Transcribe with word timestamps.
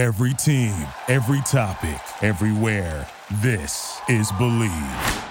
Every 0.00 0.32
team, 0.32 0.74
every 1.08 1.42
topic, 1.42 2.00
everywhere. 2.22 3.06
This 3.42 4.00
is 4.08 4.32
Bleav. 4.32 5.24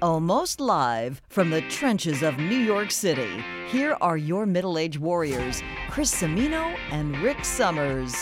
Almost 0.00 0.58
live 0.58 1.20
from 1.28 1.50
the 1.50 1.60
trenches 1.68 2.22
of 2.22 2.38
New 2.38 2.56
York 2.56 2.90
City, 2.90 3.44
here 3.66 3.98
are 4.00 4.16
your 4.16 4.46
middle 4.46 4.78
aged 4.78 4.96
warriors, 4.96 5.60
Chris 5.90 6.14
Semino 6.14 6.74
and 6.92 7.18
Rick 7.18 7.44
Summers. 7.44 8.14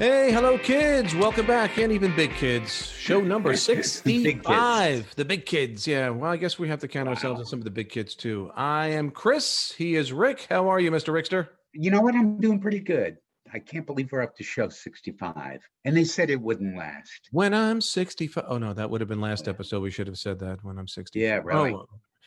Hey, 0.00 0.32
hello, 0.32 0.56
kids. 0.56 1.14
Welcome 1.14 1.44
back, 1.46 1.76
and 1.76 1.92
even 1.92 2.16
big 2.16 2.32
kids. 2.32 2.90
Show 2.92 3.20
number 3.20 3.54
65. 3.56 5.14
the 5.14 5.24
big 5.26 5.44
kids. 5.44 5.86
Yeah, 5.86 6.08
well, 6.08 6.30
I 6.30 6.38
guess 6.38 6.58
we 6.58 6.68
have 6.68 6.78
to 6.78 6.88
count 6.88 7.06
ourselves 7.06 7.38
as 7.42 7.50
some 7.50 7.58
of 7.58 7.64
the 7.64 7.70
big 7.70 7.90
kids, 7.90 8.14
too. 8.14 8.50
I 8.56 8.86
am 8.86 9.10
Chris. 9.10 9.74
He 9.76 9.96
is 9.96 10.10
Rick. 10.10 10.46
How 10.48 10.70
are 10.70 10.80
you, 10.80 10.90
Mr. 10.90 11.12
Rickster? 11.12 11.48
You 11.74 11.90
know 11.90 12.00
what? 12.00 12.14
I'm 12.14 12.40
doing 12.40 12.60
pretty 12.60 12.80
good. 12.80 13.18
I 13.52 13.58
can't 13.58 13.84
believe 13.84 14.10
we're 14.10 14.22
up 14.22 14.34
to 14.36 14.42
show 14.42 14.70
65. 14.70 15.60
And 15.84 15.94
they 15.94 16.04
said 16.04 16.30
it 16.30 16.40
wouldn't 16.40 16.78
last. 16.78 17.28
When 17.30 17.52
I'm 17.52 17.82
65. 17.82 18.44
Oh, 18.48 18.56
no, 18.56 18.72
that 18.72 18.88
would 18.88 19.02
have 19.02 19.08
been 19.08 19.20
last 19.20 19.48
episode. 19.48 19.82
We 19.82 19.90
should 19.90 20.06
have 20.06 20.16
said 20.16 20.38
that 20.38 20.64
when 20.64 20.78
I'm 20.78 20.88
60. 20.88 21.20
Yeah, 21.20 21.40
oh, 21.40 21.44
right. 21.44 21.74
Oh, 21.74 21.84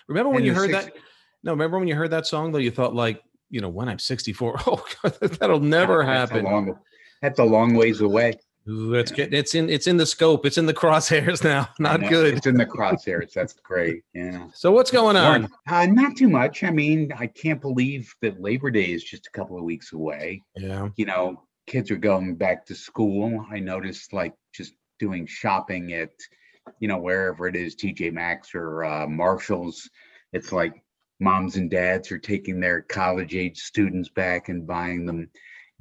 remember 0.08 0.30
when 0.30 0.38
And 0.38 0.46
you 0.46 0.54
heard 0.54 0.70
60 0.70 0.92
that? 0.92 1.00
No, 1.42 1.54
remember 1.54 1.80
when 1.80 1.88
you 1.88 1.96
heard 1.96 2.12
that 2.12 2.28
song, 2.28 2.52
though? 2.52 2.60
You 2.60 2.70
thought, 2.70 2.94
like, 2.94 3.20
you 3.50 3.62
know, 3.62 3.70
when 3.70 3.90
I'm 3.90 3.98
64. 3.98 4.60
Oh, 4.68 4.86
God, 5.02 5.14
that'll 5.40 5.60
never 5.60 6.04
happen. 6.04 6.44
long, 6.44 6.78
that's 7.24 7.40
a 7.40 7.44
long 7.44 7.74
ways 7.74 8.02
away. 8.02 8.38
Let's 8.66 9.12
get 9.12 9.34
it's 9.34 9.56
in 9.56 9.70
it's 9.70 9.88
in 9.88 9.98
the 9.98 10.06
scope. 10.06 10.46
It's 10.46 10.58
in 10.58 10.66
the 10.66 10.74
crosshairs 10.82 11.44
now. 11.44 11.70
Not 11.80 12.02
good. 12.02 12.36
It's 12.36 12.46
in 12.46 12.56
the 12.56 12.66
crosshairs. 12.66 13.34
That's 13.34 13.54
great. 13.54 14.04
Yeah. 14.14 14.48
So 14.54 14.72
what's 14.72 14.92
going 14.92 15.16
on? 15.16 15.50
Uh, 15.68 15.86
not 15.88 16.18
too 16.18 16.30
much. 16.30 16.64
I 16.64 16.70
mean, 16.70 17.12
I 17.18 17.28
can't 17.28 17.62
believe 17.62 18.14
that 18.22 18.42
Labor 18.42 18.70
Day 18.70 18.92
is 18.92 19.04
just 19.04 19.28
a 19.28 19.32
couple 19.32 19.58
of 19.58 19.64
weeks 19.64 19.94
away. 19.94 20.44
Yeah. 20.56 20.90
You 20.98 21.06
know, 21.06 21.44
kids 21.66 21.92
are 21.92 21.98
going 21.98 22.36
back 22.36 22.66
to 22.68 22.76
school. 22.76 23.46
I 23.50 23.60
noticed 23.60 24.12
like 24.12 24.34
just 24.54 24.74
doing 25.00 25.26
shopping 25.26 25.94
at, 25.94 26.12
you 26.80 26.90
know, 26.90 26.98
wherever 26.98 27.48
it 27.48 27.56
is, 27.56 27.76
TJ 27.76 28.12
Maxx 28.14 28.54
or 28.54 28.84
uh, 28.84 29.08
Marshalls. 29.08 29.90
It's 30.34 30.52
like 30.52 30.84
moms 31.22 31.56
and 31.56 31.70
dads 31.70 32.12
are 32.12 32.18
taking 32.18 32.60
their 32.60 32.82
college 32.82 33.34
age 33.34 33.60
students 33.60 34.10
back 34.10 34.50
and 34.50 34.68
buying 34.68 35.06
them 35.06 35.30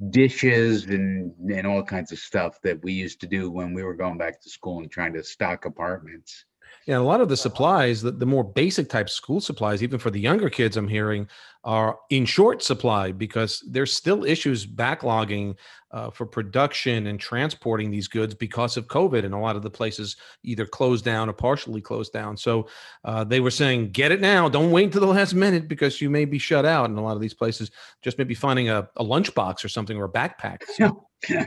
dishes 0.09 0.85
and 0.85 1.33
and 1.51 1.67
all 1.67 1.83
kinds 1.83 2.11
of 2.11 2.19
stuff 2.19 2.59
that 2.63 2.83
we 2.83 2.93
used 2.93 3.19
to 3.21 3.27
do 3.27 3.49
when 3.51 3.73
we 3.73 3.83
were 3.83 3.93
going 3.95 4.17
back 4.17 4.41
to 4.41 4.49
school 4.49 4.79
and 4.79 4.91
trying 4.91 5.13
to 5.13 5.23
stock 5.23 5.65
apartments. 5.65 6.45
Yeah, 6.85 6.97
a 6.97 6.99
lot 6.99 7.21
of 7.21 7.29
the 7.29 7.37
supplies, 7.37 8.01
the, 8.01 8.11
the 8.11 8.25
more 8.25 8.43
basic 8.43 8.89
type 8.89 9.09
school 9.09 9.39
supplies, 9.39 9.81
even 9.81 9.99
for 9.99 10.11
the 10.11 10.19
younger 10.19 10.49
kids, 10.49 10.75
I'm 10.75 10.87
hearing, 10.87 11.29
are 11.63 11.97
in 12.09 12.25
short 12.25 12.61
supply 12.61 13.13
because 13.13 13.63
there's 13.69 13.93
still 13.93 14.25
issues 14.25 14.65
backlogging 14.65 15.55
uh, 15.91 16.09
for 16.09 16.25
production 16.25 17.07
and 17.07 17.19
transporting 17.19 17.89
these 17.89 18.09
goods 18.09 18.33
because 18.33 18.75
of 18.75 18.87
COVID. 18.87 19.23
And 19.23 19.33
a 19.33 19.37
lot 19.37 19.55
of 19.55 19.61
the 19.61 19.69
places 19.69 20.17
either 20.43 20.65
closed 20.65 21.05
down 21.05 21.29
or 21.29 21.33
partially 21.33 21.79
closed 21.79 22.11
down. 22.11 22.35
So 22.35 22.67
uh, 23.05 23.23
they 23.23 23.39
were 23.39 23.51
saying, 23.51 23.91
get 23.91 24.11
it 24.11 24.19
now. 24.19 24.49
Don't 24.49 24.71
wait 24.71 24.85
until 24.85 25.01
the 25.01 25.07
last 25.07 25.33
minute 25.33 25.69
because 25.69 26.01
you 26.01 26.09
may 26.09 26.25
be 26.25 26.39
shut 26.39 26.65
out. 26.65 26.89
And 26.89 26.99
a 26.99 27.01
lot 27.01 27.15
of 27.15 27.21
these 27.21 27.33
places 27.33 27.71
just 28.01 28.17
maybe 28.17 28.33
finding 28.33 28.69
a, 28.69 28.89
a 28.97 29.03
lunchbox 29.03 29.63
or 29.63 29.69
something 29.69 29.95
or 29.95 30.05
a 30.05 30.09
backpack. 30.09 30.63
So 30.75 31.07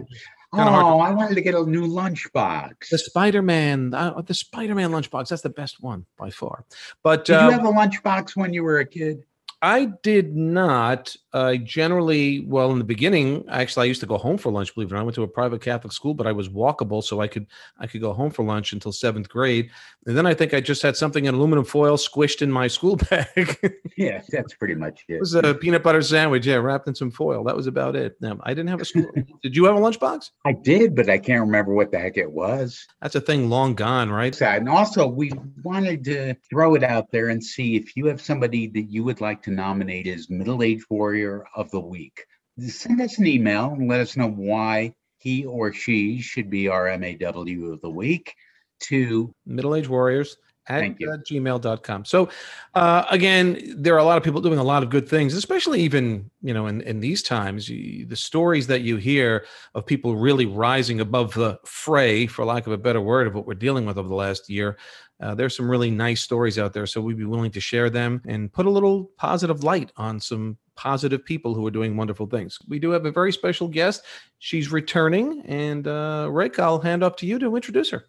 Kinda 0.57 0.71
to- 0.73 0.77
I 0.79 1.11
wanted 1.11 1.35
to 1.35 1.41
get 1.43 1.55
a 1.55 1.65
new 1.65 1.87
lunchbox. 1.87 2.89
the 2.91 2.99
Spider-Man, 2.99 3.95
uh, 3.95 4.21
the 4.23 4.35
Spider-Man 4.35 4.91
lunchbox, 4.91 5.29
that's 5.29 5.43
the 5.43 5.51
best 5.51 5.83
one 5.83 6.07
by 6.17 6.31
far. 6.31 6.65
But 7.03 7.25
Did 7.27 7.37
uh, 7.37 7.45
you 7.47 7.51
have 7.53 7.65
a 7.65 7.71
lunchbox 7.71 8.37
when 8.37 8.53
you 8.53 8.63
were 8.65 8.79
a 8.79 8.87
kid? 8.87 9.25
I 9.63 9.87
did 10.03 10.37
not. 10.37 11.17
I 11.33 11.57
generally, 11.57 12.41
well, 12.41 12.73
in 12.73 12.79
the 12.79 12.85
beginning, 12.85 13.45
actually, 13.49 13.85
I 13.85 13.89
used 13.89 14.01
to 14.01 14.07
go 14.07 14.19
home 14.19 14.39
for 14.39 14.53
lunch. 14.53 14.75
Believe 14.75 14.89
it 14.89 14.93
or 14.93 14.97
not, 14.97 15.01
I 15.01 15.05
went 15.05 15.15
to 15.17 15.23
a 15.23 15.29
private 15.29 15.63
Catholic 15.63 15.93
school, 15.93 16.15
but 16.15 16.27
I 16.27 16.33
was 16.33 16.49
walkable, 16.49 17.03
so 17.03 17.21
I 17.21 17.27
could 17.27 17.47
I 17.79 17.87
could 17.87 18.01
go 18.01 18.13
home 18.13 18.31
for 18.31 18.45
lunch 18.45 18.73
until 18.73 18.93
seventh 18.93 19.29
grade. 19.29 19.71
And 20.07 20.17
then 20.17 20.27
I 20.27 20.35
think 20.35 20.55
I 20.55 20.61
just 20.61 20.83
had 20.83 20.97
something 20.97 21.25
in 21.25 21.35
aluminum 21.35 21.65
foil 21.65 21.97
squished 21.97 22.43
in 22.43 22.53
my 22.53 22.69
school 22.69 22.97
bag. 23.11 23.59
Yeah, 23.97 24.23
that's 24.29 24.55
pretty 24.55 24.75
much 24.75 25.05
it. 25.09 25.15
It 25.15 25.21
was 25.21 25.35
a 25.35 25.55
peanut 25.55 25.83
butter 25.83 26.03
sandwich, 26.03 26.47
yeah, 26.47 26.57
wrapped 26.57 26.87
in 26.87 26.95
some 26.95 27.11
foil. 27.11 27.43
That 27.45 27.57
was 27.57 27.67
about 27.67 27.97
it. 27.97 28.17
No, 28.21 28.39
I 28.43 28.51
didn't 28.51 28.69
have 28.69 28.81
a 28.81 28.85
school. 28.85 29.11
did 29.43 29.57
you 29.57 29.65
have 29.65 29.77
a 29.77 29.81
lunchbox? 29.81 30.31
I 30.45 30.53
did, 30.53 30.95
but 30.95 31.09
I 31.09 31.19
can't 31.19 31.41
remember 31.41 31.75
what 31.75 31.91
the 31.91 31.99
heck 31.99 32.19
it 32.19 32.31
was. 32.31 32.87
That's 33.01 33.15
a 33.15 33.21
thing 33.21 33.49
long 33.49 33.75
gone, 33.75 34.11
right? 34.11 34.41
And 34.43 34.69
also, 34.69 35.07
we 35.07 35.33
wanted 35.63 36.05
to 36.05 36.35
throw 36.49 36.75
it 36.75 36.83
out 36.85 37.11
there 37.11 37.31
and 37.31 37.43
see 37.43 37.77
if 37.77 37.97
you 37.97 38.07
have 38.07 38.21
somebody 38.21 38.67
that 38.69 38.91
you 38.91 39.03
would 39.03 39.21
like 39.21 39.43
to 39.47 39.53
nominate 39.53 40.09
as 40.09 40.29
middle 40.29 40.63
aged 40.63 40.85
warrior 40.91 41.45
of 41.55 41.71
the 41.71 41.81
week. 41.81 42.25
Send 42.59 43.01
us 43.01 43.19
an 43.19 43.27
email 43.27 43.73
and 43.73 43.89
let 43.89 44.01
us 44.01 44.17
know 44.17 44.29
why 44.29 44.93
he 45.19 45.45
or 45.45 45.73
she 45.73 46.21
should 46.21 46.51
be 46.51 46.69
our 46.69 46.87
MAW 46.99 47.73
of 47.73 47.81
the 47.81 47.91
week 47.91 48.35
to 48.81 49.35
middle-aged 49.47 49.89
warriors 49.89 50.37
at 50.69 50.83
uh, 50.83 51.17
gmail.com 51.31 52.05
so 52.05 52.29
uh, 52.75 53.05
again 53.11 53.75
there 53.77 53.95
are 53.95 53.99
a 53.99 54.05
lot 54.05 54.17
of 54.17 54.25
people 54.25 54.41
doing 54.41 54.59
a 54.59 54.65
lot 54.65 54.83
of 54.83 54.91
good 54.91 55.09
things 55.09 55.33
especially 55.35 55.81
even 55.81 56.29
you 56.43 56.53
know 56.53 56.67
in, 56.67 56.81
in 56.81 56.99
these 56.99 57.23
times 57.23 57.69
you, 57.69 58.05
the 58.05 58.17
stories 58.17 58.67
that 58.67 58.81
you 58.81 58.97
hear 58.97 59.47
of 59.75 59.87
people 59.87 60.17
really 60.17 60.45
rising 60.45 61.01
above 61.01 61.33
the 61.35 61.59
fray 61.65 62.27
for 62.27 62.45
lack 62.45 62.67
of 62.67 62.73
a 62.73 62.79
better 62.79 63.01
word 63.01 63.29
of 63.29 63.35
what 63.35 63.47
we're 63.47 63.55
dealing 63.55 63.87
with 63.87 63.97
over 63.97 64.09
the 64.09 64.15
last 64.15 64.51
year 64.51 64.77
uh, 65.21 65.35
there's 65.35 65.57
some 65.57 65.71
really 65.71 65.91
nice 65.91 66.21
stories 66.21 66.59
out 66.59 66.73
there 66.73 66.87
so 66.87 67.01
we'd 67.01 67.19
be 67.19 67.25
willing 67.25 67.51
to 67.51 67.61
share 67.61 67.91
them 67.91 68.21
and 68.27 68.53
put 68.53 68.67
a 68.67 68.71
little 68.71 69.11
positive 69.17 69.65
light 69.65 69.93
on 69.97 70.21
some 70.21 70.57
positive 70.77 71.25
people 71.25 71.55
who 71.55 71.67
are 71.67 71.71
doing 71.71 71.97
wonderful 71.97 72.27
things 72.27 72.59
we 72.69 72.79
do 72.79 72.91
have 72.91 73.07
a 73.07 73.11
very 73.11 73.33
special 73.33 73.69
guest 73.69 74.03
she's 74.39 74.71
returning 74.71 75.43
and 75.47 75.89
uh, 75.89 76.29
rick 76.31 76.59
i'll 76.59 76.81
hand 76.81 77.03
off 77.03 77.17
to 77.17 77.27
you 77.27 77.39
to 77.39 77.57
introduce 77.57 77.91
her 77.91 78.07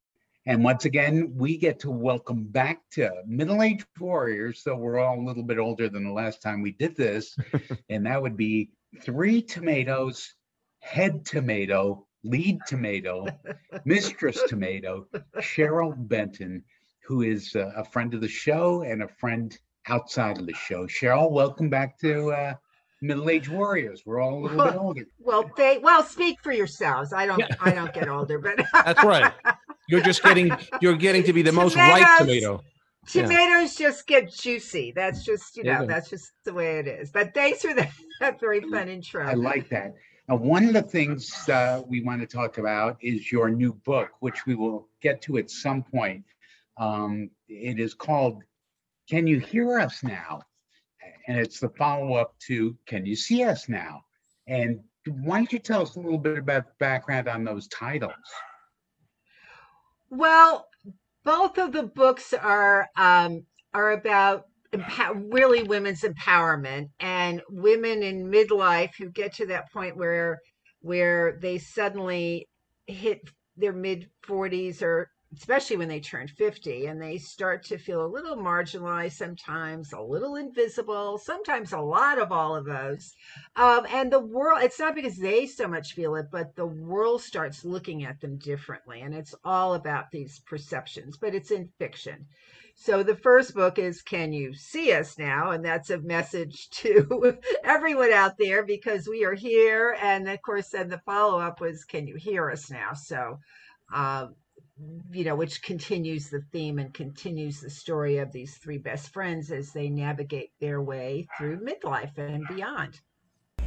And 0.49 0.63
once 0.63 0.85
again, 0.85 1.33
we 1.35 1.57
get 1.57 1.77
to 1.81 1.91
welcome 1.91 2.45
back 2.45 2.79
to 2.91 3.11
middle 3.27 3.61
aged 3.61 3.85
warriors. 3.99 4.63
So 4.63 4.77
we're 4.77 4.97
all 4.97 5.19
a 5.19 5.27
little 5.27 5.43
bit 5.43 5.57
older 5.59 5.89
than 5.89 6.05
the 6.05 6.13
last 6.13 6.41
time 6.41 6.61
we 6.61 6.71
did 6.71 6.95
this. 6.95 7.37
and 7.89 8.05
that 8.05 8.21
would 8.21 8.37
be 8.37 8.69
three 9.01 9.41
tomatoes, 9.41 10.35
head 10.79 11.25
tomato, 11.25 12.07
lead 12.23 12.59
tomato, 12.65 13.27
mistress 13.83 14.41
tomato, 14.47 15.05
Cheryl 15.39 15.93
Benton, 15.97 16.63
who 17.07 17.21
is 17.21 17.55
uh, 17.55 17.71
a 17.77 17.85
friend 17.85 18.13
of 18.13 18.19
the 18.19 18.27
show 18.27 18.81
and 18.81 19.01
a 19.01 19.07
friend 19.07 19.57
outside 19.87 20.37
of 20.37 20.45
the 20.45 20.53
show. 20.53 20.85
Cheryl, 20.85 21.31
welcome 21.31 21.69
back 21.69 21.97
to 21.99 22.31
uh, 22.31 22.53
middle 23.01 23.29
aged 23.29 23.47
warriors. 23.47 24.03
We're 24.05 24.19
all 24.19 24.39
a 24.39 24.41
little 24.41 24.65
bit 24.65 24.75
older. 24.79 25.07
Well, 25.17 25.49
they 25.55 25.77
well 25.77 26.03
speak 26.03 26.41
for 26.41 26.51
yourselves. 26.51 27.13
I 27.13 27.25
don't 27.25 27.41
I 27.61 27.71
don't 27.71 27.93
get 27.93 28.09
older, 28.09 28.39
but 28.39 28.57
That's 28.73 29.01
right. 29.05 29.31
You're 29.87 30.01
just 30.01 30.21
getting 30.21 30.51
you're 30.81 30.97
getting 30.97 31.23
to 31.23 31.31
be 31.31 31.41
the 31.41 31.53
most 31.53 31.77
ripe 31.77 32.05
Tomatoes. 32.17 32.19
tomato. 32.19 32.63
Yeah. 33.13 33.21
tomatoes 33.21 33.75
just 33.75 34.05
get 34.05 34.29
juicy. 34.29 34.91
That's 34.93 35.23
just 35.23 35.55
you 35.55 35.63
know 35.63 35.79
go. 35.79 35.85
that's 35.85 36.09
just 36.09 36.33
the 36.43 36.53
way 36.53 36.79
it 36.79 36.87
is. 36.87 37.09
But 37.09 37.33
thanks 37.33 37.61
for 37.61 37.73
that, 37.73 37.91
that 38.19 38.37
very 38.41 38.59
fun 38.59 38.89
intro. 38.89 39.25
I 39.25 39.33
like 39.33 39.69
that. 39.69 39.93
Now, 40.27 40.35
one 40.35 40.65
of 40.65 40.73
the 40.73 40.81
things 40.81 41.47
uh, 41.47 41.83
we 41.87 42.01
want 42.01 42.19
to 42.19 42.27
talk 42.27 42.57
about 42.57 42.97
is 42.99 43.31
your 43.31 43.49
new 43.49 43.71
book, 43.71 44.09
which 44.19 44.45
we 44.45 44.55
will 44.55 44.89
get 45.01 45.21
to 45.21 45.37
at 45.37 45.49
some 45.49 45.83
point. 45.83 46.25
Um, 46.79 47.29
it 47.47 47.79
is 47.79 47.93
called 47.93 48.43
Can 49.09 49.27
You 49.27 49.39
Hear 49.39 49.79
Us 49.79 50.03
Now? 50.03 50.41
And 51.27 51.39
it's 51.39 51.59
the 51.59 51.69
follow 51.69 52.13
up 52.13 52.37
to 52.47 52.77
Can 52.87 53.05
You 53.05 53.15
See 53.15 53.43
Us 53.43 53.67
Now? 53.67 54.01
And 54.47 54.79
why 55.07 55.37
don't 55.37 55.51
you 55.53 55.59
tell 55.59 55.81
us 55.81 55.95
a 55.95 55.99
little 55.99 56.17
bit 56.17 56.37
about 56.37 56.65
the 56.65 56.73
background 56.79 57.27
on 57.27 57.43
those 57.43 57.67
titles? 57.67 58.13
Well, 60.09 60.67
both 61.23 61.57
of 61.57 61.73
the 61.73 61.83
books 61.83 62.33
are 62.33 62.87
um, 62.95 63.45
are 63.73 63.91
about 63.91 64.45
empower, 64.73 65.15
really 65.15 65.63
women's 65.63 66.01
empowerment 66.01 66.89
and 66.99 67.41
women 67.49 68.03
in 68.03 68.31
midlife 68.31 68.91
who 68.97 69.09
get 69.09 69.33
to 69.35 69.45
that 69.47 69.71
point 69.71 69.97
where 69.97 70.39
where 70.81 71.37
they 71.41 71.57
suddenly 71.57 72.47
hit 72.85 73.21
their 73.57 73.73
mid 73.73 74.09
40s 74.25 74.81
or 74.81 75.09
especially 75.37 75.77
when 75.77 75.87
they 75.87 75.99
turn 75.99 76.27
50 76.27 76.87
and 76.87 77.01
they 77.01 77.17
start 77.17 77.63
to 77.63 77.77
feel 77.77 78.03
a 78.03 78.07
little 78.07 78.35
marginalized 78.35 79.13
sometimes 79.13 79.93
a 79.93 80.01
little 80.01 80.35
invisible 80.35 81.17
sometimes 81.17 81.73
a 81.73 81.79
lot 81.79 82.19
of 82.19 82.31
all 82.31 82.55
of 82.55 82.65
those. 82.65 83.13
Um, 83.55 83.85
and 83.91 84.11
the 84.11 84.19
world 84.19 84.63
it's 84.63 84.79
not 84.79 84.95
because 84.95 85.17
they 85.17 85.45
so 85.45 85.67
much 85.67 85.93
feel 85.93 86.15
it 86.15 86.27
but 86.31 86.55
the 86.55 86.65
world 86.65 87.21
starts 87.21 87.63
looking 87.63 88.03
at 88.03 88.19
them 88.19 88.37
differently 88.37 89.01
and 89.01 89.13
it's 89.13 89.35
all 89.43 89.75
about 89.75 90.11
these 90.11 90.39
perceptions 90.39 91.17
but 91.17 91.35
it's 91.35 91.51
in 91.51 91.69
fiction. 91.77 92.25
So 92.79 93.01
the 93.01 93.15
first 93.15 93.53
book 93.53 93.79
is 93.79 94.01
can 94.01 94.31
you 94.31 94.53
see 94.53 94.93
us 94.93 95.17
now? 95.17 95.51
And 95.51 95.65
that's 95.65 95.89
a 95.89 95.99
message 95.99 96.69
to 96.71 97.37
everyone 97.63 98.11
out 98.11 98.37
there 98.37 98.63
because 98.63 99.07
we 99.07 99.25
are 99.25 99.33
here. 99.33 99.97
And 100.01 100.27
of 100.27 100.41
course 100.41 100.69
then 100.69 100.89
the 100.89 100.99
follow-up 100.99 101.61
was 101.61 101.85
can 101.85 102.07
you 102.07 102.15
hear 102.15 102.49
us 102.49 102.69
now? 102.71 102.93
So 102.93 103.39
um, 103.93 104.35
you 105.11 105.23
know, 105.23 105.35
which 105.35 105.61
continues 105.61 106.29
the 106.29 106.41
theme 106.51 106.79
and 106.79 106.93
continues 106.93 107.61
the 107.61 107.69
story 107.69 108.17
of 108.17 108.31
these 108.31 108.57
three 108.57 108.77
best 108.77 109.09
friends 109.09 109.51
as 109.51 109.71
they 109.71 109.89
navigate 109.89 110.51
their 110.59 110.81
way 110.81 111.27
through 111.37 111.59
midlife 111.59 112.17
and 112.17 112.47
beyond. 112.47 112.99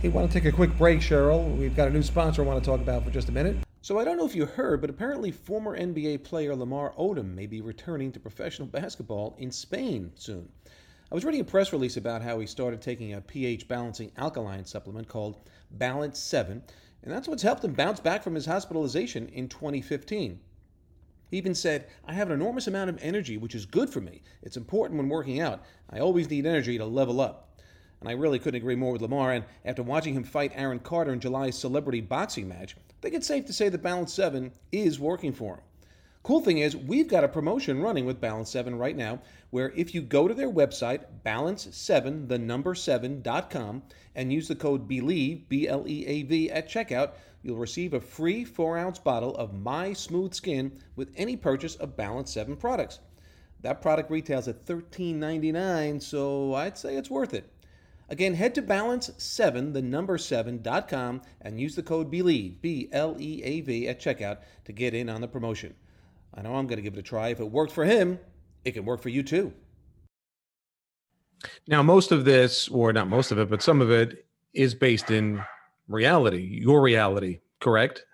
Hey, 0.00 0.08
want 0.08 0.30
to 0.30 0.32
take 0.32 0.50
a 0.50 0.54
quick 0.54 0.76
break, 0.78 1.00
Cheryl? 1.00 1.56
We've 1.56 1.76
got 1.76 1.88
a 1.88 1.90
new 1.90 2.02
sponsor 2.02 2.42
I 2.42 2.46
want 2.46 2.62
to 2.62 2.70
talk 2.70 2.80
about 2.80 3.04
for 3.04 3.10
just 3.10 3.28
a 3.28 3.32
minute. 3.32 3.56
So 3.82 3.98
I 3.98 4.04
don't 4.04 4.16
know 4.16 4.26
if 4.26 4.34
you 4.34 4.46
heard, 4.46 4.80
but 4.80 4.90
apparently 4.90 5.30
former 5.30 5.76
NBA 5.76 6.22
player 6.22 6.54
Lamar 6.54 6.92
Odom 6.98 7.34
may 7.34 7.46
be 7.46 7.60
returning 7.60 8.12
to 8.12 8.20
professional 8.20 8.68
basketball 8.68 9.34
in 9.38 9.50
Spain 9.50 10.12
soon. 10.14 10.48
I 11.10 11.14
was 11.14 11.24
reading 11.24 11.40
a 11.40 11.44
press 11.44 11.72
release 11.72 11.96
about 11.96 12.22
how 12.22 12.38
he 12.38 12.46
started 12.46 12.80
taking 12.80 13.14
a 13.14 13.20
pH 13.20 13.66
balancing 13.68 14.12
alkaline 14.16 14.64
supplement 14.64 15.08
called 15.08 15.48
Balance 15.70 16.18
7, 16.20 16.62
and 17.02 17.12
that's 17.12 17.26
what's 17.26 17.42
helped 17.42 17.64
him 17.64 17.72
bounce 17.72 18.00
back 18.00 18.22
from 18.22 18.34
his 18.34 18.46
hospitalization 18.46 19.28
in 19.28 19.48
2015. 19.48 20.40
He 21.30 21.38
even 21.38 21.54
said, 21.54 21.86
I 22.04 22.12
have 22.12 22.28
an 22.28 22.34
enormous 22.34 22.66
amount 22.66 22.90
of 22.90 22.98
energy, 23.00 23.36
which 23.36 23.54
is 23.54 23.64
good 23.66 23.88
for 23.88 24.00
me. 24.00 24.22
It's 24.42 24.56
important 24.56 24.98
when 24.98 25.08
working 25.08 25.40
out. 25.40 25.62
I 25.88 26.00
always 26.00 26.28
need 26.28 26.46
energy 26.46 26.76
to 26.78 26.84
level 26.84 27.20
up. 27.20 27.58
And 28.00 28.08
I 28.08 28.12
really 28.12 28.38
couldn't 28.38 28.60
agree 28.60 28.76
more 28.76 28.92
with 28.92 29.02
Lamar. 29.02 29.32
And 29.32 29.44
after 29.64 29.82
watching 29.82 30.14
him 30.14 30.24
fight 30.24 30.52
Aaron 30.54 30.80
Carter 30.80 31.12
in 31.12 31.20
July's 31.20 31.56
celebrity 31.56 32.00
boxing 32.00 32.48
match, 32.48 32.74
I 32.76 32.94
think 33.02 33.14
it's 33.14 33.26
safe 33.26 33.46
to 33.46 33.52
say 33.52 33.68
that 33.68 33.82
Balance 33.82 34.12
7 34.12 34.52
is 34.72 34.98
working 34.98 35.32
for 35.32 35.54
him. 35.54 35.60
Cool 36.22 36.42
thing 36.42 36.58
is, 36.58 36.76
we've 36.76 37.08
got 37.08 37.24
a 37.24 37.28
promotion 37.28 37.80
running 37.80 38.04
with 38.04 38.20
Balance 38.20 38.50
7 38.50 38.76
right 38.76 38.96
now, 38.96 39.20
where 39.48 39.72
if 39.74 39.94
you 39.94 40.02
go 40.02 40.28
to 40.28 40.34
their 40.34 40.50
website, 40.50 41.04
balance7, 41.24 42.28
the 42.28 42.38
number 42.38 42.74
7.com, 42.74 43.82
and 44.14 44.32
use 44.32 44.46
the 44.46 44.54
code 44.54 44.86
BLEAV, 44.86 45.48
B 45.48 45.66
L 45.66 45.88
E 45.88 46.06
A 46.06 46.22
V, 46.24 46.50
at 46.50 46.68
checkout, 46.68 47.12
you'll 47.42 47.56
receive 47.56 47.94
a 47.94 48.00
free 48.00 48.44
4 48.44 48.78
ounce 48.78 48.98
bottle 48.98 49.34
of 49.36 49.54
My 49.54 49.92
Smooth 49.92 50.34
Skin 50.34 50.78
with 50.96 51.12
any 51.16 51.36
purchase 51.36 51.76
of 51.76 51.96
Balance 51.96 52.32
7 52.32 52.56
products. 52.56 53.00
That 53.62 53.82
product 53.82 54.10
retails 54.10 54.48
at 54.48 54.64
$13.99, 54.64 56.02
so 56.02 56.54
I'd 56.54 56.78
say 56.78 56.96
it's 56.96 57.10
worth 57.10 57.34
it. 57.34 57.52
Again, 58.08 58.34
head 58.34 58.56
to 58.56 58.62
balance7, 58.62 59.72
the 59.72 59.82
number 59.82 60.18
7.com, 60.18 61.22
and 61.42 61.60
use 61.60 61.76
the 61.76 61.82
code 61.82 62.10
BLEAV, 62.10 62.60
B 62.60 62.88
L 62.90 63.16
E 63.20 63.40
A 63.44 63.60
V, 63.60 63.86
at 63.86 64.00
checkout 64.00 64.38
to 64.64 64.72
get 64.72 64.94
in 64.94 65.08
on 65.08 65.20
the 65.20 65.28
promotion. 65.28 65.74
I 66.34 66.42
know 66.42 66.56
I'm 66.56 66.66
going 66.66 66.78
to 66.78 66.82
give 66.82 66.94
it 66.94 66.98
a 66.98 67.02
try. 67.02 67.28
If 67.28 67.38
it 67.38 67.50
worked 67.50 67.72
for 67.72 67.84
him, 67.84 68.18
it 68.64 68.72
can 68.72 68.84
work 68.84 69.00
for 69.00 69.10
you 69.10 69.22
too. 69.22 69.52
Now, 71.68 71.82
most 71.82 72.10
of 72.10 72.24
this, 72.24 72.68
or 72.68 72.92
not 72.92 73.08
most 73.08 73.30
of 73.30 73.38
it, 73.38 73.48
but 73.48 73.62
some 73.62 73.80
of 73.80 73.90
it 73.90 74.26
is 74.54 74.74
based 74.74 75.10
in 75.10 75.42
reality, 75.90 76.60
your 76.62 76.80
reality, 76.80 77.40
correct? 77.60 78.04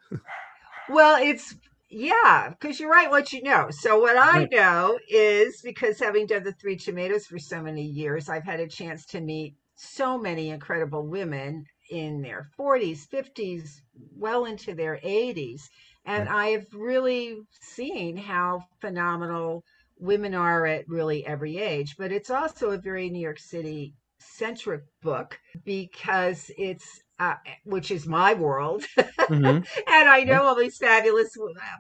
Well, 0.89 1.21
it's 1.21 1.55
yeah, 1.89 2.51
because 2.51 2.81
you're 2.81 2.91
right 2.91 3.11
what 3.11 3.33
you 3.33 3.43
know. 3.43 3.69
So 3.71 4.01
what 4.01 4.17
I 4.17 4.47
mm. 4.47 4.53
know 4.53 4.99
is 5.09 5.61
because 5.63 5.99
having 5.99 6.27
done 6.27 6.45
the 6.45 6.53
three 6.53 6.77
tomatoes 6.77 7.27
for 7.27 7.39
so 7.39 7.63
many 7.63 7.83
years, 7.83 8.29
I've 8.29 8.45
had 8.45 8.61
a 8.61 8.69
chance 8.69 9.07
to 9.07 9.21
meet 9.21 9.55
so 9.77 10.19
many 10.19 10.51
incredible 10.51 11.07
women 11.07 11.65
in 11.91 12.23
their 12.23 12.51
40s, 12.59 13.07
50s, 13.09 13.81
well 14.17 14.47
into 14.47 14.75
their 14.75 14.99
80s. 15.05 15.63
And 16.05 16.29
mm. 16.29 16.33
I've 16.33 16.67
really 16.73 17.39
seen 17.61 18.17
how 18.17 18.65
phenomenal 18.81 19.65
women 19.99 20.35
are 20.35 20.67
at 20.67 20.89
really 20.89 21.27
every 21.27 21.59
age. 21.59 21.97
But 21.97 22.13
it's 22.13 22.31
also 22.31 22.71
a 22.71 22.79
very 22.79 23.11
New 23.11 23.21
York 23.21 23.39
City 23.39 23.95
centric 24.27 24.83
book 25.03 25.39
because 25.65 26.51
it's 26.59 27.03
uh, 27.19 27.37
which 27.65 27.91
is 27.91 28.07
my 28.07 28.35
world 28.35 28.85
Mhm. 29.29 29.67
and 29.89 30.09
I 30.09 30.25
know 30.25 30.45
all 30.45 30.55
these 30.55 30.77
fabulous, 30.79 31.37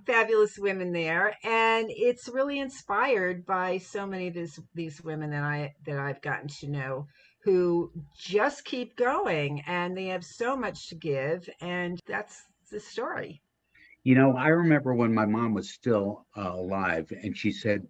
fabulous 0.06 0.58
women 0.58 0.92
there, 0.92 1.36
and 1.44 1.86
it's 1.90 2.28
really 2.28 2.58
inspired 2.58 3.44
by 3.46 3.78
so 3.78 4.06
many 4.06 4.28
of 4.28 4.34
these 4.34 4.58
these 4.74 5.02
women 5.02 5.30
that 5.30 5.42
I 5.42 5.74
that 5.84 5.98
I've 5.98 6.22
gotten 6.22 6.48
to 6.60 6.68
know, 6.68 7.06
who 7.44 7.92
just 8.16 8.64
keep 8.64 8.96
going, 8.96 9.60
and 9.66 9.96
they 9.96 10.06
have 10.06 10.24
so 10.24 10.56
much 10.56 10.88
to 10.88 10.94
give, 10.94 11.48
and 11.60 12.00
that's 12.06 12.42
the 12.70 12.80
story. 12.80 13.42
You 14.04 14.14
know, 14.14 14.36
I 14.36 14.48
remember 14.48 14.94
when 14.94 15.12
my 15.14 15.26
mom 15.26 15.52
was 15.54 15.70
still 15.72 16.26
uh, 16.36 16.52
alive, 16.52 17.10
and 17.10 17.36
she 17.36 17.52
said 17.52 17.86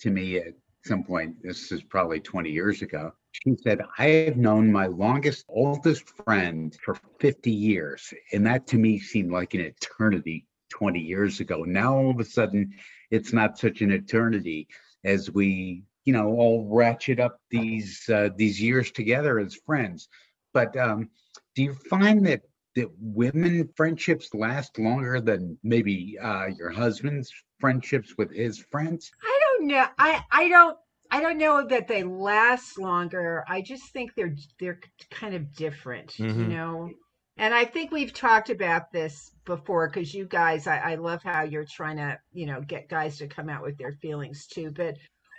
to 0.00 0.10
me 0.10 0.38
at 0.38 0.54
some 0.84 1.04
point, 1.04 1.36
this 1.42 1.72
is 1.72 1.82
probably 1.82 2.20
20 2.20 2.50
years 2.50 2.82
ago, 2.82 3.12
she 3.32 3.56
said, 3.62 3.80
I 3.98 4.06
have 4.06 4.36
known 4.36 4.72
my 4.72 4.86
longest, 4.86 5.44
oldest 5.48 6.04
friend 6.24 6.76
for 6.82 6.96
50 7.20 7.50
years. 7.50 8.12
And 8.32 8.46
that 8.46 8.66
to 8.68 8.76
me 8.76 8.98
seemed 8.98 9.30
like 9.30 9.54
an 9.54 9.60
eternity 9.60 10.46
20 10.70 11.00
years 11.00 11.40
ago. 11.40 11.64
Now, 11.64 11.96
all 11.96 12.10
of 12.10 12.20
a 12.20 12.24
sudden, 12.24 12.74
it's 13.10 13.32
not 13.32 13.58
such 13.58 13.80
an 13.80 13.92
eternity 13.92 14.68
as 15.04 15.30
we, 15.30 15.84
you 16.04 16.12
know, 16.12 16.28
all 16.28 16.68
ratchet 16.70 17.20
up 17.20 17.40
these 17.50 18.08
uh, 18.08 18.30
these 18.36 18.60
years 18.60 18.90
together 18.90 19.38
as 19.38 19.54
friends. 19.54 20.08
But 20.52 20.76
um, 20.76 21.10
do 21.54 21.62
you 21.62 21.74
find 21.74 22.26
that 22.26 22.42
that 22.76 22.88
women 23.00 23.68
friendships 23.76 24.32
last 24.32 24.78
longer 24.78 25.20
than 25.20 25.58
maybe 25.62 26.16
uh, 26.20 26.46
your 26.46 26.70
husband's 26.70 27.32
friendships 27.58 28.14
with 28.16 28.32
his 28.32 28.58
friends? 28.58 29.10
I 29.22 29.40
don't 29.42 29.66
know. 29.68 29.86
I 29.98 30.24
I 30.30 30.48
don't. 30.48 30.76
I 31.10 31.20
don't 31.20 31.38
know 31.38 31.66
that 31.66 31.88
they 31.88 32.02
last 32.04 32.78
longer. 32.78 33.44
I 33.48 33.62
just 33.62 33.92
think 33.92 34.14
they're 34.14 34.34
they're 34.60 34.80
kind 35.10 35.34
of 35.34 35.52
different, 35.54 36.14
you 36.32 36.46
Mhm. 36.46 36.48
know. 36.48 36.90
And 37.36 37.54
I 37.54 37.64
think 37.64 37.90
we've 37.90 38.12
talked 38.12 38.50
about 38.50 38.92
this 38.92 39.32
before 39.46 39.88
because 39.88 40.14
you 40.14 40.26
guys, 40.26 40.66
I, 40.66 40.78
I 40.78 40.94
love 40.96 41.20
how 41.24 41.42
you're 41.42 41.64
trying 41.70 41.96
to, 41.96 42.18
you 42.32 42.46
know, 42.46 42.60
get 42.60 42.88
guys 42.88 43.18
to 43.18 43.28
come 43.28 43.48
out 43.48 43.62
with 43.62 43.78
their 43.78 43.92
feelings 44.02 44.46
too. 44.46 44.70
But 44.72 44.96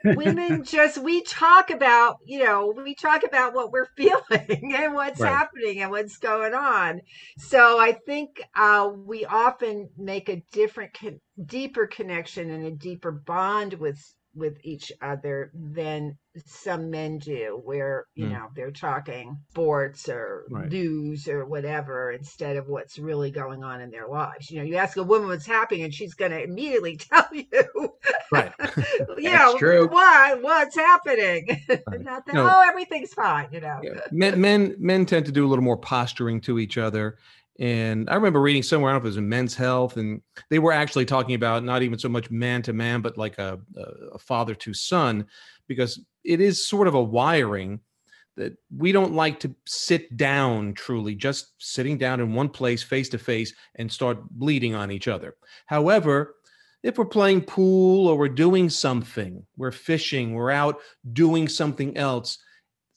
women 0.08 0.64
just 0.66 0.98
we 0.98 1.22
talk 1.24 1.70
about, 1.70 2.18
you 2.26 2.44
know, 2.44 2.74
we 2.76 2.96
talk 2.96 3.24
about 3.24 3.54
what 3.54 3.72
we're 3.72 3.86
feeling 3.98 4.74
and 4.76 4.94
what's 4.94 5.22
Right. 5.22 5.24
happening 5.24 5.82
and 5.82 5.92
what's 5.92 6.18
going 6.18 6.54
on. 6.54 7.02
So 7.38 7.80
I 7.80 7.94
think 8.06 8.42
uh, 8.56 8.90
we 8.96 9.26
often 9.26 9.90
make 9.98 10.28
a 10.30 10.44
different, 10.52 10.94
con- 10.94 11.20
deeper 11.46 11.88
connection 11.88 12.50
and 12.50 12.66
a 12.66 12.72
deeper 12.72 13.12
bond 13.12 13.76
with 13.76 14.00
with 14.34 14.58
each 14.64 14.92
other 15.02 15.52
than 15.54 16.18
some 16.46 16.90
men 16.90 17.18
do, 17.18 17.60
where 17.66 18.06
you 18.16 18.28
Mm. 18.28 18.32
know 18.32 18.48
they're 18.56 18.72
talking 18.72 19.38
sports 19.50 20.08
or 20.08 20.46
Right. 20.50 20.70
news 20.72 21.28
or 21.28 21.46
whatever 21.46 22.12
instead 22.12 22.56
of 22.56 22.68
what's 22.68 22.98
really 22.98 23.32
going 23.32 23.64
on 23.64 23.82
in 23.82 23.90
their 23.92 24.08
lives. 24.08 24.50
You 24.50 24.60
know, 24.60 24.64
you 24.66 24.78
ask 24.78 24.96
a 24.96 25.04
woman 25.04 25.28
what's 25.28 25.46
happening, 25.46 25.84
and 25.84 25.94
she's 25.94 26.14
going 26.14 26.32
to 26.32 26.42
immediately 26.42 26.96
tell 27.12 27.28
you, 27.34 27.46
Right. 28.32 28.54
you 29.18 29.32
know, 29.32 29.58
true. 29.58 29.88
what 29.90 30.42
what's 30.42 30.76
happening. 30.76 31.48
Not 31.90 32.26
that 32.26 32.34
No. 32.34 32.50
oh, 32.50 32.62
everything's 32.68 33.14
fine. 33.14 33.50
You 33.52 33.60
know. 33.62 33.80
Yeah. 33.84 34.00
Men, 34.12 34.40
men 34.40 34.76
men 34.80 35.06
tend 35.06 35.26
to 35.26 35.32
do 35.34 35.46
a 35.46 35.50
little 35.50 35.64
more 35.66 35.78
posturing 35.78 36.40
to 36.42 36.58
each 36.60 36.78
other. 36.78 37.18
And 37.60 38.10
I 38.10 38.16
remember 38.16 38.42
reading 38.42 38.64
somewhere, 38.64 38.92
I 38.92 38.94
don't 38.94 39.04
know 39.04 39.04
if 39.04 39.06
it 39.06 39.10
was 39.10 39.18
in 39.18 39.30
Men's 39.30 39.56
Health, 39.56 39.98
and 39.98 40.22
they 40.50 40.60
were 40.60 40.72
actually 40.72 41.06
talking 41.06 41.36
about 41.36 41.64
not 41.64 41.84
even 41.84 42.00
so 42.00 42.10
much 42.10 42.32
man 42.32 42.62
to 42.64 42.74
man, 42.74 43.02
but 43.02 43.18
like 43.18 43.38
a, 43.38 43.60
a, 43.78 43.82
a 44.14 44.18
father 44.18 44.56
to 44.56 44.74
son, 44.74 45.28
because 45.68 46.00
it 46.24 46.42
is 46.42 46.68
sort 46.68 46.88
of 46.88 46.96
a 46.96 47.04
wiring 47.04 47.80
that 48.38 48.58
we 48.76 48.92
don't 48.92 49.14
like 49.14 49.40
to 49.42 49.54
sit 49.66 50.16
down 50.16 50.74
truly, 50.74 51.14
just 51.14 51.52
sitting 51.60 51.98
down 51.98 52.20
in 52.20 52.34
one 52.34 52.50
place 52.50 52.82
face 52.82 53.10
to 53.10 53.18
face 53.18 53.54
and 53.76 53.92
start 53.92 54.28
bleeding 54.32 54.74
on 54.74 54.90
each 54.90 55.08
other. 55.08 55.36
However, 55.66 56.36
if 56.82 56.98
we're 56.98 57.06
playing 57.06 57.42
pool 57.42 58.08
or 58.08 58.18
we're 58.18 58.30
doing 58.30 58.70
something, 58.70 59.46
we're 59.58 59.72
fishing, 59.72 60.34
we're 60.34 60.50
out 60.50 60.80
doing 61.14 61.48
something 61.48 61.96
else, 61.98 62.40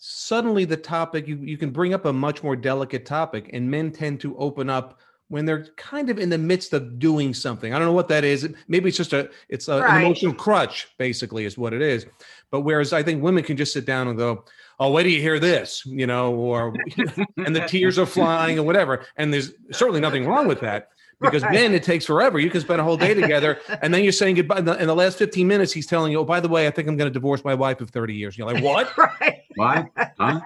suddenly 0.06 0.66
the 0.66 0.76
topic 0.76 1.26
you, 1.26 1.36
you 1.36 1.56
can 1.56 1.70
bring 1.70 1.94
up 1.94 2.04
a 2.04 2.12
much 2.12 2.42
more 2.42 2.54
delicate 2.56 3.06
topic 3.06 3.48
and 3.54 3.70
men 3.70 3.90
tend 3.90 4.20
to 4.20 4.36
open 4.36 4.68
up 4.68 5.00
when 5.28 5.46
they're 5.46 5.64
kind 5.78 6.10
of 6.10 6.18
in 6.18 6.28
the 6.28 6.36
midst 6.36 6.74
of 6.74 6.98
doing 6.98 7.32
something. 7.32 7.72
I 7.72 7.78
don't 7.78 7.88
know 7.88 7.94
what 7.94 8.08
that 8.08 8.22
is. 8.22 8.46
Maybe 8.68 8.88
it's 8.88 8.98
just 8.98 9.14
a 9.14 9.30
it's 9.48 9.66
a, 9.68 9.80
Right. 9.80 9.96
an 9.96 10.04
emotional 10.04 10.34
crutch 10.34 10.88
basically 10.98 11.46
is 11.46 11.56
what 11.56 11.72
it 11.72 11.80
is. 11.80 12.04
But 12.50 12.60
whereas 12.60 12.92
i 12.92 13.02
think 13.02 13.22
women 13.22 13.42
can 13.44 13.56
just 13.56 13.72
sit 13.72 13.86
down 13.86 14.08
and 14.08 14.18
go 14.18 14.44
oh 14.78 14.90
wait 14.90 15.04
do 15.04 15.08
you 15.08 15.22
hear 15.22 15.38
this 15.38 15.86
you 15.86 16.06
know 16.06 16.34
or 16.34 16.74
and 17.38 17.56
the 17.56 17.66
tears 17.66 17.98
are 17.98 18.04
flying 18.04 18.58
or 18.58 18.62
whatever. 18.62 19.06
And 19.16 19.32
there's 19.32 19.52
certainly 19.72 20.00
nothing 20.02 20.26
wrong 20.26 20.46
with 20.46 20.60
that 20.60 20.88
because 21.18 21.42
Right. 21.44 21.52
men 21.52 21.72
it 21.74 21.82
takes 21.82 22.04
forever. 22.04 22.38
You 22.38 22.50
can 22.50 22.60
spend 22.60 22.78
a 22.82 22.84
whole 22.84 22.98
day 22.98 23.14
together 23.14 23.58
and 23.80 23.94
then 23.94 24.02
you're 24.02 24.12
saying 24.12 24.34
goodbye. 24.34 24.58
In 24.58 24.66
the, 24.66 24.78
in 24.82 24.86
the 24.86 24.94
last 24.94 25.16
15 25.16 25.48
minutes 25.48 25.72
he's 25.72 25.86
telling 25.86 26.12
you 26.12 26.18
oh 26.18 26.24
by 26.24 26.40
the 26.40 26.48
way 26.48 26.66
i 26.66 26.70
think 26.70 26.88
i'm 26.88 26.98
going 26.98 27.10
to 27.10 27.14
divorce 27.18 27.42
my 27.42 27.54
wife 27.54 27.80
of 27.80 27.88
30 27.88 28.14
years. 28.14 28.36
You're 28.36 28.52
like 28.52 28.62
what? 28.62 28.92
Right. 28.98 29.40
Why? 29.56 29.86
Huh? 30.18 30.40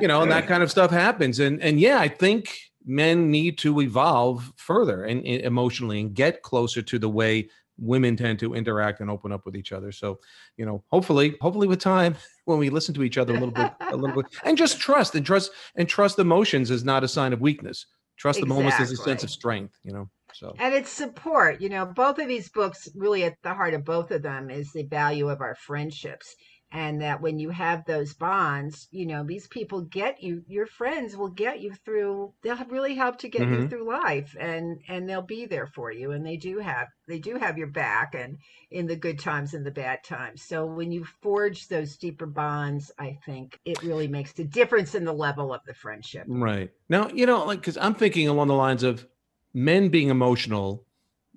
you 0.00 0.08
know, 0.08 0.22
and 0.22 0.30
that 0.30 0.46
kind 0.46 0.62
of 0.62 0.70
stuff 0.70 0.90
happens. 0.90 1.40
And 1.40 1.60
and 1.62 1.78
yeah, 1.80 1.98
I 1.98 2.08
think 2.08 2.58
men 2.84 3.30
need 3.30 3.58
to 3.58 3.80
evolve 3.80 4.52
further 4.56 5.04
and, 5.04 5.24
and 5.26 5.42
emotionally 5.42 6.00
and 6.00 6.14
get 6.14 6.42
closer 6.42 6.82
to 6.82 6.98
the 6.98 7.08
way 7.08 7.48
women 7.78 8.16
tend 8.16 8.38
to 8.38 8.54
interact 8.54 9.00
and 9.00 9.10
open 9.10 9.32
up 9.32 9.44
with 9.46 9.56
each 9.56 9.72
other. 9.72 9.92
So, 9.92 10.20
you 10.56 10.66
know, 10.66 10.84
hopefully, 10.90 11.36
hopefully 11.40 11.66
with 11.66 11.80
time, 11.80 12.16
when 12.44 12.58
we 12.58 12.70
listen 12.70 12.94
to 12.94 13.02
each 13.02 13.18
other 13.18 13.32
a 13.32 13.38
little 13.38 13.52
bit, 13.52 13.72
a 13.80 13.96
little 13.96 14.16
bit, 14.16 14.26
and 14.44 14.56
just 14.56 14.80
trust 14.80 15.14
and 15.14 15.24
trust 15.24 15.52
and 15.76 15.88
trust 15.88 16.18
emotions 16.18 16.70
is 16.70 16.84
not 16.84 17.04
a 17.04 17.08
sign 17.08 17.32
of 17.32 17.40
weakness. 17.40 17.86
Trust 18.16 18.40
the 18.40 18.46
moments 18.46 18.78
is 18.78 18.92
a 18.92 18.96
sense 18.96 19.24
of 19.24 19.30
strength. 19.30 19.78
You 19.84 19.92
know, 19.92 20.10
so 20.32 20.54
and 20.58 20.74
it's 20.74 20.90
support 20.90 21.60
you 21.60 21.68
know 21.68 21.86
both 21.86 22.18
of 22.18 22.28
these 22.28 22.48
books 22.48 22.88
really 22.94 23.24
at 23.24 23.36
the 23.42 23.52
heart 23.54 23.74
of 23.74 23.84
both 23.84 24.10
of 24.10 24.22
them 24.22 24.50
is 24.50 24.72
the 24.72 24.84
value 24.84 25.28
of 25.28 25.40
our 25.40 25.54
friendships 25.54 26.34
and 26.72 27.00
that 27.02 27.20
when 27.20 27.38
you 27.38 27.50
have 27.50 27.84
those 27.84 28.14
bonds 28.14 28.88
you 28.90 29.06
know 29.06 29.22
these 29.24 29.46
people 29.48 29.82
get 29.82 30.22
you 30.22 30.42
your 30.48 30.66
friends 30.66 31.16
will 31.16 31.28
get 31.30 31.60
you 31.60 31.72
through 31.84 32.32
they'll 32.42 32.64
really 32.66 32.94
help 32.94 33.18
to 33.18 33.28
get 33.28 33.48
Mhm. 33.48 33.52
you 33.52 33.68
through 33.68 33.86
life 33.88 34.34
and 34.40 34.80
and 34.88 35.08
they'll 35.08 35.22
be 35.22 35.46
there 35.46 35.66
for 35.66 35.92
you 35.92 36.10
and 36.12 36.26
they 36.26 36.36
do 36.36 36.58
have 36.58 36.88
they 37.06 37.18
do 37.18 37.36
have 37.36 37.58
your 37.58 37.66
back 37.68 38.14
and 38.14 38.38
in 38.70 38.86
the 38.86 38.96
good 38.96 39.18
times 39.18 39.54
and 39.54 39.64
the 39.66 39.70
bad 39.70 40.02
times 40.02 40.42
so 40.42 40.66
when 40.66 40.90
you 40.90 41.04
forge 41.04 41.68
those 41.68 41.96
deeper 41.96 42.26
bonds 42.26 42.90
i 42.98 43.12
think 43.24 43.60
it 43.64 43.82
really 43.82 44.08
makes 44.08 44.38
a 44.38 44.44
difference 44.44 44.94
in 44.94 45.04
the 45.04 45.12
level 45.12 45.52
of 45.52 45.60
the 45.66 45.74
friendship 45.74 46.26
Right. 46.26 46.70
Now, 46.88 47.08
you 47.08 47.26
know, 47.26 47.44
like, 47.44 47.60
because 47.60 47.76
I'm 47.76 47.94
thinking 47.94 48.28
along 48.28 48.48
the 48.48 48.54
lines 48.54 48.82
of 48.82 49.06
men 49.54 49.88
being 49.88 50.08
emotional, 50.08 50.86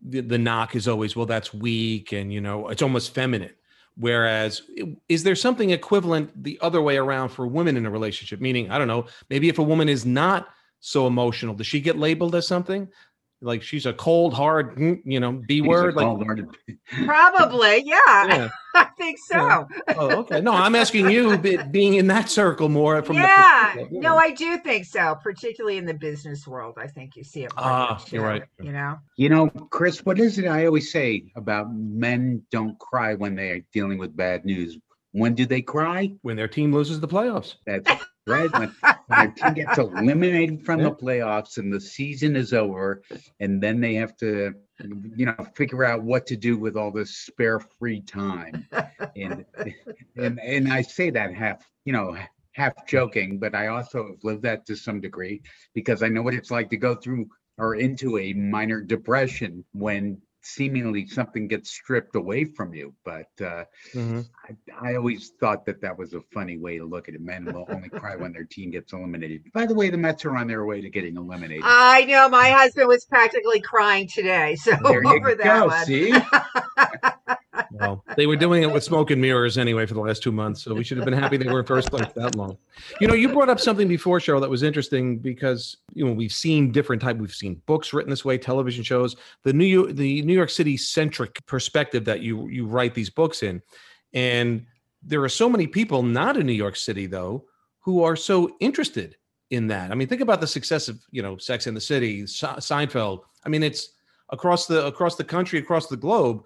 the, 0.02 0.22
the 0.22 0.38
knock 0.38 0.76
is 0.76 0.88
always, 0.88 1.16
well, 1.16 1.26
that's 1.26 1.54
weak 1.54 2.12
and, 2.12 2.32
you 2.32 2.40
know, 2.40 2.68
it's 2.70 2.82
almost 2.84 3.14
feminine. 3.14 3.54
Whereas, 3.98 4.62
is 5.08 5.24
there 5.24 5.36
something 5.36 5.70
equivalent 5.70 6.44
the 6.44 6.60
other 6.62 6.82
way 6.82 6.98
around 6.98 7.30
for 7.30 7.48
women 7.48 7.78
in 7.78 7.86
a 7.86 7.90
relationship? 7.90 8.42
Meaning, 8.42 8.70
I 8.70 8.78
don't 8.78 8.90
know, 8.90 9.08
maybe 9.30 9.48
if 9.48 9.58
a 9.58 9.64
woman 9.64 9.88
is 9.88 10.06
not 10.06 10.50
so 10.82 11.08
emotional, 11.08 11.56
does 11.56 11.68
she 11.68 11.80
get 11.80 11.98
labeled 11.98 12.36
as 12.36 12.48
something? 12.48 12.90
Like 13.42 13.62
she's 13.64 13.86
a 13.86 13.94
cold, 13.94 14.34
hard, 14.34 14.76
mm, 14.78 15.02
you 15.06 15.20
know, 15.20 15.34
B 15.34 15.56
He's 15.56 15.64
word. 15.68 15.96
Like, 15.96 16.06
probably 17.06 17.84
yeah, 17.86 18.28
yeah. 18.28 18.50
i 18.76 18.86
think 18.98 19.18
so 19.20 19.36
Yeah. 19.38 19.64
Oh, 19.98 20.20
okay. 20.22 20.42
No, 20.42 20.52
I'm 20.54 20.76
asking 20.76 21.10
you, 21.10 21.38
being 21.38 21.96
in 21.96 22.08
that 22.08 22.30
circle 22.30 22.70
more 22.70 23.02
from 23.04 23.16
yeah 23.18 23.74
the. 23.74 23.80
perspective, 23.82 24.02
no 24.02 24.18
i 24.18 24.32
do 24.32 24.58
think 24.60 24.86
so 24.86 25.16
particularly 25.22 25.78
in 25.78 25.86
the 25.86 25.94
business 25.94 26.48
world 26.48 26.76
i 26.78 26.88
think 26.88 27.16
you 27.16 27.24
see 27.24 27.44
it 27.44 27.52
more 27.56 27.66
Ah, 27.66 27.96
than 28.10 28.14
you're 28.16 28.24
two, 28.24 28.28
right. 28.28 28.44
you 28.62 28.72
know 28.72 28.98
You 29.18 29.30
know, 29.30 29.50
Chris, 29.50 30.04
what 30.06 30.20
is 30.20 30.38
it 30.40 30.46
I 30.48 30.66
always 30.66 30.92
say 30.92 31.32
about 31.36 31.74
men 31.74 32.44
don't 32.52 32.78
cry 32.80 33.14
when 33.16 33.36
they 33.36 33.50
are 33.52 33.62
dealing 33.74 33.98
with 33.98 34.16
bad 34.16 34.46
news? 34.46 34.78
When 35.12 35.34
do 35.36 35.46
they 35.46 35.62
cry? 35.62 36.12
when 36.24 36.36
their 36.36 36.48
team 36.50 36.74
loses 36.74 37.00
the 37.00 37.08
playoffs. 37.08 37.56
That's 37.66 37.90
right. 38.28 38.52
When, 38.52 38.76
when 39.08 39.34
team 39.34 39.54
gets 39.54 39.78
eliminated 39.78 40.66
from 40.66 40.82
the 40.82 40.92
playoffs 40.92 41.58
and 41.58 41.72
the 41.72 41.80
season 41.80 42.36
is 42.36 42.54
over, 42.54 43.02
and 43.40 43.62
then 43.62 43.80
they 43.80 43.96
have 43.96 44.16
to, 44.18 44.54
you 45.16 45.26
know, 45.26 45.36
figure 45.56 45.84
out 45.84 46.04
what 46.04 46.26
to 46.28 46.36
do 46.36 46.58
with 46.58 46.76
all 46.76 46.92
this 46.92 47.16
spare 47.18 47.60
free 47.60 48.02
time. 48.02 48.68
And 49.16 49.46
and 50.18 50.40
and 50.40 50.74
I 50.74 50.82
say 50.82 51.10
that 51.12 51.34
half, 51.34 51.66
you 51.86 51.94
know, 51.94 52.18
half 52.54 52.88
joking, 52.88 53.40
but 53.40 53.54
I 53.54 53.68
also 53.68 54.08
have 54.08 54.24
lived 54.24 54.44
that 54.44 54.66
to 54.68 54.76
some 54.76 55.02
degree 55.02 55.42
because 55.74 56.04
I 56.04 56.08
know 56.08 56.22
what 56.22 56.34
it's 56.34 56.52
like 56.52 56.70
to 56.70 56.78
go 56.78 56.96
through 56.96 57.28
or 57.58 57.76
into 57.76 58.18
a 58.18 58.34
minor 58.34 58.82
depression 58.82 59.64
when 59.72 60.22
seemingly 60.46 61.08
something 61.08 61.48
gets 61.48 61.72
stripped 61.72 62.16
away 62.16 62.46
from 62.46 62.74
you. 62.74 62.94
But 63.04 63.28
uh, 63.42 63.66
I, 63.96 64.56
I 64.80 64.96
always 64.96 65.32
thought 65.40 65.66
that 65.66 65.82
that 65.82 65.98
was 65.98 66.14
a 66.14 66.22
funny 66.34 66.58
way 66.58 66.78
to 66.78 66.86
look 66.86 67.10
at 67.10 67.16
it. 67.16 67.22
Men 67.22 67.46
will 67.46 67.66
only 67.70 67.90
cry 67.90 68.16
when 68.16 68.32
their 68.32 68.46
team 68.46 68.70
gets 68.72 68.94
eliminated. 68.94 69.42
By 69.54 69.66
the 69.66 69.74
way, 69.74 69.90
the 69.90 69.98
Mets 69.98 70.24
are 70.26 70.38
on 70.38 70.48
their 70.48 70.66
way 70.66 70.82
to 70.82 70.90
getting 70.90 71.18
eliminated. 71.18 71.64
I 71.66 72.06
know 72.06 72.30
my 72.30 72.50
husband 72.50 72.88
was 72.88 73.06
practically 73.06 73.60
crying 73.60 74.08
today, 74.08 74.56
so 74.56 74.76
there 74.84 75.04
you 75.04 75.10
over 75.16 75.36
that 75.36 75.60
go. 75.60 75.68
one. 75.68 75.86
See, 75.86 76.12
Well, 77.80 78.06
they 78.16 78.26
were 78.26 78.38
doing 78.38 78.64
it 78.64 78.72
with 78.72 78.84
smoke 78.84 79.12
and 79.12 79.22
mirrors 79.22 79.58
anyway 79.58 79.86
for 79.86 79.96
the 79.96 80.00
last 80.00 80.24
two 80.24 80.32
months, 80.32 80.64
so 80.64 80.74
we 80.74 80.84
should 80.84 80.98
have 80.98 81.06
been 81.06 81.14
happy 81.14 81.36
they 81.36 81.52
were 81.52 81.60
in 81.60 81.66
first 81.66 81.90
place 81.90 82.08
that 82.16 82.36
long. 82.36 82.58
You 83.02 83.08
know, 83.08 83.14
you 83.14 83.28
brought 83.30 83.50
up 83.50 83.60
something 83.60 83.88
before, 83.88 84.20
Cheryl, 84.20 84.40
that 84.40 84.50
was 84.50 84.64
interesting 84.64 85.20
because 85.20 85.78
you 85.94 86.06
know 86.06 86.14
we've 86.14 86.32
seen 86.32 86.72
different 86.72 87.02
type. 87.02 87.18
We've 87.18 87.34
seen 87.34 87.62
books 87.66 87.92
written 87.92 88.10
this 88.10 88.24
way, 88.24 88.38
television 88.38 88.84
shows, 88.84 89.18
the 89.44 89.52
New 89.52 89.66
York, 89.66 89.96
the 89.96 90.22
New 90.22 90.34
York 90.34 90.50
City 90.50 90.78
centric 90.78 91.46
perspective 91.46 92.06
that 92.06 92.22
you 92.22 92.48
you 92.48 92.66
write 92.66 92.94
these 92.94 93.10
books 93.10 93.44
in, 93.44 93.62
and 94.14 94.66
there 95.04 95.24
are 95.24 95.30
so 95.30 95.50
many 95.50 95.68
people 95.68 96.02
not 96.02 96.38
in 96.38 96.46
New 96.46 96.54
York 96.54 96.76
City 96.76 97.08
though 97.08 97.46
who 97.80 98.04
are 98.04 98.16
so 98.16 98.56
interested 98.60 99.18
in 99.52 99.68
that. 99.68 99.92
I 99.92 99.96
mean, 99.96 100.08
think 100.08 100.22
about 100.22 100.42
the 100.42 100.48
success 100.48 100.88
of 100.88 101.00
you 101.12 101.22
know 101.22 101.38
Sex 101.38 101.68
in 101.68 101.74
the 101.74 101.82
City, 101.82 102.26
Se- 102.26 102.60
Seinfeld. 102.60 103.22
I 103.46 103.50
mean, 103.50 103.64
it's 103.64 103.90
across 104.30 104.66
the 104.66 104.86
across 104.86 105.16
the 105.16 105.24
country, 105.24 105.60
across 105.60 105.88
the 105.88 105.98
globe. 105.98 106.44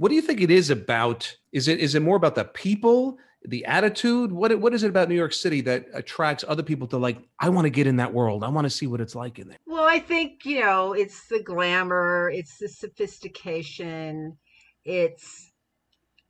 What 0.00 0.08
do 0.08 0.14
you 0.14 0.22
think 0.22 0.40
it 0.40 0.50
is 0.50 0.70
about? 0.70 1.36
Is 1.52 1.68
it 1.68 1.78
is 1.78 1.94
it 1.94 2.00
more 2.00 2.16
about 2.16 2.34
the 2.34 2.46
people, 2.46 3.18
the 3.44 3.66
attitude? 3.66 4.32
What 4.32 4.58
what 4.58 4.72
is 4.72 4.82
it 4.82 4.88
about 4.88 5.10
New 5.10 5.14
York 5.14 5.34
City 5.34 5.60
that 5.60 5.84
attracts 5.92 6.42
other 6.48 6.62
people 6.62 6.88
to 6.88 6.96
like? 6.96 7.18
I 7.38 7.50
want 7.50 7.66
to 7.66 7.70
get 7.70 7.86
in 7.86 7.96
that 7.96 8.14
world. 8.14 8.42
I 8.42 8.48
want 8.48 8.64
to 8.64 8.70
see 8.70 8.86
what 8.86 9.02
it's 9.02 9.14
like 9.14 9.38
in 9.38 9.48
there. 9.48 9.58
Well, 9.66 9.84
I 9.84 9.98
think, 9.98 10.46
you 10.46 10.60
know, 10.60 10.94
it's 10.94 11.28
the 11.28 11.42
glamour, 11.42 12.30
it's 12.30 12.56
the 12.56 12.70
sophistication, 12.70 14.38
it's, 14.86 15.52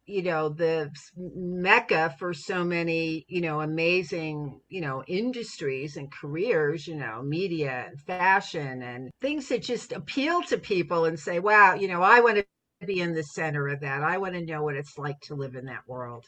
you 0.04 0.24
know, 0.24 0.48
the 0.48 0.90
mecca 1.16 2.16
for 2.18 2.34
so 2.34 2.64
many, 2.64 3.24
you 3.28 3.40
know, 3.40 3.60
amazing, 3.60 4.60
you 4.68 4.80
know, 4.80 5.04
industries 5.06 5.96
and 5.96 6.10
careers, 6.10 6.88
you 6.88 6.96
know, 6.96 7.22
media 7.22 7.86
and 7.86 8.00
fashion 8.00 8.82
and 8.82 9.12
things 9.20 9.46
that 9.46 9.62
just 9.62 9.92
appeal 9.92 10.42
to 10.42 10.58
people 10.58 11.04
and 11.04 11.16
say, 11.16 11.38
wow, 11.38 11.74
you 11.74 11.86
know, 11.86 12.02
I 12.02 12.18
want 12.18 12.38
to 12.38 12.44
be 12.86 13.00
in 13.00 13.14
the 13.14 13.22
center 13.22 13.68
of 13.68 13.80
that. 13.80 14.02
I 14.02 14.18
want 14.18 14.34
to 14.34 14.44
know 14.44 14.62
what 14.62 14.76
it's 14.76 14.98
like 14.98 15.20
to 15.22 15.34
live 15.34 15.54
in 15.54 15.66
that 15.66 15.86
world. 15.86 16.24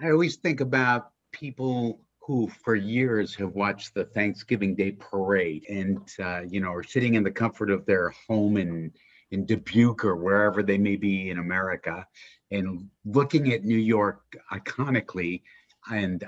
I 0.00 0.10
always 0.10 0.36
think 0.36 0.60
about 0.60 1.10
people 1.32 2.00
who, 2.20 2.48
for 2.62 2.74
years, 2.74 3.34
have 3.34 3.54
watched 3.54 3.94
the 3.94 4.04
Thanksgiving 4.04 4.74
Day 4.74 4.92
parade, 4.92 5.64
and 5.68 5.98
uh, 6.22 6.42
you 6.48 6.60
know, 6.60 6.72
are 6.72 6.82
sitting 6.82 7.14
in 7.14 7.24
the 7.24 7.30
comfort 7.30 7.70
of 7.70 7.86
their 7.86 8.10
home 8.28 8.56
in 8.56 8.92
in 9.30 9.44
Dubuque 9.44 10.04
or 10.04 10.16
wherever 10.16 10.62
they 10.62 10.78
may 10.78 10.96
be 10.96 11.30
in 11.30 11.38
America, 11.38 12.06
and 12.50 12.88
looking 13.04 13.52
at 13.52 13.64
New 13.64 13.78
York 13.78 14.22
iconically, 14.52 15.42
and 15.90 16.24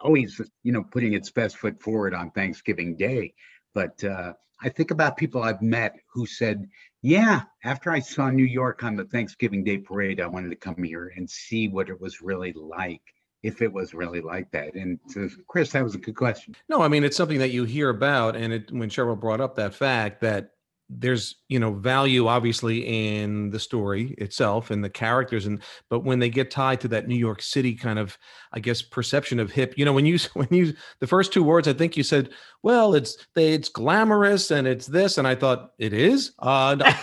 always, 0.00 0.40
you 0.62 0.72
know, 0.72 0.82
putting 0.82 1.12
its 1.12 1.30
best 1.30 1.56
foot 1.58 1.80
forward 1.82 2.14
on 2.14 2.30
Thanksgiving 2.30 2.96
Day. 2.96 3.34
But 3.74 4.02
uh, 4.04 4.32
I 4.62 4.68
think 4.68 4.90
about 4.90 5.16
people 5.16 5.42
I've 5.42 5.62
met 5.62 5.96
who 6.12 6.26
said, 6.26 6.68
yeah, 7.02 7.42
after 7.64 7.90
I 7.90 8.00
saw 8.00 8.30
New 8.30 8.44
York 8.44 8.84
on 8.84 8.96
the 8.96 9.04
Thanksgiving 9.04 9.64
Day 9.64 9.78
parade, 9.78 10.20
I 10.20 10.26
wanted 10.26 10.50
to 10.50 10.56
come 10.56 10.82
here 10.82 11.12
and 11.16 11.28
see 11.28 11.68
what 11.68 11.88
it 11.88 12.00
was 12.00 12.20
really 12.20 12.52
like, 12.52 13.02
if 13.42 13.62
it 13.62 13.72
was 13.72 13.94
really 13.94 14.20
like 14.20 14.50
that. 14.50 14.74
And 14.74 14.98
so, 15.08 15.28
Chris, 15.48 15.72
that 15.72 15.84
was 15.84 15.94
a 15.94 15.98
good 15.98 16.16
question. 16.16 16.54
No, 16.68 16.82
I 16.82 16.88
mean 16.88 17.04
it's 17.04 17.16
something 17.16 17.38
that 17.38 17.52
you 17.52 17.64
hear 17.64 17.88
about, 17.88 18.36
and 18.36 18.52
it, 18.52 18.70
when 18.70 18.90
Cheryl 18.90 19.18
brought 19.18 19.40
up 19.40 19.56
that 19.56 19.74
fact 19.74 20.20
that 20.20 20.50
there's 20.90 21.36
you 21.48 21.60
know 21.60 21.72
value 21.72 22.26
obviously 22.26 22.80
in 22.80 23.50
the 23.50 23.58
story 23.58 24.14
itself 24.18 24.70
and 24.70 24.82
the 24.82 24.90
characters, 24.90 25.46
and 25.46 25.62
but 25.88 26.00
when 26.00 26.18
they 26.18 26.28
get 26.28 26.50
tied 26.50 26.80
to 26.80 26.88
that 26.88 27.06
New 27.06 27.16
York 27.16 27.42
City 27.42 27.74
kind 27.74 27.98
of, 27.98 28.18
I 28.52 28.60
guess, 28.60 28.82
perception 28.82 29.38
of 29.38 29.50
hip, 29.50 29.74
you 29.76 29.84
know, 29.84 29.92
when 29.92 30.06
you 30.06 30.18
when 30.34 30.48
you 30.50 30.74
the 30.98 31.06
first 31.06 31.32
two 31.32 31.44
words, 31.44 31.68
I 31.68 31.72
think 31.72 31.96
you 31.96 32.02
said, 32.02 32.30
well, 32.62 32.94
it's 32.94 33.16
they 33.34 33.52
it's 33.54 33.68
glamorous 33.68 34.50
and 34.50 34.66
it's 34.66 34.86
this, 34.86 35.18
and 35.18 35.26
I 35.26 35.34
thought 35.34 35.70
it 35.78 35.92
is. 35.92 36.32
Uh, 36.38 36.76
no. 36.78 36.90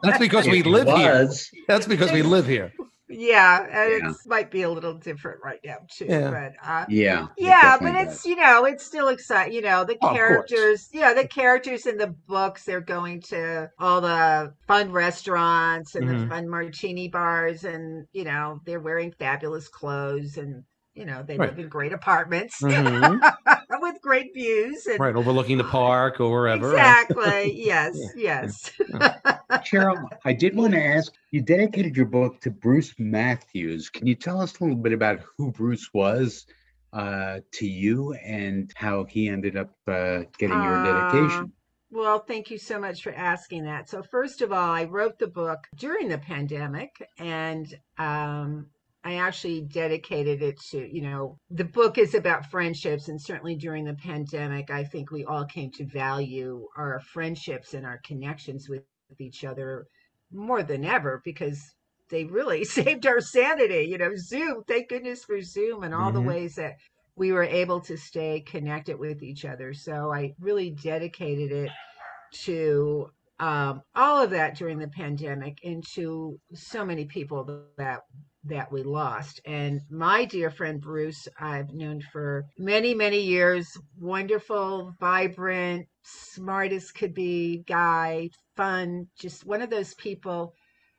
that's 0.02 0.19
because 0.19 0.47
we 0.47 0.62
live 0.62 0.88
here. 0.88 1.31
That's 1.69 1.87
because 1.87 2.11
we 2.11 2.23
live 2.23 2.47
here. 2.47 2.73
Yeah, 3.16 3.62
and 3.71 3.92
Yeah. 4.02 4.11
it 4.11 4.16
might 4.26 4.50
be 4.50 4.62
a 4.62 4.71
little 4.71 4.94
different 4.94 5.40
right 5.42 5.61
now 5.64 5.78
too. 5.90 6.06
Yeah. 6.09 6.30
But 6.30 6.52
uh, 6.64 6.87
Yeah. 6.88 7.26
it 7.37 7.37
yeah, 7.37 7.76
but 7.78 7.94
definitely 7.94 7.94
it's 7.94 8.25
you 8.25 8.37
know 8.37 8.64
it's 8.64 8.85
still 8.85 9.09
exciting. 9.09 9.54
You 9.54 9.62
know 9.62 9.85
the 9.85 9.97
Oh, 10.02 10.14
of 10.14 10.25
course. 10.25 10.50
characters. 10.50 10.88
Yeah, 10.92 11.14
the 11.14 11.26
characters 11.28 11.87
in 11.87 11.97
the 11.99 12.09
books. 12.26 12.64
They're 12.64 12.80
going 12.80 13.21
to 13.28 13.71
all 13.78 14.00
the 14.00 14.52
fun 14.66 14.92
restaurants 14.92 15.94
and 15.94 16.06
Mhm. 16.06 16.25
the 16.25 16.26
fun 16.28 16.49
martini 16.49 17.09
bars, 17.09 17.64
and 17.64 18.06
you 18.12 18.25
know 18.25 18.61
they're 18.66 18.80
wearing 18.80 19.12
fabulous 19.12 19.68
clothes, 19.68 20.37
and 20.37 20.64
you 20.94 21.04
know 21.06 21.23
they 21.23 21.38
Right. 21.38 21.50
live 21.50 21.59
in 21.59 21.68
great 21.68 21.92
apartments 21.92 22.62
Mhm. 22.62 23.21
with 23.85 24.00
great 24.03 24.35
views. 24.35 24.87
And 24.87 24.99
right, 24.99 25.14
overlooking 25.14 25.59
the 25.59 25.64
park 25.64 26.21
or 26.21 26.31
wherever. 26.31 26.71
Exactly. 26.71 27.53
Yes. 27.64 27.97
Yes. 28.17 28.71
Cheryl, 29.64 30.09
I 30.25 30.33
did 30.33 30.57
want 30.57 30.73
to 30.73 30.83
ask 30.83 31.12
you 31.31 31.41
dedicated 31.41 31.97
your 31.97 32.07
book 32.07 32.41
to 32.43 32.50
Bruce 32.50 32.95
Matthews. 32.99 33.88
Can 33.91 34.07
you 34.07 34.14
tell 34.14 34.41
us 34.41 34.59
a 34.59 34.64
little 34.64 34.76
bit 34.76 34.93
about 34.93 35.21
who 35.37 35.53
Bruce 35.53 35.88
was 35.95 36.47
uh, 36.93 37.41
to 37.53 37.67
you 37.67 38.14
and 38.14 38.71
how 38.76 39.05
he 39.05 39.29
ended 39.29 39.57
up 39.57 39.71
uh, 39.87 40.23
getting 40.38 40.62
your 40.62 40.79
Uh, 40.79 40.83
dedication? 40.83 41.53
Well, 41.91 42.19
thank 42.19 42.50
you 42.50 42.59
so 42.59 42.81
much 42.81 43.03
for 43.03 43.12
asking 43.12 43.64
that. 43.64 43.88
So, 43.88 44.03
first 44.03 44.43
of 44.43 44.53
all, 44.53 44.71
I 44.71 44.85
wrote 44.85 45.19
the 45.19 45.29
book 45.29 45.61
during 45.76 46.09
the 46.09 46.19
pandemic, 46.19 46.91
and 47.19 47.67
um, 47.99 48.67
I 49.04 49.16
actually 49.16 49.61
dedicated 49.61 50.42
it 50.42 50.58
to, 50.70 50.78
you 50.78 51.02
know, 51.02 51.38
the 51.50 51.64
book 51.64 51.99
is 51.99 52.14
about 52.14 52.50
friendships. 52.50 53.08
And 53.08 53.20
certainly 53.20 53.54
during 53.54 53.84
the 53.84 53.94
pandemic, 53.94 54.70
I 54.70 54.82
think 54.84 55.11
we 55.11 55.25
all 55.26 55.44
came 55.44 55.70
to 55.73 55.84
value 55.84 56.66
our 56.76 57.00
friendships 57.00 57.75
and 57.75 57.84
our 57.84 58.00
connections 58.04 58.68
with 58.68 58.82
each 59.20 59.44
other 59.44 59.87
more 60.32 60.62
than 60.62 60.84
ever 60.87 61.20
because 61.23 61.62
they 62.08 62.25
really 62.25 62.64
saved 62.64 63.06
our 63.06 63.20
sanity. 63.20 63.87
You 63.90 63.99
know, 63.99 64.12
Zoom, 64.16 64.64
thank 64.66 64.88
goodness 64.88 65.23
for 65.25 65.40
Zoom 65.42 65.82
and 65.82 65.94
all 65.94 66.11
Mhm. 66.11 66.14
the 66.14 66.20
ways 66.23 66.54
that 66.54 66.76
we 67.16 67.30
were 67.30 67.44
able 67.44 67.80
to 67.82 67.96
stay 67.99 68.40
connected 68.40 68.99
with 68.99 69.23
each 69.23 69.44
other. 69.44 69.75
So 69.75 70.12
I 70.12 70.34
really 70.40 70.70
dedicated 70.70 71.52
it 71.52 71.70
to 72.44 73.11
um, 73.38 73.82
all 73.94 74.23
of 74.23 74.30
that 74.30 74.56
during 74.56 74.78
the 74.78 74.88
pandemic 74.88 75.58
and 75.64 75.84
to 75.94 76.38
so 76.54 76.84
many 76.84 77.04
people 77.04 77.66
that 77.76 78.00
that 78.46 78.70
we 78.70 78.82
lost. 78.82 79.40
And 79.44 79.80
my 79.90 80.24
dear 80.24 80.50
friend 80.50 80.80
Bruce, 80.80 81.26
I've 81.38 81.72
known 81.72 82.00
for 82.12 82.44
many, 82.58 82.94
many 82.94 83.20
years, 83.20 83.66
wonderful, 83.98 84.94
vibrant, 85.00 85.86
smart 86.02 86.72
as 86.72 86.90
could 86.90 87.14
be 87.14 87.64
guy, 87.66 88.28
fun, 88.56 89.08
just 89.18 89.46
one 89.46 89.62
of 89.62 89.70
those 89.70 89.94
people, 89.94 90.54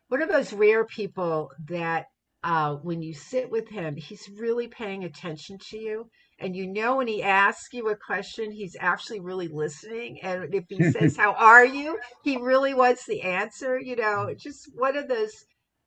one 0.07 0.21
of 0.21 0.29
those 0.29 0.53
rare 0.53 0.85
people 0.85 1.51
that 1.67 2.05
uh, 2.43 2.75
when 2.75 3.01
you 3.01 3.13
sit 3.13 3.49
with 3.49 3.67
him, 3.69 3.95
he's 3.95 4.29
really 4.37 4.67
paying 4.67 5.03
attention 5.03 5.57
to 5.57 5.79
you. 5.79 6.05
And 6.37 6.55
you 6.55 6.67
know, 6.67 6.97
when 6.97 7.07
he 7.07 7.23
asks 7.23 7.73
you 7.73 7.89
a 7.89 7.95
question, 7.95 8.51
he's 8.51 8.75
actually 8.79 9.19
really 9.19 9.47
listening. 9.47 10.19
And 10.21 10.53
if 10.53 10.65
he 10.69 10.91
says, 10.91 11.17
How 11.17 11.33
are 11.33 11.65
you? 11.65 11.97
He 12.23 12.37
really 12.37 12.75
wants 12.75 13.05
the 13.05 13.21
answer. 13.21 13.79
You 13.79 13.95
know, 13.95 14.33
just 14.37 14.69
one 14.75 14.95
of 14.95 15.07
those 15.07 15.45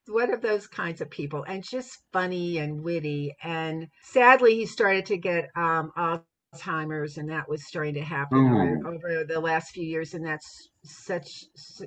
one 0.08 0.32
of 0.32 0.40
those 0.40 0.66
kinds 0.66 1.00
of 1.00 1.10
people 1.10 1.44
and 1.46 1.62
just 1.62 1.98
funny 2.12 2.58
and 2.58 2.82
witty. 2.82 3.34
And 3.42 3.88
sadly, 4.02 4.56
he 4.56 4.66
started 4.66 5.06
to 5.06 5.16
get 5.16 5.50
um, 5.56 5.92
Alzheimer's, 5.96 7.18
and 7.18 7.30
that 7.30 7.48
was 7.48 7.66
starting 7.66 7.94
to 7.94 8.02
happen 8.02 8.38
over, 8.38 8.88
over, 8.88 9.24
the 9.24 9.40
last 9.40 9.72
few 9.72 9.84
years. 9.84 10.14
And 10.14 10.24
that's 10.24 10.70
such, 10.84 11.44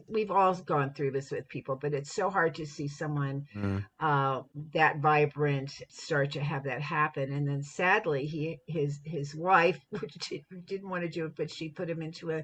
we've 0.08 0.32
all 0.32 0.54
gone 0.54 0.94
through 0.94 1.12
this 1.12 1.32
with 1.32 1.48
people, 1.48 1.76
but 1.76 1.94
it's 1.94 2.14
so 2.14 2.30
hard 2.30 2.56
to 2.56 2.66
see 2.66 2.88
someone 2.88 3.46
mm. 3.56 3.84
uh, 4.00 4.42
that 4.74 5.00
vibrant 5.00 5.72
start 5.90 6.32
to 6.32 6.42
have 6.42 6.64
that 6.66 6.82
happen. 6.82 7.32
And 7.32 7.48
then 7.48 7.64
sadly, 7.64 8.26
he, 8.26 8.60
his, 8.68 9.00
his 9.04 9.36
wife, 9.36 9.80
didn't 10.66 10.90
want 10.90 11.04
to 11.04 11.10
do 11.10 11.26
it, 11.26 11.36
but 11.36 11.50
she 11.50 11.70
put 11.70 11.90
him 11.90 12.02
into 12.02 12.32
a 12.32 12.44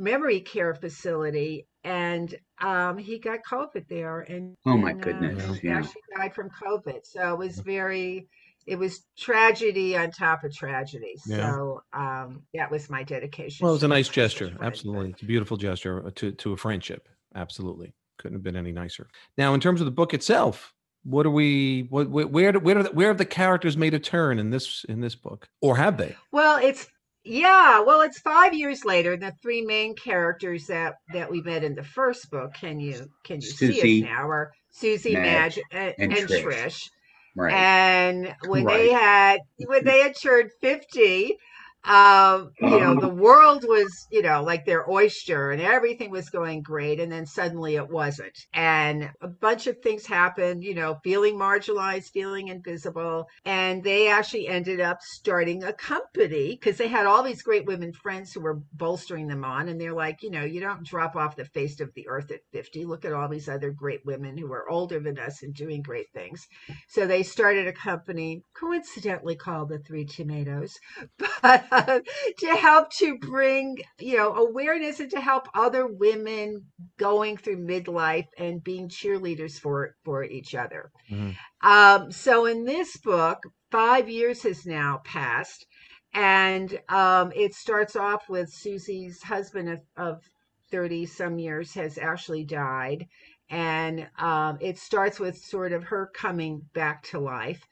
memory 0.00 0.40
care 0.40 0.74
facility 0.74 1.66
and 1.84 2.34
um, 2.60 2.98
he 2.98 3.18
got 3.18 3.40
COVID 3.48 3.86
there. 3.88 4.20
And 4.20 4.56
oh 4.66 4.76
my 4.76 4.90
and, 4.90 5.02
goodness, 5.02 5.48
uh, 5.48 5.56
yeah, 5.62 5.82
she 5.82 6.00
died 6.16 6.34
from 6.34 6.50
COVID. 6.50 7.00
So 7.04 7.34
it 7.34 7.38
was 7.38 7.60
very, 7.60 8.28
it 8.66 8.76
was 8.76 9.06
tragedy 9.16 9.96
on 9.96 10.10
top 10.10 10.42
of 10.42 10.54
tragedy. 10.54 11.14
Yeah. 11.26 11.36
So 11.36 11.82
um, 11.92 12.42
that 12.54 12.70
was 12.70 12.90
my 12.90 13.02
dedication. 13.02 13.64
Well, 13.64 13.72
it 13.72 13.76
was 13.76 13.82
a 13.82 13.88
nice 13.88 14.08
gesture. 14.08 14.56
Absolutely, 14.60 15.10
it's 15.10 15.22
a 15.22 15.26
beautiful 15.26 15.56
gesture 15.56 16.06
uh, 16.06 16.10
to 16.16 16.32
to 16.32 16.52
a 16.52 16.56
friendship. 16.56 17.08
Absolutely, 17.34 17.92
couldn't 18.18 18.36
have 18.36 18.42
been 18.42 18.56
any 18.56 18.72
nicer. 18.72 19.08
Now, 19.38 19.54
in 19.54 19.60
terms 19.60 19.80
of 19.80 19.84
the 19.84 19.92
book 19.92 20.12
itself, 20.12 20.74
what 21.04 21.24
are 21.24 21.30
we 21.30 21.86
what 21.88 22.10
where 22.10 22.26
where 22.26 22.52
where, 22.52 22.82
where 22.84 23.08
have 23.08 23.18
the 23.18 23.24
characters 23.24 23.76
made 23.76 23.94
a 23.94 23.98
turn 23.98 24.38
in 24.38 24.50
this 24.50 24.84
in 24.88 25.00
this 25.00 25.14
book 25.14 25.48
or 25.62 25.76
have 25.76 25.96
they 25.96 26.14
well 26.30 26.58
it's 26.62 26.88
yeah, 27.24 27.80
well, 27.80 28.00
it's 28.00 28.18
five 28.20 28.54
years 28.54 28.84
later. 28.84 29.16
The 29.16 29.34
three 29.42 29.62
main 29.62 29.94
characters 29.94 30.66
that 30.66 30.94
that 31.12 31.30
we 31.30 31.42
met 31.42 31.64
in 31.64 31.74
the 31.74 31.84
first 31.84 32.30
book. 32.30 32.54
Can 32.54 32.80
you 32.80 33.10
can 33.24 33.36
you 33.36 33.48
Susie, 33.48 33.80
see 33.80 33.98
it 34.00 34.04
now? 34.04 34.28
Are 34.28 34.52
Susie, 34.70 35.14
Madge, 35.14 35.58
Madge 35.72 35.94
and, 35.98 36.12
and, 36.12 36.18
and 36.18 36.28
Trish. 36.28 36.42
Trish. 36.42 36.90
Right. 37.36 37.52
And 37.52 38.34
when 38.46 38.64
right. 38.64 38.76
they 38.76 38.92
had 38.92 39.40
when 39.66 39.84
they 39.84 40.00
had 40.00 40.14
turned 40.20 40.50
fifty, 40.60 41.36
um, 41.84 42.52
you 42.60 42.78
know, 42.78 43.00
the 43.00 43.08
world 43.08 43.64
was, 43.66 44.06
you 44.10 44.20
know, 44.22 44.42
like 44.42 44.66
their 44.66 44.88
oyster 44.90 45.50
and 45.50 45.62
everything 45.62 46.10
was 46.10 46.28
going 46.28 46.62
great. 46.62 47.00
And 47.00 47.10
then 47.10 47.24
suddenly 47.24 47.76
it 47.76 47.88
wasn't. 47.88 48.36
And 48.52 49.10
a 49.22 49.28
bunch 49.28 49.66
of 49.66 49.78
things 49.78 50.06
happened, 50.06 50.62
you 50.62 50.74
know, 50.74 50.98
feeling 51.02 51.36
marginalized, 51.36 52.10
feeling 52.12 52.48
invisible. 52.48 53.26
And 53.46 53.82
they 53.82 54.08
actually 54.08 54.46
ended 54.46 54.80
up 54.80 54.98
starting 55.00 55.64
a 55.64 55.72
company 55.72 56.50
because 56.50 56.76
they 56.76 56.88
had 56.88 57.06
all 57.06 57.22
these 57.22 57.42
great 57.42 57.64
women 57.64 57.92
friends 57.94 58.32
who 58.32 58.40
were 58.40 58.60
bolstering 58.74 59.26
them 59.28 59.44
on. 59.44 59.68
And 59.68 59.80
they're 59.80 59.94
like, 59.94 60.22
you 60.22 60.30
know, 60.30 60.44
you 60.44 60.60
don't 60.60 60.84
drop 60.84 61.16
off 61.16 61.36
the 61.36 61.46
face 61.46 61.80
of 61.80 61.94
the 61.94 62.08
earth 62.08 62.30
at 62.30 62.40
50. 62.52 62.84
Look 62.84 63.06
at 63.06 63.14
all 63.14 63.28
these 63.28 63.48
other 63.48 63.70
great 63.70 64.04
women 64.04 64.36
who 64.36 64.52
are 64.52 64.68
older 64.68 65.00
than 65.00 65.18
us 65.18 65.42
and 65.42 65.54
doing 65.54 65.80
great 65.80 66.12
things. 66.12 66.46
So 66.88 67.06
they 67.06 67.22
started 67.22 67.66
a 67.66 67.72
company 67.72 68.42
coincidentally 68.54 69.36
called 69.36 69.70
the 69.70 69.78
Three 69.78 70.04
Tomatoes. 70.04 70.78
But 71.42 71.69
to 72.38 72.46
help 72.56 72.90
to 72.90 73.18
bring 73.18 73.78
you 73.98 74.16
know 74.16 74.34
awareness 74.34 75.00
and 75.00 75.10
to 75.10 75.20
help 75.20 75.48
other 75.54 75.86
women 75.86 76.64
going 76.98 77.36
through 77.36 77.56
midlife 77.56 78.26
and 78.38 78.64
being 78.64 78.88
cheerleaders 78.88 79.58
for 79.58 79.94
for 80.04 80.24
each 80.24 80.54
other 80.54 80.90
mm-hmm. 81.10 81.30
um, 81.68 82.10
so 82.10 82.46
in 82.46 82.64
this 82.64 82.96
book 82.98 83.42
five 83.70 84.08
years 84.08 84.42
has 84.42 84.66
now 84.66 85.00
passed 85.04 85.66
and 86.12 86.80
um, 86.88 87.32
it 87.34 87.54
starts 87.54 87.94
off 87.94 88.28
with 88.28 88.50
susie's 88.50 89.22
husband 89.22 89.68
of, 89.68 89.80
of 89.96 90.22
30 90.70 91.06
some 91.06 91.38
years 91.38 91.74
has 91.74 91.98
actually 91.98 92.44
died 92.44 93.06
and 93.48 94.08
um, 94.18 94.58
it 94.60 94.78
starts 94.78 95.18
with 95.18 95.36
sort 95.36 95.72
of 95.72 95.84
her 95.84 96.10
coming 96.14 96.62
back 96.72 97.02
to 97.02 97.18
life 97.18 97.66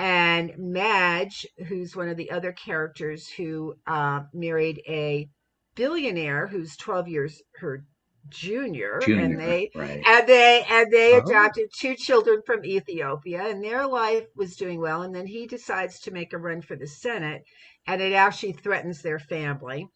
and 0.00 0.52
Madge, 0.56 1.46
who's 1.68 1.94
one 1.94 2.08
of 2.08 2.16
the 2.16 2.30
other 2.30 2.52
characters 2.52 3.28
who 3.28 3.74
uh, 3.86 4.20
married 4.32 4.80
a 4.88 5.28
billionaire 5.74 6.46
who's 6.46 6.74
12 6.78 7.08
years 7.08 7.42
her 7.58 7.84
junior, 8.30 8.98
junior 9.02 9.24
and 9.24 9.38
they 9.38 9.70
right. 9.74 10.02
and 10.06 10.26
they 10.26 10.64
and 10.70 10.90
they 10.90 11.14
oh. 11.14 11.18
adopted 11.18 11.68
two 11.78 11.94
children 11.96 12.40
from 12.46 12.64
Ethiopia 12.64 13.46
and 13.46 13.62
their 13.62 13.86
life 13.86 14.24
was 14.34 14.56
doing 14.56 14.80
well 14.80 15.02
and 15.02 15.14
then 15.14 15.26
he 15.26 15.46
decides 15.46 16.00
to 16.00 16.10
make 16.10 16.32
a 16.32 16.38
run 16.38 16.62
for 16.62 16.76
the 16.76 16.86
Senate 16.86 17.42
and 17.86 18.00
it 18.00 18.14
actually 18.14 18.52
threatens 18.52 19.02
their 19.02 19.18
family 19.18 19.86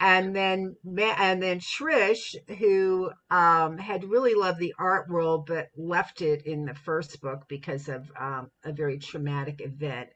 and 0.00 0.34
then 0.34 0.76
and 0.96 1.42
then 1.42 1.60
Trish, 1.60 2.34
who 2.58 3.10
um, 3.30 3.76
had 3.76 4.04
really 4.04 4.34
loved 4.34 4.58
the 4.58 4.74
art 4.78 5.10
world 5.10 5.46
but 5.46 5.68
left 5.76 6.22
it 6.22 6.46
in 6.46 6.64
the 6.64 6.74
first 6.74 7.20
book 7.20 7.44
because 7.48 7.88
of 7.88 8.10
um, 8.18 8.50
a 8.64 8.72
very 8.72 8.98
traumatic 8.98 9.60
event, 9.60 10.08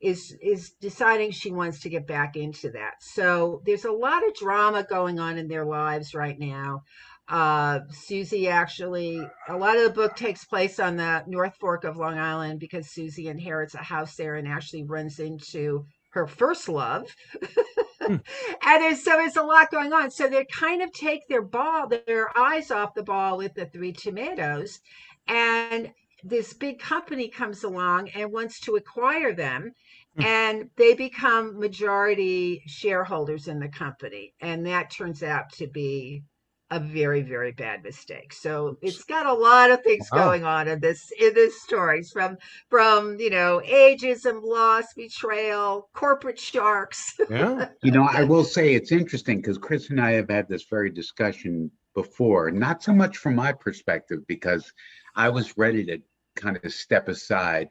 is 0.00 0.34
is 0.42 0.70
deciding 0.80 1.30
she 1.30 1.52
wants 1.52 1.80
to 1.80 1.90
get 1.90 2.06
back 2.06 2.36
into 2.36 2.70
that. 2.70 2.94
So 3.00 3.60
there's 3.66 3.84
a 3.84 3.92
lot 3.92 4.26
of 4.26 4.34
drama 4.34 4.86
going 4.88 5.20
on 5.20 5.36
in 5.36 5.48
their 5.48 5.66
lives 5.66 6.14
right 6.14 6.38
now. 6.38 6.82
Uh, 7.28 7.80
Susie 7.90 8.48
actually, 8.48 9.20
a 9.48 9.56
lot 9.56 9.76
of 9.76 9.82
the 9.82 9.90
book 9.90 10.16
takes 10.16 10.46
place 10.46 10.80
on 10.80 10.96
the 10.96 11.24
North 11.26 11.56
Fork 11.56 11.84
of 11.84 11.98
Long 11.98 12.18
Island 12.18 12.60
because 12.60 12.90
Susie 12.90 13.28
inherits 13.28 13.74
a 13.74 13.78
house 13.78 14.14
there 14.14 14.36
and 14.36 14.48
actually 14.48 14.84
runs 14.84 15.18
into 15.18 15.84
her 16.10 16.26
first 16.26 16.68
love. 16.68 17.14
Hmm. 18.06 18.16
and 18.62 18.82
there's 18.82 19.02
so 19.02 19.12
there's 19.12 19.36
a 19.36 19.42
lot 19.42 19.70
going 19.70 19.92
on. 19.92 20.10
So 20.10 20.28
they 20.28 20.44
kind 20.46 20.82
of 20.82 20.92
take 20.92 21.28
their 21.28 21.42
ball, 21.42 21.88
their 21.88 22.36
eyes 22.38 22.70
off 22.70 22.94
the 22.94 23.02
ball 23.02 23.38
with 23.38 23.54
the 23.54 23.66
three 23.66 23.92
tomatoes. 23.92 24.80
And 25.28 25.92
this 26.24 26.52
big 26.54 26.78
company 26.78 27.28
comes 27.28 27.64
along 27.64 28.10
and 28.10 28.32
wants 28.32 28.60
to 28.60 28.76
acquire 28.76 29.32
them. 29.32 29.72
Hmm. 30.16 30.22
And 30.22 30.70
they 30.76 30.94
become 30.94 31.58
majority 31.58 32.62
shareholders 32.66 33.48
in 33.48 33.60
the 33.60 33.68
company. 33.68 34.34
And 34.40 34.66
that 34.66 34.90
turns 34.90 35.22
out 35.22 35.50
to 35.54 35.66
be 35.66 36.22
a 36.70 36.80
very 36.80 37.22
very 37.22 37.52
bad 37.52 37.84
mistake. 37.84 38.32
So 38.32 38.76
it's 38.82 39.04
got 39.04 39.26
a 39.26 39.32
lot 39.32 39.70
of 39.70 39.82
things 39.82 40.08
wow. 40.12 40.24
going 40.24 40.44
on 40.44 40.66
in 40.66 40.80
this 40.80 41.12
in 41.18 41.32
this 41.34 41.62
stories 41.62 42.10
from 42.10 42.38
from 42.68 43.18
you 43.20 43.30
know 43.30 43.62
ageism 43.64 44.42
loss 44.42 44.86
betrayal 44.94 45.88
corporate 45.92 46.38
sharks. 46.38 47.14
Yeah. 47.30 47.68
You 47.82 47.90
know 47.90 48.08
i 48.10 48.22
will 48.22 48.44
say 48.44 48.74
it's 48.74 48.92
interesting 48.92 49.38
because 49.38 49.58
chris 49.58 49.90
and 49.90 50.00
i 50.00 50.12
have 50.12 50.30
had 50.30 50.48
this 50.48 50.64
very 50.70 50.90
discussion 50.90 51.70
before 51.94 52.50
not 52.50 52.82
so 52.82 52.92
much 52.92 53.16
from 53.16 53.34
my 53.34 53.52
perspective 53.52 54.20
because 54.26 54.72
i 55.16 55.28
was 55.28 55.58
ready 55.58 55.84
to 55.86 55.98
kind 56.36 56.58
of 56.62 56.72
step 56.72 57.08
aside 57.08 57.68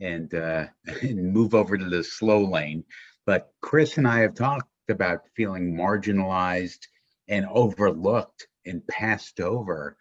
and 0.00 0.32
uh 0.34 0.66
and 1.02 1.32
move 1.32 1.54
over 1.54 1.76
to 1.76 1.88
the 1.88 2.02
slow 2.02 2.44
lane. 2.44 2.84
But 3.26 3.52
chris 3.60 3.98
and 3.98 4.06
i 4.06 4.20
have 4.20 4.34
talked 4.34 4.68
about 4.88 5.28
feeling 5.36 5.74
marginalized 5.74 6.86
and 7.28 7.46
overlooked 7.46 8.46
and 8.66 8.86
passed 8.86 9.40
over, 9.40 9.96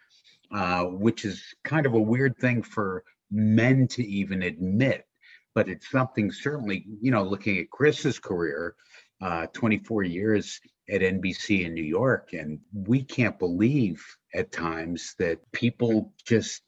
uh, 0.51 0.83
which 0.85 1.25
is 1.25 1.43
kind 1.63 1.85
of 1.85 1.93
a 1.93 1.99
weird 1.99 2.37
thing 2.37 2.61
for 2.63 3.03
men 3.31 3.87
to 3.87 4.05
even 4.05 4.43
admit. 4.43 5.05
But 5.53 5.69
it's 5.69 5.89
something 5.89 6.31
certainly, 6.31 6.85
you 7.01 7.11
know, 7.11 7.23
looking 7.23 7.59
at 7.59 7.69
Chris's 7.69 8.19
career, 8.19 8.75
uh, 9.21 9.47
24 9.47 10.03
years 10.03 10.59
at 10.89 11.01
NBC 11.01 11.65
in 11.65 11.73
New 11.73 11.83
York, 11.83 12.33
and 12.33 12.59
we 12.73 13.03
can't 13.03 13.37
believe 13.37 14.03
at 14.33 14.51
times 14.51 15.15
that 15.19 15.39
people 15.51 16.13
just 16.25 16.61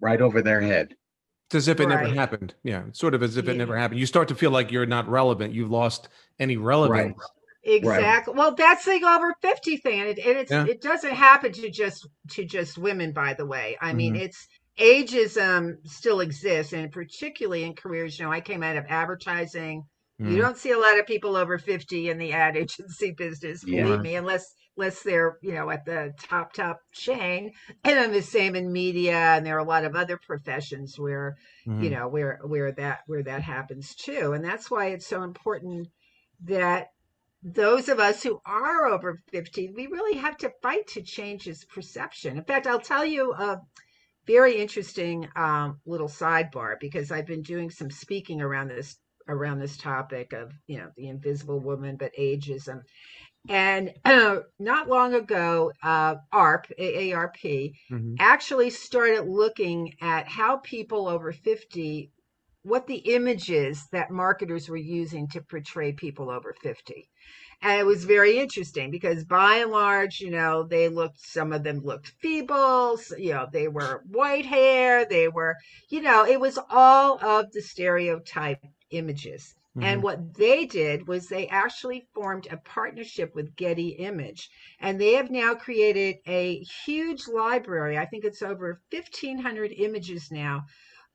right 0.00 0.20
over 0.20 0.42
their 0.42 0.60
head. 0.60 0.96
It's 1.48 1.54
as 1.56 1.68
if 1.68 1.78
it 1.78 1.86
right. 1.86 2.02
never 2.02 2.14
happened. 2.14 2.54
Yeah, 2.62 2.84
it's 2.88 2.98
sort 2.98 3.14
of 3.14 3.22
as 3.22 3.36
if 3.36 3.44
yeah. 3.44 3.52
it 3.52 3.56
never 3.56 3.76
happened. 3.76 4.00
You 4.00 4.06
start 4.06 4.28
to 4.28 4.34
feel 4.34 4.50
like 4.50 4.72
you're 4.72 4.86
not 4.86 5.08
relevant. 5.08 5.54
You've 5.54 5.70
lost 5.70 6.08
any 6.38 6.56
relevance. 6.56 7.18
Right. 7.18 7.28
Exactly. 7.64 8.32
Right. 8.34 8.38
Well, 8.38 8.54
that's 8.54 8.84
the 8.84 9.02
over 9.04 9.34
50 9.40 9.76
thing. 9.78 10.00
And, 10.00 10.08
it, 10.10 10.18
and 10.18 10.38
it's, 10.38 10.50
yeah. 10.50 10.66
it 10.66 10.82
doesn't 10.82 11.14
happen 11.14 11.52
to 11.52 11.70
just, 11.70 12.06
to 12.30 12.44
just 12.44 12.76
women, 12.78 13.12
by 13.12 13.34
the 13.34 13.46
way. 13.46 13.76
I 13.80 13.88
mm-hmm. 13.88 13.96
mean, 13.96 14.16
it's 14.16 14.46
ageism 14.78 15.76
still 15.86 16.20
exists 16.20 16.72
and 16.72 16.90
particularly 16.90 17.64
in 17.64 17.74
careers, 17.74 18.18
you 18.18 18.24
know, 18.24 18.32
I 18.32 18.40
came 18.40 18.62
out 18.62 18.76
of 18.76 18.84
advertising, 18.88 19.84
You 20.18 20.26
Mm. 20.36 20.40
don't 20.40 20.56
see 20.56 20.70
a 20.70 20.78
lot 20.78 20.98
of 20.98 21.06
people 21.08 21.36
over 21.36 21.58
50 21.58 22.08
in 22.08 22.18
the 22.18 22.32
ad 22.32 22.56
agency 22.62 23.10
business, 23.12 23.64
Yeah. 23.66 23.82
believe 23.84 24.00
me, 24.00 24.14
unless 24.16 24.54
unless 24.76 25.02
they're, 25.02 25.38
you 25.42 25.52
know, 25.52 25.70
at 25.70 25.84
the 25.84 26.12
top 26.20 26.52
top 26.52 26.80
chain. 26.92 27.52
And 27.84 27.98
I'm 27.98 28.12
the 28.12 28.22
same 28.22 28.56
in 28.56 28.72
media 28.72 29.16
and 29.16 29.46
there 29.46 29.54
are 29.56 29.60
a 29.60 29.64
lot 29.64 29.84
of 29.84 29.94
other 29.94 30.16
professions 30.16 30.98
where, 30.98 31.36
Mhm. 31.66 31.82
you 31.84 31.90
know, 31.90 32.08
where 32.08 32.40
where 32.44 32.72
that 32.72 33.00
where 33.06 33.22
that 33.22 33.42
happens 33.42 33.94
too. 33.94 34.32
And 34.32 34.44
that's 34.44 34.70
why 34.70 34.86
it's 34.88 35.06
so 35.06 35.22
important 35.22 35.88
that 36.44 36.88
those 37.44 37.88
of 37.90 38.00
us 38.00 38.22
who 38.22 38.40
are 38.46 38.86
over 38.86 39.20
50, 39.30 39.70
we 39.76 39.86
really 39.86 40.18
have 40.18 40.36
to 40.38 40.52
fight 40.62 40.86
to 40.88 41.02
change 41.02 41.44
his 41.44 41.64
perception. 41.66 42.38
In 42.38 42.44
fact, 42.44 42.66
I'll 42.66 42.80
tell 42.80 43.04
you 43.04 43.34
a 43.34 43.60
very 44.26 44.56
interesting 44.56 45.28
um, 45.36 45.80
little 45.86 46.08
sidebar 46.08 46.76
because 46.80 47.12
I've 47.12 47.26
been 47.26 47.42
doing 47.42 47.70
some 47.70 47.90
speaking 47.90 48.40
around 48.40 48.68
this 48.68 48.96
around 49.28 49.58
this 49.58 49.78
topic 49.78 50.34
of 50.34 50.52
you 50.66 50.76
know 50.78 50.90
the 50.98 51.08
invisible 51.08 51.58
woman 51.58 51.96
but 51.96 52.12
ageism 52.18 52.82
and 53.48 53.92
not 54.58 54.88
long 54.88 55.14
ago 55.14 55.72
uh, 55.82 56.16
arp 56.32 56.66
aarp 56.78 57.72
Mhm. 57.90 58.16
actually 58.18 58.70
started 58.70 59.22
looking 59.26 59.94
at 60.00 60.28
how 60.28 60.58
people 60.58 61.08
over 61.08 61.32
50 61.32 62.10
what 62.64 62.86
the 62.86 62.96
images 63.14 63.86
that 63.92 64.10
marketers 64.10 64.68
were 64.68 64.76
using 64.76 65.28
to 65.28 65.40
portray 65.42 65.92
people 65.92 66.30
over 66.30 66.52
50 66.62 67.08
and 67.62 67.78
it 67.80 67.84
was 67.86 68.04
very 68.04 68.38
interesting 68.38 68.90
because 68.90 69.24
by 69.24 69.56
and 69.56 69.70
large 69.70 70.20
you 70.20 70.30
know 70.30 70.64
they 70.64 70.88
looked 70.88 71.20
some 71.20 71.52
of 71.52 71.62
them 71.62 71.78
looked 71.80 72.08
feeble 72.20 72.96
s- 72.98 73.12
you 73.18 73.32
know 73.32 73.46
they 73.52 73.68
were 73.68 74.02
white 74.08 74.46
hair 74.46 75.04
they 75.04 75.28
were 75.28 75.56
you 75.90 76.00
know 76.00 76.24
it 76.26 76.40
was 76.40 76.58
all 76.70 77.22
of 77.24 77.52
the 77.52 77.60
stereotype 77.62 78.58
images 78.90 79.54
Mhm. 79.76 79.82
and 79.82 80.02
what 80.02 80.34
they 80.34 80.64
did 80.66 81.06
was 81.06 81.28
they 81.28 81.46
actually 81.48 82.06
formed 82.14 82.46
a 82.50 82.56
partnership 82.56 83.34
with 83.34 83.56
Getty 83.56 83.88
Image. 83.90 84.48
And 84.80 85.00
they 85.00 85.14
have 85.14 85.30
now 85.30 85.54
created 85.54 86.16
a 86.26 86.60
huge 86.84 87.26
library. 87.26 87.98
I 87.98 88.06
think 88.06 88.24
it's 88.24 88.40
over 88.42 88.80
1,500 88.90 89.72
images 89.76 90.28
now 90.30 90.62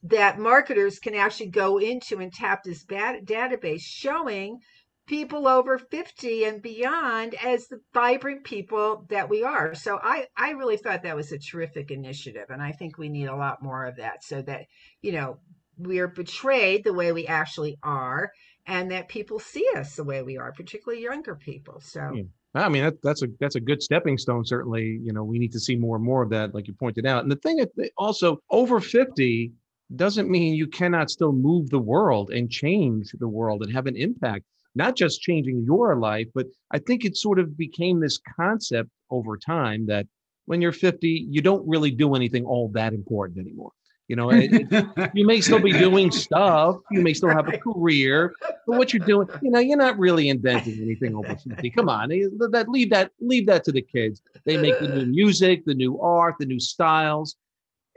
that 0.03 0.39
marketers 0.39 0.99
can 0.99 1.15
actually 1.15 1.49
go 1.49 1.77
into 1.77 2.19
and 2.19 2.31
tap 2.31 2.63
this 2.63 2.83
bat- 2.83 3.25
database 3.25 3.81
showing 3.81 4.59
people 5.07 5.47
over 5.47 5.79
50 5.79 6.45
and 6.45 6.61
beyond 6.61 7.35
as 7.43 7.67
the 7.67 7.81
vibrant 7.93 8.43
people 8.43 9.05
that 9.09 9.27
we 9.27 9.43
are. 9.43 9.73
So 9.73 9.99
I, 10.01 10.27
I 10.37 10.51
really 10.51 10.77
thought 10.77 11.03
that 11.03 11.15
was 11.15 11.31
a 11.31 11.39
terrific 11.39 11.89
initiative. 11.89 12.45
And 12.49 12.61
I 12.61 12.71
think 12.71 12.97
we 12.97 13.09
need 13.09 13.25
a 13.25 13.35
lot 13.35 13.63
more 13.63 13.85
of 13.85 13.95
that 13.97 14.23
so 14.23 14.41
that, 14.43 14.67
you 15.01 15.11
know, 15.11 15.37
we're 15.77 16.07
betrayed 16.07 16.83
the 16.83 16.93
way 16.93 17.11
we 17.11 17.25
actually 17.25 17.77
are 17.81 18.31
and 18.67 18.91
that 18.91 19.09
people 19.09 19.39
see 19.39 19.67
us 19.75 19.95
the 19.95 20.03
way 20.03 20.21
we 20.21 20.37
are, 20.37 20.51
particularly 20.51 21.03
younger 21.03 21.35
people. 21.35 21.81
So 21.81 22.13
Yeah. 22.13 22.23
I 22.55 22.69
mean, 22.69 22.83
that, 22.83 23.01
that's 23.03 23.21
a 23.21 23.27
that's 23.39 23.55
a 23.55 23.59
good 23.59 23.81
stepping 23.81 24.17
stone. 24.17 24.43
Certainly, 24.43 24.99
you 25.03 25.13
know, 25.13 25.23
we 25.23 25.37
need 25.37 25.51
to 25.51 25.59
see 25.59 25.75
more 25.75 25.95
and 25.95 26.05
more 26.05 26.23
of 26.23 26.31
that, 26.31 26.55
like 26.55 26.67
you 26.67 26.73
pointed 26.73 27.05
out. 27.05 27.21
And 27.21 27.31
the 27.31 27.35
thing 27.35 27.57
that 27.57 27.91
also 27.95 28.39
over 28.49 28.79
fifty 28.79 29.53
doesn't 29.95 30.29
mean 30.29 30.53
you 30.53 30.67
cannot 30.67 31.09
still 31.09 31.31
move 31.31 31.69
the 31.69 31.79
world 31.79 32.29
and 32.31 32.49
change 32.49 33.11
the 33.19 33.27
world 33.27 33.63
and 33.63 33.73
have 33.73 33.87
an 33.87 33.95
impact. 33.95 34.45
Not 34.75 34.95
just 34.95 35.21
changing 35.21 35.63
your 35.65 35.95
life, 35.95 36.27
but 36.35 36.45
I 36.71 36.77
think 36.79 37.03
it 37.03 37.17
sort 37.17 37.39
of 37.39 37.57
became 37.57 37.99
this 37.99 38.19
concept 38.37 38.89
over 39.09 39.35
time 39.37 39.87
that 39.87 40.05
when 40.45 40.61
you're 40.61 40.71
50, 40.71 41.27
you 41.29 41.41
don't 41.41 41.67
really 41.67 41.91
do 41.91 42.15
anything 42.15 42.45
all 42.45 42.69
that 42.69 42.93
important 42.93 43.39
anymore. 43.39 43.71
You 44.07 44.15
know, 44.15 44.29
it, 44.31 44.49
it- 44.71 45.11
you 45.13 45.25
may 45.25 45.41
still 45.41 45.59
be 45.59 45.71
doing 45.71 46.11
stuff, 46.11 46.77
you 46.91 47.01
may 47.01 47.13
still 47.13 47.29
have 47.29 47.47
a 47.47 47.57
career, 47.57 48.33
but 48.65 48.77
what 48.77 48.93
you're 48.93 49.05
doing, 49.05 49.27
you 49.41 49.51
know, 49.51 49.59
you're 49.59 49.77
not 49.77 49.97
really 49.99 50.29
inventing 50.29 50.79
anything 50.81 51.15
over 51.15 51.35
50. 51.35 51.69
Come 51.71 51.89
on, 51.89 52.11
eh, 52.11 52.25
that 52.51 52.67
leave 52.69 52.89
that 52.91 53.11
leave 53.19 53.45
that 53.47 53.63
to 53.65 53.71
the 53.71 53.81
kids. 53.81 54.21
They 54.45 54.57
make 54.57 54.79
the 54.79 54.87
new 54.87 55.05
music, 55.07 55.65
the 55.65 55.75
new 55.75 55.99
art, 55.99 56.35
the 56.39 56.45
new 56.45 56.59
styles, 56.59 57.35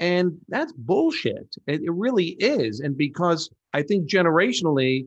and 0.03 0.37
that's 0.49 0.73
bullshit. 0.73 1.55
It, 1.69 1.83
it 1.85 1.93
really 1.93 2.31
is. 2.41 2.81
And 2.81 2.97
because 2.97 3.49
I 3.73 3.83
think 3.83 4.11
generationally, 4.11 5.07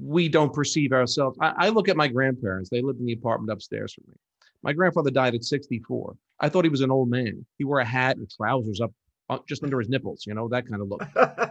we 0.00 0.28
don't 0.28 0.52
perceive 0.52 0.92
ourselves. 0.92 1.38
I, 1.40 1.54
I 1.56 1.68
look 1.70 1.88
at 1.88 1.96
my 1.96 2.08
grandparents; 2.08 2.68
they 2.68 2.82
lived 2.82 3.00
in 3.00 3.06
the 3.06 3.14
apartment 3.14 3.50
upstairs 3.50 3.94
from 3.94 4.04
me. 4.08 4.14
My 4.62 4.72
grandfather 4.72 5.10
died 5.10 5.34
at 5.34 5.44
64. 5.44 6.14
I 6.40 6.48
thought 6.48 6.64
he 6.64 6.70
was 6.70 6.82
an 6.82 6.90
old 6.90 7.08
man. 7.08 7.44
He 7.56 7.64
wore 7.64 7.80
a 7.80 7.84
hat 7.84 8.16
and 8.18 8.28
trousers 8.30 8.80
up 8.80 8.92
uh, 9.30 9.38
just 9.48 9.62
under 9.62 9.78
his 9.78 9.88
nipples, 9.88 10.24
you 10.26 10.34
know, 10.34 10.48
that 10.48 10.68
kind 10.68 10.82
of 10.82 10.88
look. 10.88 11.02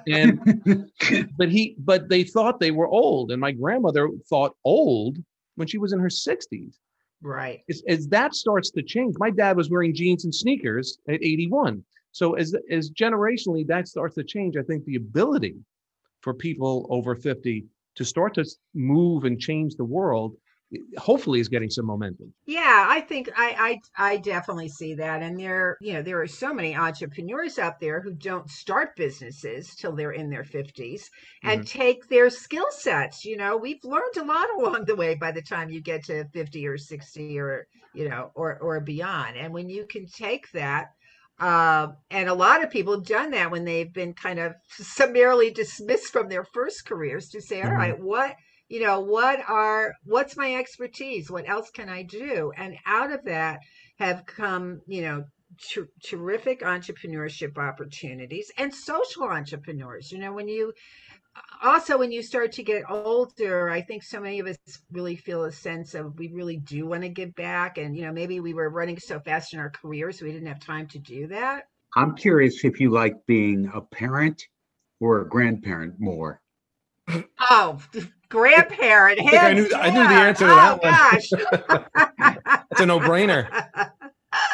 And 0.07 0.91
but 1.37 1.49
he 1.49 1.75
but 1.79 2.09
they 2.09 2.23
thought 2.23 2.59
they 2.59 2.71
were 2.71 2.87
old 2.87 3.31
and 3.31 3.41
my 3.41 3.51
grandmother 3.51 4.09
thought 4.29 4.55
old 4.63 5.17
when 5.55 5.67
she 5.67 5.77
was 5.77 5.93
in 5.93 5.99
her 5.99 6.09
60s 6.09 6.75
right. 7.23 7.61
as, 7.69 7.81
as 7.87 8.07
that 8.09 8.35
starts 8.35 8.69
to 8.71 8.83
change 8.83 9.15
my 9.17 9.29
dad 9.31 9.57
was 9.57 9.69
wearing 9.69 9.93
jeans 9.93 10.23
and 10.23 10.33
sneakers 10.33 10.99
at 11.09 11.21
81 11.23 11.83
so 12.17 12.33
as 12.33 12.55
as 12.71 12.89
generationally 12.91 13.65
that 13.67 13.87
starts 13.87 14.15
to 14.15 14.23
change 14.23 14.57
i 14.57 14.63
think 14.63 14.83
the 14.85 14.95
ability 14.95 15.55
for 16.21 16.33
people 16.33 16.87
over 16.89 17.15
50 17.15 17.65
to 17.95 18.05
start 18.05 18.33
to 18.33 18.45
move 18.73 19.23
and 19.23 19.39
change 19.39 19.75
the 19.75 19.85
world 19.85 20.35
hopefully 20.97 21.39
is 21.39 21.47
getting 21.47 21.69
some 21.69 21.85
momentum 21.85 22.33
Yeah, 22.45 22.85
I 22.89 22.99
think 22.99 23.29
I, 23.37 23.79
I 23.97 24.13
I 24.13 24.17
definitely 24.17 24.67
see 24.67 24.95
that. 24.95 25.21
And 25.23 25.39
there, 25.39 25.77
you 25.79 25.93
know, 25.93 26.01
there 26.01 26.21
are 26.21 26.27
so 26.27 26.53
many 26.53 26.75
entrepreneurs 26.75 27.57
out 27.57 27.79
there 27.79 28.01
who 28.01 28.13
don't 28.13 28.49
start 28.49 28.95
businesses 28.97 29.73
till 29.75 29.95
they're 29.95 30.11
in 30.11 30.29
their 30.29 30.43
50s 30.43 31.03
and 31.43 31.61
mm-hmm. 31.61 31.79
take 31.79 32.09
their 32.09 32.29
skill 32.29 32.67
sets. 32.71 33.23
You 33.23 33.37
know, 33.37 33.55
we've 33.55 33.83
learned 33.83 34.17
a 34.17 34.25
lot 34.25 34.49
along 34.57 34.85
the 34.85 34.95
way 34.95 35.15
by 35.15 35.31
the 35.31 35.41
time 35.41 35.69
you 35.69 35.81
get 35.81 36.03
to 36.05 36.25
50 36.33 36.67
or 36.67 36.77
60 36.77 37.39
or, 37.39 37.67
you 37.93 38.09
know, 38.09 38.31
or 38.35 38.59
or 38.59 38.81
beyond. 38.81 39.37
And 39.37 39.53
when 39.53 39.69
you 39.69 39.85
can 39.87 40.05
take 40.05 40.51
that 40.51 40.87
uh, 41.39 41.87
and 42.09 42.29
a 42.29 42.33
lot 42.33 42.63
of 42.63 42.71
people 42.71 42.93
have 42.93 43.05
done 43.05 43.31
that 43.31 43.51
when 43.51 43.65
they've 43.65 43.93
been 43.93 44.13
kind 44.13 44.39
of 44.39 44.53
summarily 44.69 45.51
dismissed 45.51 46.11
from 46.11 46.29
their 46.29 46.43
first 46.43 46.85
careers 46.85 47.29
to 47.29 47.41
say, 47.41 47.61
all 47.61 47.69
Mhm. 47.69 47.77
right, 47.77 47.99
what 47.99 48.35
you 48.69 48.81
know 48.81 48.99
what 48.99 49.39
are 49.47 49.93
what's 50.03 50.35
my 50.35 50.55
expertise? 50.55 51.29
What 51.31 51.47
else 51.47 51.69
can 51.71 51.89
i 51.89 52.03
do? 52.03 52.51
And 52.57 52.75
out 52.85 53.11
of 53.11 53.23
that 53.25 53.59
have 53.99 54.25
come 54.25 54.81
you 54.87 55.01
know 55.01 55.23
ter- 55.71 55.89
terrific 56.03 56.61
entrepreneurship 56.61 57.57
opportunities 57.57 58.51
and 58.57 58.73
social 58.73 59.23
entrepreneurs. 59.23 60.11
You 60.11 60.19
know 60.19 60.33
when 60.33 60.47
you 60.49 60.73
also 61.63 61.97
when 61.97 62.11
you 62.11 62.21
start 62.21 62.51
to 62.51 62.63
get 62.63 62.83
older 62.89 63.69
i 63.69 63.81
think 63.81 64.03
so 64.03 64.19
many 64.19 64.39
of 64.39 64.47
us 64.47 64.57
really 64.91 65.15
feel 65.15 65.43
a 65.45 65.51
sense 65.51 65.93
of 65.95 66.17
we 66.17 66.29
really 66.31 66.57
do 66.57 66.85
want 66.85 67.01
to 67.03 67.09
give 67.09 67.33
back. 67.35 67.77
And 67.77 67.95
you 67.95 68.03
know 68.05 68.11
maybe 68.11 68.39
we 68.39 68.53
were 68.53 68.69
running 68.69 68.99
so 68.99 69.19
fast 69.19 69.53
in 69.53 69.59
our 69.59 69.69
careers 69.69 70.21
we 70.21 70.31
didn't 70.31 70.47
have 70.47 70.59
time 70.59 70.87
to 70.87 70.99
do 70.99 71.27
that. 71.27 71.67
I'm 71.95 72.15
curious 72.15 72.63
if 72.63 72.79
you 72.79 72.91
like 72.91 73.15
being 73.25 73.71
a 73.73 73.81
parent 73.81 74.43
or 74.99 75.21
a 75.21 75.27
grandparent 75.29 75.95
more. 75.99 76.41
oh 77.39 77.79
grandparent 78.29 79.19
think 79.19 79.33
I 79.33 79.53
knew- 79.53 79.69
I 79.73 79.89
knew 79.89 80.03
the 80.03 80.09
answer 80.09 80.45
to 80.45 80.51
that 80.51 80.79
oh, 80.83 80.83
gosh. 80.83 82.61
It's 82.71 82.81
a 82.81 82.85
no-brainer. 82.85 83.91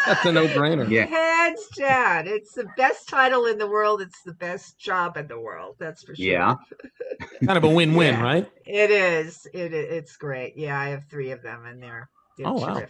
that's 0.05 0.25
a 0.25 0.31
no-brainer 0.31 0.89
Yeah. 0.89 1.05
Hands 1.05 1.67
down. 1.77 2.27
It's 2.27 2.53
the 2.53 2.65
best 2.77 3.07
title 3.07 3.45
in 3.45 3.57
the 3.57 3.67
world. 3.67 4.01
It's 4.01 4.21
the 4.23 4.33
best 4.33 4.77
job 4.79 5.17
in 5.17 5.27
the 5.27 5.39
world. 5.39 5.75
That's 5.79 6.03
for 6.03 6.15
sure. 6.15 6.25
Yeah. 6.25 6.55
kind 7.45 7.57
of 7.57 7.63
a 7.63 7.69
win-win 7.69 8.15
Yeah. 8.15 8.21
right 8.23 8.51
It 8.65 8.91
is. 8.91 9.45
It, 9.53 9.73
it's 9.73 10.15
great. 10.17 10.53
Yeah, 10.57 10.79
I 10.79 10.89
have 10.89 11.03
three 11.09 11.31
of 11.31 11.41
them 11.41 11.65
and 11.65 11.81
they're, 11.81 12.09
they're 12.37 12.47
Oh, 12.47 12.53
wow. 12.53 12.81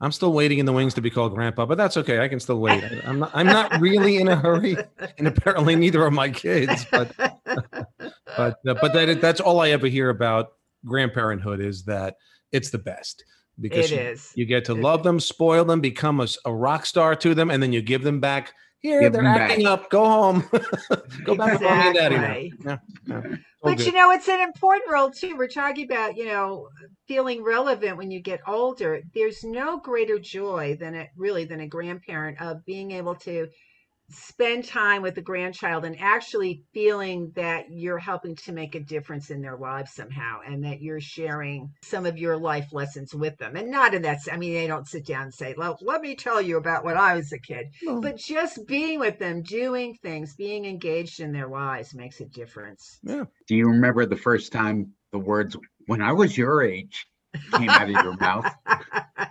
I'm 0.00 0.12
still 0.12 0.32
waiting 0.32 0.58
in 0.58 0.66
the 0.66 0.72
wings 0.72 0.92
to 0.94 1.00
be 1.00 1.08
called 1.08 1.34
grandpa, 1.34 1.64
but 1.66 1.78
that's 1.78 1.96
okay. 1.96 2.20
I 2.20 2.28
can 2.28 2.40
still 2.40 2.58
wait. 2.60 2.82
I- 2.84 3.00
I'm 3.06 3.20
not. 3.20 3.30
I'm 3.32 3.46
not 3.46 3.80
really 3.80 4.16
in 4.18 4.28
a 4.28 4.36
hurry, 4.36 4.76
and 5.16 5.26
apparently 5.28 5.76
neither 5.76 6.04
are 6.04 6.10
my 6.10 6.28
kids. 6.28 6.84
But 6.90 7.12
but 7.16 7.88
uh, 8.36 8.74
but 8.74 8.92
that 8.92 9.20
that's 9.20 9.40
all 9.40 9.60
I 9.60 9.70
ever 9.70 9.86
hear 9.86 10.10
about 10.10 10.48
grandparenthood 10.84 11.64
is 11.64 11.84
that 11.84 12.16
it's 12.52 12.70
the 12.70 12.78
best 12.78 13.24
because 13.60 13.90
It 13.90 13.96
you, 13.96 14.10
is. 14.10 14.32
you 14.34 14.46
get 14.46 14.64
to 14.66 14.74
love 14.74 15.02
them, 15.02 15.20
spoil 15.20 15.64
them, 15.64 15.80
become 15.80 16.26
a 16.44 16.54
rock 16.54 16.86
star 16.86 17.14
to 17.16 17.34
them, 17.34 17.50
and 17.50 17.62
then 17.62 17.72
you 17.72 17.82
give 17.82 18.02
them 18.02 18.20
back. 18.20 18.52
Here 18.80 19.00
Give 19.00 19.14
they're 19.14 19.24
acting 19.24 19.64
up. 19.66 19.88
Go 19.88 20.04
home. 20.04 20.44
Go 21.24 21.34
back 21.36 21.58
to 21.58 21.64
mommy 21.64 21.86
and 21.86 21.94
daddy. 21.94 22.14
Exactly. 22.16 22.54
Yeah, 22.66 22.76
yeah. 23.06 23.36
But 23.62 23.78
good. 23.78 23.86
you 23.86 23.92
know, 23.92 24.10
it's 24.10 24.28
an 24.28 24.40
important 24.42 24.90
role 24.92 25.10
too. 25.10 25.36
We're 25.38 25.48
talking 25.48 25.86
about, 25.86 26.18
you 26.18 26.26
know, 26.26 26.68
feeling 27.08 27.42
relevant 27.42 27.96
when 27.96 28.10
you 28.10 28.20
get 28.20 28.40
older. 28.46 29.00
There's 29.14 29.42
no 29.42 29.78
greater 29.78 30.18
joy 30.18 30.76
than 30.78 30.94
it 30.94 31.08
really 31.16 31.46
than 31.46 31.60
a 31.60 31.66
grandparent 31.66 32.38
of 32.42 32.62
being 32.66 32.90
able 32.90 33.14
to 33.14 33.48
spend 34.10 34.64
time 34.64 35.02
with 35.02 35.14
the 35.14 35.22
grandchild 35.22 35.84
and 35.84 35.98
actually 35.98 36.62
feeling 36.72 37.32
that 37.34 37.66
you're 37.70 37.98
helping 37.98 38.36
to 38.36 38.52
make 38.52 38.74
a 38.74 38.80
difference 38.80 39.30
in 39.30 39.40
their 39.40 39.56
lives 39.56 39.92
somehow 39.92 40.40
and 40.46 40.64
that 40.64 40.82
you're 40.82 41.00
sharing 41.00 41.70
some 41.82 42.04
of 42.04 42.18
your 42.18 42.36
life 42.36 42.72
lessons 42.72 43.14
with 43.14 43.36
them 43.38 43.56
and 43.56 43.70
not 43.70 43.94
in 43.94 44.02
that 44.02 44.20
i 44.30 44.36
mean 44.36 44.52
they 44.52 44.66
don't 44.66 44.88
sit 44.88 45.06
down 45.06 45.22
and 45.22 45.34
say 45.34 45.54
well 45.56 45.78
let 45.80 46.02
me 46.02 46.14
tell 46.14 46.40
you 46.40 46.56
about 46.56 46.84
when 46.84 46.96
i 46.96 47.14
was 47.14 47.32
a 47.32 47.38
kid 47.38 47.66
but 48.00 48.16
just 48.16 48.66
being 48.66 49.00
with 49.00 49.18
them 49.18 49.42
doing 49.42 49.94
things 50.02 50.34
being 50.34 50.64
engaged 50.64 51.20
in 51.20 51.32
their 51.32 51.48
lives 51.48 51.94
makes 51.94 52.20
a 52.20 52.26
difference 52.26 52.98
Yeah. 53.02 53.24
Do 53.46 53.56
you 53.56 53.68
remember 53.68 54.06
the 54.06 54.16
first 54.16 54.52
time 54.52 54.92
the 55.12 55.18
words 55.18 55.56
"when 55.86 56.02
I 56.02 56.12
was 56.12 56.36
your 56.36 56.62
age" 56.62 57.06
came 57.52 57.70
out 57.70 57.90
of 57.90 58.02
your 58.02 58.16
mouth? 58.16 58.52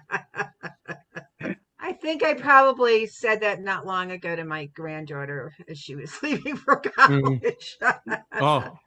I 2.03 2.05
think 2.05 2.21
I 2.21 2.33
probably 2.33 3.05
said 3.05 3.39
that 3.41 3.61
not 3.61 3.87
long 3.87 4.11
ago 4.11 4.35
to 4.35 4.43
my 4.43 4.65
granddaughter 4.65 5.53
as 5.69 5.77
she 5.77 5.95
was 5.95 6.11
leaving 6.23 6.57
for 6.57 6.75
college. 6.75 7.77
Oh, 8.41 8.77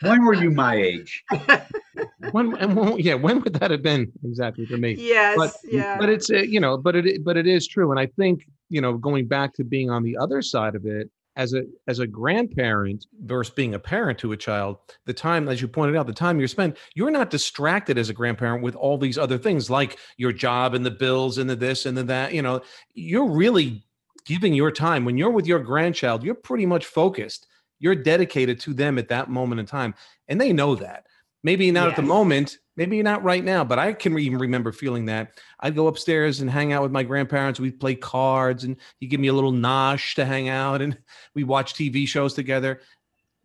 When 0.00 0.24
were 0.24 0.32
you 0.32 0.50
my 0.50 0.74
age? 0.76 1.22
when 2.30 2.56
and 2.56 2.74
when, 2.74 2.98
yeah, 2.98 3.12
when 3.12 3.40
would 3.42 3.52
that 3.54 3.70
have 3.70 3.82
been 3.82 4.10
exactly 4.24 4.64
for 4.64 4.78
me? 4.78 4.94
yes, 4.94 5.36
But 5.36 5.54
yeah. 5.70 5.98
but 5.98 6.08
it's 6.08 6.30
uh, 6.30 6.36
you 6.36 6.60
know, 6.60 6.78
but 6.78 6.96
it 6.96 7.22
but 7.24 7.36
it 7.36 7.46
is 7.46 7.66
true, 7.66 7.90
and 7.90 8.00
I 8.00 8.06
think 8.06 8.46
you 8.70 8.80
know, 8.80 8.96
going 8.96 9.26
back 9.26 9.52
to 9.54 9.64
being 9.64 9.90
on 9.90 10.02
the 10.02 10.16
other 10.16 10.40
side 10.40 10.74
of 10.74 10.86
it 10.86 11.10
as 11.36 11.52
a 11.52 11.62
as 11.86 11.98
a 11.98 12.06
grandparent 12.06 13.06
versus 13.24 13.54
being 13.54 13.74
a 13.74 13.78
parent 13.78 14.18
to 14.18 14.32
a 14.32 14.36
child, 14.36 14.78
the 15.04 15.12
time, 15.12 15.48
as 15.48 15.60
you 15.60 15.68
pointed 15.68 15.96
out, 15.96 16.06
the 16.06 16.12
time 16.12 16.38
you're 16.38 16.48
spent, 16.48 16.76
you're 16.94 17.10
not 17.10 17.30
distracted 17.30 17.98
as 17.98 18.08
a 18.08 18.14
grandparent 18.14 18.62
with 18.62 18.74
all 18.74 18.98
these 18.98 19.18
other 19.18 19.38
things 19.38 19.70
like 19.70 19.98
your 20.16 20.32
job 20.32 20.74
and 20.74 20.84
the 20.84 20.90
bills 20.90 21.38
and 21.38 21.48
the 21.48 21.56
this 21.56 21.86
and 21.86 21.96
the 21.96 22.02
that. 22.04 22.32
You 22.32 22.42
know, 22.42 22.62
you're 22.94 23.30
really 23.30 23.84
giving 24.24 24.54
your 24.54 24.70
time 24.70 25.04
when 25.04 25.18
you're 25.18 25.30
with 25.30 25.46
your 25.46 25.60
grandchild. 25.60 26.24
You're 26.24 26.34
pretty 26.34 26.66
much 26.66 26.86
focused. 26.86 27.46
You're 27.78 27.94
dedicated 27.94 28.58
to 28.60 28.72
them 28.72 28.98
at 28.98 29.08
that 29.08 29.28
moment 29.28 29.60
in 29.60 29.66
time, 29.66 29.94
and 30.28 30.40
they 30.40 30.52
know 30.52 30.74
that. 30.76 31.06
Maybe 31.42 31.70
not 31.70 31.88
at 31.88 31.96
the 31.96 32.02
moment, 32.02 32.58
maybe 32.76 33.02
not 33.02 33.22
right 33.24 33.44
now, 33.44 33.64
but 33.64 33.78
I 33.78 33.92
can 33.92 34.18
even 34.18 34.38
remember 34.38 34.72
feeling 34.72 35.06
that. 35.06 35.38
I'd 35.60 35.74
go 35.74 35.86
upstairs 35.86 36.40
and 36.40 36.50
hang 36.50 36.72
out 36.72 36.82
with 36.82 36.92
my 36.92 37.02
grandparents. 37.02 37.58
We'd 37.58 37.80
play 37.80 37.94
cards 37.94 38.64
and 38.64 38.76
he'd 38.98 39.08
give 39.08 39.20
me 39.20 39.28
a 39.28 39.32
little 39.32 39.52
nosh 39.52 40.14
to 40.16 40.24
hang 40.24 40.48
out 40.48 40.82
and 40.82 40.98
we 41.34 41.44
watch 41.44 41.74
TV 41.74 42.06
shows 42.06 42.34
together. 42.34 42.80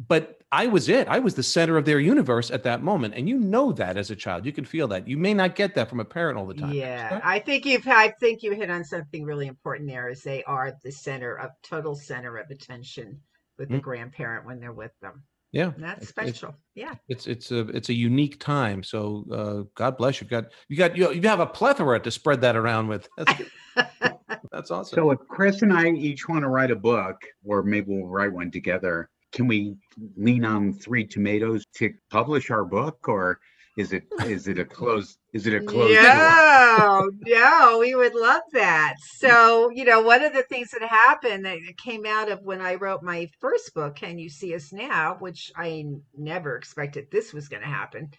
But 0.08 0.42
I 0.52 0.68
was 0.68 0.90
it. 0.90 1.08
I 1.08 1.20
was 1.20 1.36
the 1.36 1.44
center 1.44 1.78
of 1.78 1.86
their 1.86 2.00
universe 2.00 2.52
at 2.52 2.64
that 2.64 2.84
moment. 2.84 3.14
And 3.16 3.30
you 3.30 3.38
know 3.38 3.72
that 3.74 3.98
as 3.98 4.12
a 4.12 4.16
child. 4.16 4.46
You 4.46 4.52
can 4.52 4.66
feel 4.66 4.88
that. 4.90 5.08
You 5.08 5.16
may 5.18 5.34
not 5.34 5.56
get 5.56 5.76
that 5.76 5.90
from 5.90 6.00
a 6.02 6.06
parent 6.06 6.38
all 6.38 6.46
the 6.46 6.56
time. 6.56 6.74
Yeah, 6.74 7.22
I 7.24 7.40
think 7.40 7.66
you've 7.66 7.88
I 7.88 8.10
think 8.20 8.44
you 8.44 8.52
hit 8.54 8.70
on 8.70 8.84
something 8.84 9.24
really 9.24 9.48
important 9.48 9.88
there 9.90 10.10
is 10.10 10.24
they 10.24 10.44
are 10.44 10.74
the 10.84 10.92
center 10.92 11.36
of 11.36 11.52
total 11.64 11.96
center 11.96 12.38
of 12.38 12.50
attention 12.50 13.22
with 13.58 13.70
the 13.70 13.78
Mm. 13.78 13.82
grandparent 13.82 14.46
when 14.46 14.60
they're 14.60 14.74
with 14.74 14.92
them. 15.02 15.24
Yeah. 15.52 15.72
And 15.76 15.84
that's 15.84 16.10
It's- 16.10 16.28
it's- 16.28 16.38
special. 16.38 16.56
yeah. 16.76 16.94
It's 17.10 17.28
it's 17.28 17.52
a 17.52 17.60
it's 17.70 17.90
a 17.90 17.94
unique 17.94 18.40
time. 18.40 18.84
So 18.84 19.26
uh, 19.32 19.64
God 19.76 19.98
bless 19.98 20.22
you. 20.22 20.28
Got 20.28 20.46
you 20.70 20.78
got 20.78 20.96
you, 20.96 21.12
you 21.12 21.28
have 21.28 21.40
a 21.42 21.46
plethora 21.46 22.00
to 22.00 22.12
spread 22.12 22.42
that 22.42 22.56
around 22.56 22.88
with. 22.88 23.08
That's. 23.18 23.42
That's 24.52 24.70
awesome. 24.70 24.96
So 24.96 25.12
if 25.12 25.20
Chris 25.30 25.62
and 25.62 25.72
I 25.72 25.88
each 25.90 26.28
want 26.28 26.44
to 26.44 26.50
write 26.50 26.72
a 26.72 26.76
book, 26.76 27.16
or 27.46 27.64
maybe 27.64 27.86
we'll 27.90 28.08
write 28.08 28.34
one 28.34 28.52
together, 28.52 29.10
can 29.32 29.48
we 29.48 29.76
lean 30.18 30.44
on 30.44 30.74
Three 30.74 31.06
Tomatoes 31.06 31.66
to 31.76 31.94
publish 32.10 32.50
our 32.52 32.66
book, 32.66 33.08
or 33.08 33.40
is 33.78 33.94
it 33.94 34.04
is 34.26 34.48
it 34.48 34.60
a 34.60 34.66
closed 34.78 35.18
is 35.34 35.48
it 35.48 35.54
a 35.54 35.66
closed 35.66 35.94
door? 35.94 36.04
No, 36.04 37.10
no, 37.26 37.78
we 37.80 37.96
would 37.96 38.14
love 38.14 38.42
that. 38.52 38.96
So, 39.18 39.70
you 39.74 39.86
know, 39.86 40.02
one 40.02 40.24
of 40.24 40.34
the 40.34 40.44
things 40.44 40.72
that 40.72 40.88
happened 40.88 41.46
that 41.46 41.60
came 41.78 42.06
out 42.06 42.30
of 42.30 42.42
when 42.42 42.60
I 42.62 42.76
wrote 42.76 43.02
my 43.02 43.30
first 43.40 43.74
book, 43.74 43.96
Can 43.96 44.18
You 44.18 44.30
See 44.30 44.54
Us 44.54 44.74
Now, 44.74 45.16
which 45.20 45.52
I 45.56 45.86
never 46.18 46.58
expected 46.58 47.08
this 47.12 47.34
was 47.34 47.48
going 47.48 47.62
to 47.62 47.70
happen. 47.70 48.12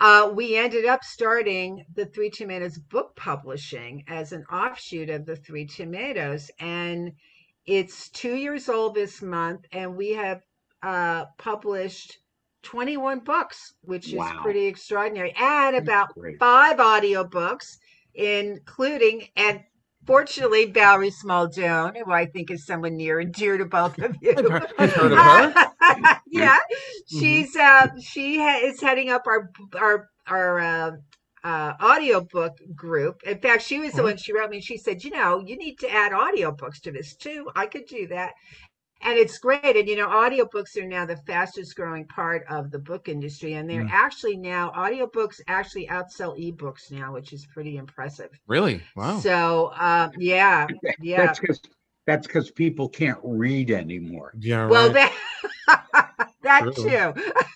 Uh, 0.00 0.30
we 0.34 0.56
ended 0.56 0.86
up 0.86 1.02
starting 1.02 1.84
the 1.94 2.06
Three 2.06 2.30
Tomatoes 2.30 2.78
book 2.78 3.16
publishing 3.16 4.04
as 4.08 4.32
an 4.32 4.44
offshoot 4.52 5.08
of 5.08 5.24
the 5.24 5.36
Three 5.36 5.66
Tomatoes. 5.66 6.50
And 6.60 7.12
it's 7.66 8.10
two 8.10 8.34
years 8.34 8.68
old 8.68 8.94
this 8.94 9.22
month, 9.22 9.64
and 9.72 9.96
we 9.96 10.10
have 10.10 10.42
uh, 10.82 11.24
published 11.38 12.18
21 12.64 13.20
books, 13.20 13.74
which 13.82 14.12
is 14.12 14.22
pretty 14.42 14.66
extraordinary, 14.66 15.32
and 15.38 15.76
about 15.76 16.14
Great. 16.14 16.38
five 16.38 16.78
audiobooks, 16.78 17.76
including 18.14 19.28
and 19.36 19.60
fortunately 20.06 20.66
Valerie 20.66 21.10
Smaldone, 21.10 21.96
who 22.04 22.10
I 22.12 22.26
think 22.26 22.50
is 22.50 22.66
someone 22.66 22.96
near 22.96 23.20
and 23.20 23.32
dear 23.32 23.56
to 23.58 23.64
both 23.64 23.98
of 24.00 24.16
you. 24.20 24.34
I've 24.36 24.50
heard- 24.50 24.66
I've 24.78 24.92
heard 24.92 25.12
of 25.12 25.18
her. 25.18 26.20
yeah, 26.26 26.58
she's 27.06 27.54
uh, 27.56 27.88
she 28.00 28.38
ha- 28.38 28.60
is 28.62 28.80
heading 28.80 29.10
up 29.10 29.26
our 29.26 29.50
our 29.78 30.08
our 30.26 30.58
uh, 30.60 30.90
uh, 31.44 31.74
audiobook 31.82 32.52
group. 32.74 33.22
In 33.24 33.38
fact, 33.38 33.62
she 33.62 33.78
was 33.78 33.92
the 33.92 34.00
Mhm. 34.02 34.04
one 34.04 34.16
she 34.16 34.32
wrote 34.32 34.50
me. 34.50 34.60
She 34.62 34.78
said, 34.78 35.04
you 35.04 35.10
know, 35.10 35.42
you 35.44 35.56
need 35.56 35.76
to 35.80 35.90
add 35.90 36.12
audiobooks 36.12 36.80
to 36.82 36.90
this 36.90 37.14
too. 37.14 37.50
I 37.54 37.66
could 37.66 37.86
do 37.86 38.06
that. 38.08 38.32
And 39.04 39.18
it's 39.18 39.38
great. 39.38 39.76
And, 39.76 39.88
you 39.88 39.96
know, 39.96 40.08
audiobooks 40.08 40.76
are 40.76 40.86
now 40.86 41.04
the 41.04 41.16
fastest 41.18 41.76
growing 41.76 42.06
part 42.06 42.44
of 42.48 42.70
the 42.70 42.78
book 42.78 43.08
industry. 43.08 43.54
And 43.54 43.68
they're 43.68 43.84
Mm. 43.84 43.90
actually 43.90 44.36
now, 44.36 44.72
audiobooks 44.76 45.40
actually 45.46 45.86
outsell 45.88 46.38
ebooks 46.38 46.90
now, 46.90 47.12
which 47.12 47.32
is 47.32 47.46
pretty 47.46 47.76
impressive. 47.76 48.30
really? 48.46 48.82
Wow. 48.96 49.20
So, 49.20 49.72
um, 49.78 50.12
yeah, 50.18 50.68
yeah. 51.00 51.26
That's 51.26 51.38
because 51.38 51.60
that's 52.06 52.26
because 52.26 52.50
people 52.50 52.88
can't 52.88 53.18
read 53.22 53.70
anymore. 53.70 54.32
yeah. 54.38 54.66
well, 54.66 54.90
right. 54.92 55.10
that, 55.66 56.26
that 56.42 56.74
True. 56.74 56.84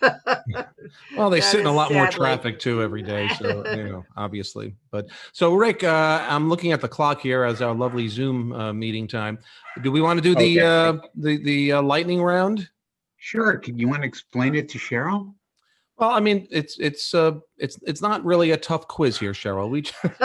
too. 0.00 0.56
Well, 1.16 1.31
they 1.31 1.40
That 1.40 1.46
sit 1.46 1.61
in 1.61 1.66
a 1.66 1.70
is 1.70 1.77
lot 1.77 1.92
more 1.92 2.07
traffic 2.09 2.59
too 2.59 2.83
every 2.83 3.03
day, 3.03 3.29
so 3.38 3.64
you 3.74 3.88
know, 3.88 4.07
obviously. 4.16 4.74
But 4.90 5.09
so, 5.33 5.55
Rick, 5.55 5.85
uh, 5.85 6.27
I'm 6.29 6.48
looking 6.48 6.72
at 6.72 6.81
the 6.81 6.88
clock 6.88 7.20
here 7.20 7.44
as 7.44 7.62
our 7.62 7.74
lovely 7.74 8.09
Zoom 8.09 8.53
uh, 8.53 8.72
meeting 8.72 9.07
time. 9.07 9.38
Do 9.83 9.90
we 9.92 10.01
want 10.01 10.18
to 10.18 10.22
do 10.22 10.35
the 10.35 10.61
Okay. 10.61 10.66
uh, 10.66 11.09
the 11.14 11.42
the 11.42 11.72
uh, 11.72 11.83
lightning 11.83 12.22
round? 12.22 12.68
Sure. 13.16 13.59
Can 13.59 13.79
you 13.79 13.88
want 13.88 14.03
to 14.03 14.09
explain 14.09 14.55
it 14.55 14.68
to 14.70 14.79
Cheryl? 14.79 15.35
Well, 15.98 16.11
I 16.11 16.20
mean, 16.20 16.46
it's 16.50 16.78
it's 16.78 17.12
uh, 17.12 17.32
it's 17.56 17.76
it's 17.82 18.00
not 18.00 18.24
really 18.24 18.52
a 18.52 18.56
tough 18.56 18.87
quiz 18.87 19.18
here, 19.18 19.32
Cheryl. 19.32 19.68
We 19.68 19.82
just, 19.82 19.96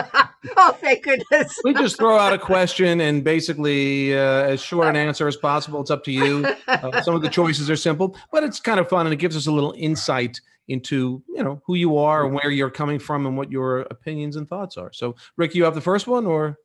oh, 0.58 0.78
thank 0.80 1.04
goodness. 1.04 1.60
we 1.64 1.74
just 1.74 1.98
throw 1.98 2.16
out 2.16 2.32
a 2.32 2.38
question 2.54 3.02
and 3.02 3.24
basically 3.24 4.16
uh, 4.16 4.44
as 4.44 4.62
short 4.62 4.88
an 4.88 4.96
answer 4.96 5.28
as 5.28 5.36
possible. 5.36 5.82
It's 5.82 5.90
up 5.90 6.04
to 6.04 6.12
you. 6.12 6.46
Uh, 6.68 7.02
some 7.02 7.16
of 7.16 7.24
the 7.24 7.30
choices 7.30 7.72
are 7.72 7.76
simple, 7.76 8.16
but 8.32 8.44
it's 8.44 8.60
kind 8.60 8.80
of 8.80 8.88
fun 8.88 9.08
and 9.08 9.14
it 9.14 9.18
gives 9.18 9.36
us 9.36 9.48
a 9.48 9.52
little 9.52 9.74
insight 9.76 10.40
into 10.68 11.24
you 11.28 11.44
know 11.44 11.62
who 11.66 11.74
you 11.74 11.98
are 11.98 12.24
and 12.26 12.36
where 12.36 12.52
you're 12.52 12.70
coming 12.70 13.00
from 13.00 13.26
and 13.26 13.36
what 13.36 13.52
your 13.52 13.80
opinions 13.82 14.36
and 14.36 14.48
thoughts 14.48 14.78
are. 14.78 14.94
So, 14.94 15.16
Rick, 15.38 15.56
you 15.56 15.64
have 15.64 15.74
the 15.74 15.82
first 15.82 16.06
one, 16.06 16.28
or 16.28 16.60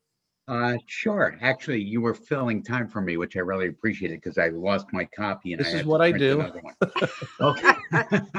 Uh, 0.49 0.79
sure. 0.87 1.37
Actually, 1.43 1.83
you 1.83 2.01
were 2.01 2.15
filling 2.15 2.63
time 2.63 2.89
for 2.89 3.03
me, 3.03 3.19
which 3.19 3.37
I 3.37 3.41
really 3.41 3.69
appreciated 3.69 4.23
because 4.23 4.39
I 4.39 4.49
lost 4.49 4.87
my 4.93 5.05
copy. 5.05 5.53
And 5.53 5.61
This 5.61 5.75
I 5.75 5.79
is 5.79 5.85
what 5.85 6.01
I 6.01 6.11
do. 6.11 6.41
okay. 7.41 7.73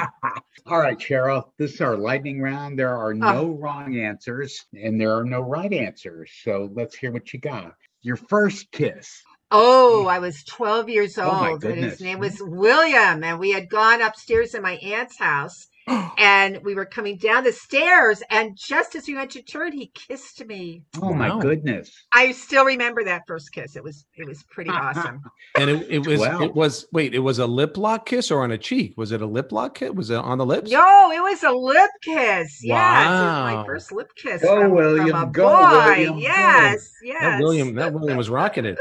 All 0.65 0.80
right, 0.80 0.98
Cheryl. 0.98 1.52
This 1.58 1.76
is 1.76 1.82
our 1.82 1.95
lightning 1.95 2.41
round. 2.41 2.80
There 2.80 2.95
are 2.98 3.12
Ah. 3.13 3.34
no 3.34 3.52
wrong 3.52 3.98
answers 4.00 4.65
and 4.74 5.00
there 5.00 5.13
are 5.15 5.24
no 5.24 5.41
right 5.41 5.72
answers. 5.72 6.32
So 6.43 6.69
let's 6.74 6.95
hear 6.95 7.12
what 7.12 7.32
you 7.32 7.39
got. 7.39 7.74
Your 8.02 8.15
first 8.15 8.72
kiss. 8.72 9.22
Oh, 9.52 10.06
I 10.08 10.19
was 10.19 10.43
12 10.43 10.89
years 10.89 11.17
old, 11.17 11.30
Oh, 11.34 11.41
my 11.41 11.50
old, 11.52 11.63
and 11.63 11.84
his 11.84 12.02
name 12.02 12.19
was 12.19 12.38
William. 12.39 13.24
And 13.24 13.39
we 13.39 13.52
had 13.52 13.69
gone 13.69 14.02
upstairs 14.02 14.54
in 14.54 14.62
my 14.62 14.78
aunt's 14.78 15.17
house, 15.19 15.67
and 16.17 16.60
we 16.63 16.75
were 16.75 16.86
coming 16.86 17.17
down 17.17 17.43
the 17.43 17.52
stairs. 17.52 18.21
And 18.30 18.56
just 18.56 18.95
as 18.95 19.08
we 19.08 19.15
went 19.15 19.32
to 19.32 19.41
turn, 19.41 19.71
he 19.71 19.88
kissed 19.88 20.45
me. 20.45 20.84
Oh 21.02 21.13
my 21.13 21.30
Wow. 21.30 21.39
goodness. 21.39 21.91
I 22.13 22.32
still 22.32 22.65
remember 22.65 23.04
that 23.06 23.23
first 23.28 23.52
kiss. 23.52 23.75
It 23.75 23.84
was 23.84 24.06
it 24.15 24.28
was 24.28 24.43
pretty 24.43 24.69
awesome. 24.73 25.21
and 25.58 25.69
it, 25.69 25.88
it 25.89 26.08
was 26.08 26.19
Wow. 26.19 26.41
it 26.43 26.54
was 26.56 26.88
wait, 26.91 27.15
it 27.15 27.19
was 27.19 27.39
a 27.39 27.47
lip 27.47 27.78
lock 27.78 28.06
kiss 28.06 28.32
or 28.32 28.43
on 28.43 28.52
a 28.52 28.58
cheek? 28.58 28.93
Was 28.97 29.12
it 29.12 29.21
a 29.21 29.25
lip 29.25 29.52
lock 29.52 29.75
kiss? 29.75 29.91
Was 29.91 30.10
it 30.10 30.17
on 30.17 30.38
the 30.38 30.45
lips? 30.45 30.69
No, 30.71 31.12
it 31.12 31.21
was 31.21 31.43
a 31.43 31.52
lip 31.52 31.89
kiss. 32.04 32.63
Yes, 32.63 32.63
it 32.63 32.67
was 32.67 32.69
Wow. 32.69 33.56
my 33.56 33.65
first 33.65 33.91
lip 33.91 34.12
kiss. 34.15 34.41
Go, 34.41 34.62
from, 34.62 34.71
William, 34.71 35.10
from 35.10 35.30
a 35.30 35.32
go, 35.32 35.47
boy. 35.47 35.86
William, 35.88 36.17
yes, 36.19 36.91
yes. 37.02 37.21
That 37.21 37.41
William, 37.41 37.75
that 37.75 37.93
William 37.93 38.17
was 38.17 38.30
rocking 38.30 38.65
it. 38.65 38.78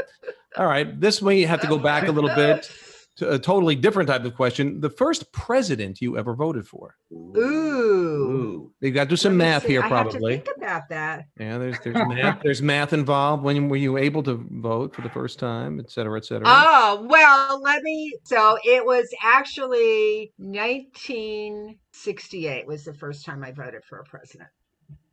All 0.57 0.65
right, 0.65 0.99
this 0.99 1.21
way 1.21 1.39
you 1.39 1.47
have 1.47 1.61
to 1.61 1.67
go 1.67 1.77
back 1.77 2.07
a 2.07 2.11
little 2.11 2.33
bit 2.35 2.63
to 2.63 2.69
a 3.21 3.39
totally 3.39 3.75
different 3.75 4.09
type 4.09 4.25
of 4.25 4.35
question. 4.35 4.81
The 4.81 4.89
first 4.89 5.31
president 5.31 6.01
you 6.01 6.17
ever 6.17 6.35
voted 6.35 6.67
for? 6.67 6.97
Ooh. 7.11 7.33
Ooh. 7.37 8.73
You 8.81 8.91
got 8.91 9.05
to 9.05 9.09
do 9.09 9.15
some 9.15 9.35
math 9.37 9.63
see. 9.63 9.69
here, 9.69 9.81
I 9.81 9.87
have 9.87 10.05
to 10.07 10.11
probably. 10.11 10.35
think 10.37 10.49
about 10.57 10.89
that. 10.89 11.25
Yeah, 11.39 11.57
there's 11.57 11.79
there's 11.83 11.95
math 11.95 12.41
there's 12.43 12.61
math 12.61 12.93
involved. 12.93 13.43
When 13.43 13.69
were 13.69 13.77
you 13.77 13.97
able 13.97 14.21
to 14.23 14.45
vote 14.51 14.93
for 14.95 15.01
the 15.01 15.09
first 15.09 15.39
time, 15.39 15.79
et 15.79 15.89
cetera, 15.91 16.17
et 16.17 16.25
cetera? 16.25 16.45
Oh, 16.47 17.05
well, 17.09 17.61
let 17.61 17.83
me. 17.83 18.13
So 18.23 18.57
it 18.65 18.85
was 18.85 19.07
actually 19.23 20.31
1968 20.37 22.67
was 22.67 22.83
the 22.85 22.93
first 22.93 23.25
time 23.25 23.43
I 23.43 23.51
voted 23.51 23.83
for 23.83 23.99
a 23.99 24.03
president. 24.03 24.49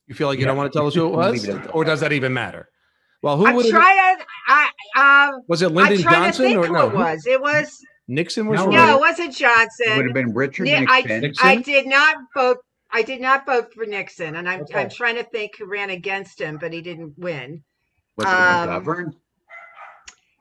you 0.06 0.14
feel 0.14 0.28
like 0.28 0.38
you 0.38 0.44
yeah. 0.44 0.48
don't 0.48 0.56
want 0.56 0.72
to 0.72 0.78
tell 0.78 0.86
us 0.86 0.94
who 0.94 1.06
it 1.06 1.12
was, 1.16 1.44
it 1.44 1.54
at 1.56 1.64
that. 1.64 1.74
or 1.74 1.84
does 1.84 2.00
that 2.00 2.12
even 2.12 2.32
matter? 2.32 2.68
Well, 3.22 3.36
who 3.38 3.46
I'm 3.46 3.56
would 3.56 3.66
trying 3.66 4.18
to. 4.18 4.24
I 4.48 4.68
um, 4.96 5.42
Was 5.48 5.62
it 5.62 5.66
I'm 5.66 5.74
Lyndon 5.74 6.02
Johnson 6.02 6.44
to 6.46 6.52
think 6.52 6.64
or 6.64 6.68
who 6.68 6.74
no? 6.74 6.86
it 6.88 6.94
was. 6.94 7.26
It 7.26 7.40
was 7.40 7.82
Nixon 8.08 8.46
was 8.46 8.60
No, 8.60 8.68
right. 8.68 8.94
it 8.94 9.00
wasn't 9.00 9.34
Johnson. 9.34 9.66
It 9.80 9.84
Johnson. 9.86 9.96
would 9.96 10.04
have 10.06 10.14
been 10.14 10.32
Richard 10.34 10.68
Yeah, 10.68 10.84
I- 10.88 11.00
Nixon. 11.02 11.20
Nixon? 11.22 11.48
I 11.48 11.56
did 11.56 11.86
not 11.86 12.16
vote. 12.34 12.58
I 12.92 13.02
did 13.02 13.20
not 13.20 13.44
vote 13.46 13.74
for 13.74 13.84
Nixon, 13.84 14.36
and 14.36 14.48
I'm 14.48 14.60
Okay. 14.62 14.80
I'm 14.82 14.90
trying 14.90 15.16
to 15.16 15.24
think 15.24 15.56
who 15.58 15.66
ran 15.66 15.90
against 15.90 16.40
him, 16.40 16.56
but 16.58 16.72
he 16.72 16.82
didn't 16.82 17.14
win. 17.18 17.62
Was 18.16 18.26
it 18.26 18.30
um, 18.32 18.68
McGovern? 18.68 19.12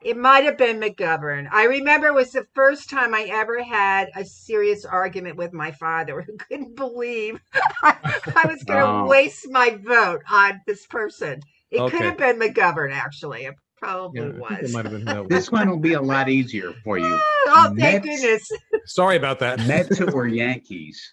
It 0.02 0.16
might 0.16 0.44
have 0.44 0.56
been 0.56 0.78
McGovern. 0.78 1.48
I 1.50 1.64
remember 1.64 2.06
it 2.06 2.14
was 2.14 2.30
the 2.30 2.46
first 2.54 2.88
time 2.88 3.12
I 3.14 3.22
ever 3.24 3.60
had 3.62 4.10
a 4.14 4.24
serious 4.24 4.84
argument 4.84 5.36
with 5.36 5.52
my 5.52 5.72
father 5.72 6.22
who 6.26 6.36
couldn't 6.36 6.76
believe 6.76 7.40
I, 7.82 7.96
I 8.44 8.46
was 8.46 8.62
going 8.62 8.78
to 8.80 8.86
Oh. 8.86 9.06
waste 9.06 9.50
my 9.50 9.76
vote 9.82 10.22
on 10.30 10.60
this 10.66 10.86
person. 10.86 11.40
It 11.72 11.80
Okay. 11.80 11.96
could 11.96 12.06
have 12.06 12.16
been 12.18 12.38
McGovern, 12.38 12.92
actually. 12.94 13.48
It 13.76 13.80
probably 13.84 14.20
Yeah, 14.20 14.26
I 14.26 14.28
it 14.30 14.62
was. 14.62 14.72
might 14.72 14.84
have 14.84 14.92
been 14.92 15.04
that 15.04 15.28
This 15.28 15.50
one 15.52 15.68
will 15.68 15.78
be 15.78 15.94
a 15.94 16.00
lot 16.02 16.28
easier 16.28 16.72
for 16.84 16.98
you. 16.98 17.04
oh, 17.48 17.74
thank 17.78 18.04
Mets. 18.04 18.20
goodness. 18.22 18.50
Sorry 18.86 19.16
about 19.16 19.38
that. 19.40 19.58
Mets 19.66 20.00
or 20.00 20.26
Yankees? 20.26 21.12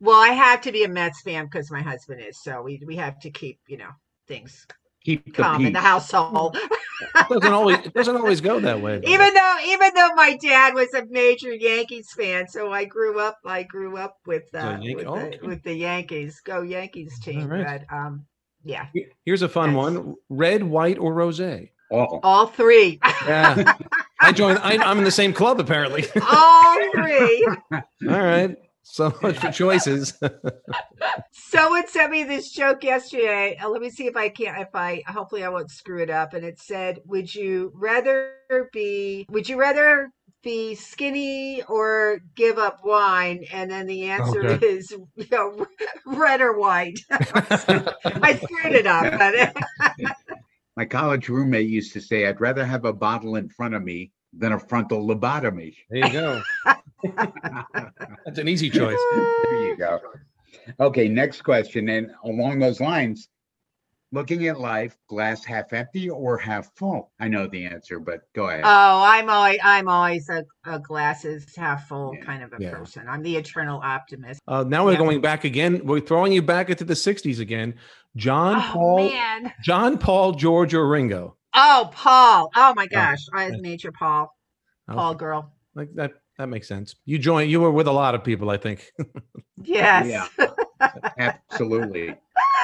Well, 0.00 0.20
I 0.20 0.28
have 0.28 0.62
to 0.62 0.72
be 0.72 0.84
a 0.84 0.88
Mets 0.88 1.20
fan 1.22 1.44
because 1.44 1.70
my 1.70 1.82
husband 1.82 2.22
is, 2.26 2.42
so 2.42 2.62
we 2.62 2.80
we 2.86 2.96
have 2.96 3.18
to 3.20 3.30
keep 3.30 3.58
you 3.68 3.76
know 3.76 3.90
things 4.26 4.66
Keep 5.04 5.24
the 5.36 5.42
calm 5.42 5.64
in 5.64 5.72
the 5.72 5.80
household. 5.80 6.56
It 6.56 7.28
doesn't 7.30 7.52
always 7.52 7.78
it 7.78 7.94
doesn't 7.94 8.16
always 8.16 8.40
go 8.42 8.60
that 8.60 8.80
way. 8.80 8.98
though. 8.98 9.08
even 9.08 9.32
though 9.34 9.56
even 9.66 9.90
though 9.94 10.10
my 10.14 10.36
dad 10.42 10.74
was 10.74 10.92
a 10.94 11.04
major 11.08 11.52
Yankees 11.54 12.08
fan, 12.16 12.46
so 12.48 12.70
I 12.72 12.84
grew 12.84 13.18
up 13.18 13.36
I 13.46 13.62
grew 13.62 13.96
up 13.96 14.14
with 14.26 14.44
uh, 14.54 14.78
Yankee- 14.80 14.94
with, 14.96 15.06
oh, 15.06 15.16
the, 15.16 15.26
okay. 15.26 15.38
with 15.42 15.62
the 15.62 15.74
Yankees. 15.74 16.40
Go 16.44 16.62
Yankees 16.62 17.18
team! 17.20 17.48
right. 17.48 17.82
But 17.88 17.94
um, 17.94 18.26
yeah, 18.64 18.86
Here's 19.24 19.42
a 19.42 19.48
fun 19.48 19.70
Yes. 19.70 19.76
one: 19.76 20.14
red, 20.28 20.62
white, 20.62 20.98
or 20.98 21.12
rosé. 21.14 21.70
All. 21.90 22.20
all 22.22 22.46
three, 22.46 23.00
Yeah, 23.26 23.74
I 24.20 24.30
joined. 24.32 24.58
I, 24.62 24.76
I'm 24.76 24.98
in 24.98 25.04
the 25.04 25.10
same 25.10 25.32
club 25.32 25.58
apparently. 25.58 26.04
all 26.22 26.90
three. 26.92 27.48
All 28.08 28.20
right, 28.24 28.56
so 28.82 29.12
much 29.22 29.38
for 29.38 29.50
choices. 29.50 30.14
Someone 31.32 31.86
sent 31.88 32.12
me 32.12 32.24
this 32.24 32.50
joke 32.52 32.84
yesterday. 32.84 33.56
Uh, 33.60 33.68
let 33.68 33.80
me 33.82 33.90
see 33.90 34.06
if 34.06 34.16
I 34.16 34.28
can't. 34.28 34.60
If 34.60 34.74
I 34.74 35.02
hopefully 35.06 35.44
I 35.44 35.48
won't 35.48 35.70
screw 35.70 36.00
it 36.02 36.10
up. 36.10 36.34
And 36.34 36.44
it 36.44 36.58
said, 36.60 37.00
"Would 37.06 37.34
you 37.34 37.72
rather 37.74 38.34
be? 38.72 39.26
Would 39.30 39.48
you 39.48 39.58
rather 39.58 40.10
be 40.42 40.74
skinny 40.74 41.62
or 41.62 42.20
give 42.34 42.58
up 42.58 42.80
wine?" 42.84 43.44
And 43.52 43.70
then 43.70 43.86
the 43.86 44.04
answer 44.10 44.46
Okay. 44.46 44.66
is, 44.66 44.90
you 44.90 45.26
know, 45.30 45.66
red 46.06 46.40
or 46.40 46.58
white. 46.58 46.98
I 47.10 48.34
screwed 48.34 48.74
it 48.74 48.86
up, 48.86 49.12
but 49.18 49.54
My 50.76 50.84
college 50.84 51.28
roommate 51.28 51.68
used 51.68 51.92
to 51.92 52.00
say, 52.00 52.26
I'd 52.26 52.40
rather 52.40 52.64
have 52.64 52.84
a 52.84 52.92
bottle 52.92 53.36
in 53.36 53.48
front 53.48 53.74
of 53.74 53.82
me 53.82 54.12
than 54.32 54.52
a 54.52 54.58
frontal 54.58 55.06
lobotomy. 55.06 55.74
There 55.90 56.04
you 56.04 56.12
go. 56.12 56.42
That's 58.24 58.38
an 58.38 58.48
easy 58.48 58.70
choice. 58.70 58.96
There 59.12 59.58
you 59.58 59.76
go. 59.76 60.00
Okay, 60.78 61.08
next 61.08 61.42
question. 61.42 61.88
And 61.88 62.12
along 62.24 62.60
those 62.60 62.80
lines, 62.80 63.28
looking 64.12 64.46
at 64.48 64.58
life, 64.60 64.96
glass 65.08 65.44
half 65.44 65.72
empty 65.72 66.10
or 66.10 66.36
half 66.38 66.70
full? 66.76 67.12
I 67.20 67.28
know 67.28 67.46
the 67.46 67.64
answer, 67.66 67.98
but 68.00 68.20
go 68.34 68.48
ahead. 68.48 68.62
oh, 68.64 69.02
I'm 69.04 69.28
always 69.30 69.58
I'm 69.62 69.88
always 69.88 70.28
a, 70.28 70.44
a 70.64 70.78
glasses 70.78 71.46
half 71.56 71.88
full 71.88 72.14
Yeah. 72.14 72.24
kind 72.24 72.42
of 72.42 72.52
a 72.52 72.56
Yeah. 72.62 72.70
person. 72.74 73.06
I'm 73.08 73.22
the 73.22 73.36
eternal 73.36 73.80
optimist. 73.82 74.40
Uh, 74.48 74.64
now 74.66 74.84
we're 74.84 74.92
Yeah. 74.92 74.98
going 74.98 75.20
back 75.20 75.44
again. 75.44 75.80
We're 75.84 76.00
throwing 76.00 76.32
you 76.32 76.42
back 76.42 76.70
into 76.70 76.84
the 76.84 76.94
'60s 76.94 77.40
again. 77.40 77.74
John 78.16 78.56
Oh 78.56 78.70
Paul, 78.72 79.08
man. 79.10 79.52
John 79.62 79.96
Paul, 79.98 80.32
George, 80.32 80.74
or 80.74 80.88
Ringo. 80.88 81.36
Oh, 81.54 81.90
Paul. 81.92 82.50
Oh 82.56 82.74
my 82.74 82.86
gosh. 82.86 83.18
I 83.34 83.50
was 83.50 83.60
major 83.60 83.92
Paul. 83.92 84.32
Okay, 84.88 84.96
Paul 84.96 85.14
girl. 85.14 85.52
Like 85.74 85.92
that. 85.94 86.12
That 86.38 86.48
makes 86.48 86.66
sense. 86.68 86.94
You 87.04 87.18
joined. 87.18 87.50
You 87.50 87.60
were 87.60 87.70
with 87.70 87.86
a 87.86 87.92
lot 87.92 88.14
of 88.14 88.24
people, 88.24 88.50
I 88.50 88.56
think. 88.56 88.90
Yes. 89.62 90.06
Yeah. 90.40 90.46
Absolutely. 91.18 92.14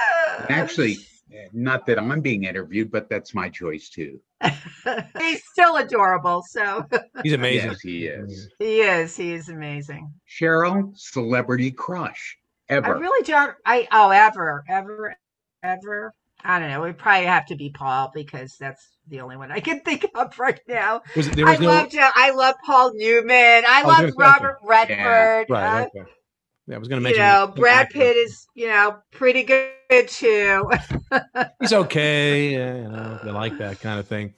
Actually, 0.49 0.97
not 1.53 1.87
that 1.87 1.99
I'm 1.99 2.21
being 2.21 2.45
interviewed, 2.45 2.91
but 2.91 3.09
that's 3.09 3.35
my 3.35 3.49
choice 3.49 3.89
too. 3.89 4.21
He's 5.19 5.43
still 5.53 5.77
adorable. 5.77 6.43
So 6.49 6.87
He's 7.23 7.33
amazing. 7.33 7.71
Yes, 7.71 7.81
he 7.81 8.07
is. 8.07 8.49
he 8.59 8.81
is. 8.81 9.17
He 9.17 9.33
is 9.33 9.49
amazing. 9.49 10.13
Cheryl, 10.29 10.97
celebrity 10.97 11.71
crush 11.71 12.39
ever? 12.69 12.97
I 12.97 12.99
really 12.99 13.25
don't. 13.25 13.55
I 13.65 13.89
oh 13.93 14.11
ever 14.11 14.65
ever 14.69 15.17
ever. 15.63 16.13
I 16.45 16.59
don't 16.61 16.71
know. 16.71 16.83
We 16.83 16.93
probably 16.93 17.27
have 17.27 17.47
to 17.47 17.57
be 17.57 17.71
Paul 17.71 18.13
because 18.15 18.57
that's 18.59 18.87
the 19.09 19.21
only 19.21 19.37
one 19.37 19.51
I 19.51 19.61
can 19.61 19.81
think 19.81 20.07
of 20.15 20.39
right 20.39 20.61
now. 20.69 21.03
Was, 21.17 21.31
there 21.31 21.47
I 21.47 21.53
was 21.53 21.61
no 21.61 21.67
loved. 21.69 21.97
Uh, 21.97 22.11
I 22.15 22.31
love 22.31 22.55
Paul 22.65 22.93
Newman. 22.95 23.65
I 23.67 23.83
was 23.85 23.99
love 23.99 24.15
Robert 24.17 24.59
Redford. 24.63 25.47
right. 25.49 25.83
uh, 25.83 25.87
okay. 25.87 26.11
Yeah, 26.67 26.77
I 26.77 26.79
was 26.79 26.89
going 26.89 26.99
to 27.01 27.03
you 27.03 27.03
mention. 27.03 27.23
know, 27.23 27.53
Brad 27.57 27.91
Pitt 27.91 28.17
is 28.17 28.47
you 28.55 28.67
know 28.69 28.99
pretty 29.13 29.43
good 29.45 30.09
too. 30.09 30.69
He's 31.61 31.73
okay. 31.73 32.53
Yeah, 32.53 32.77
you 32.77 32.89
know, 32.89 33.19
you 33.23 33.33
like 33.33 33.57
that 33.59 33.81
kind 33.81 33.99
of 33.99 34.07
thing. 34.07 34.35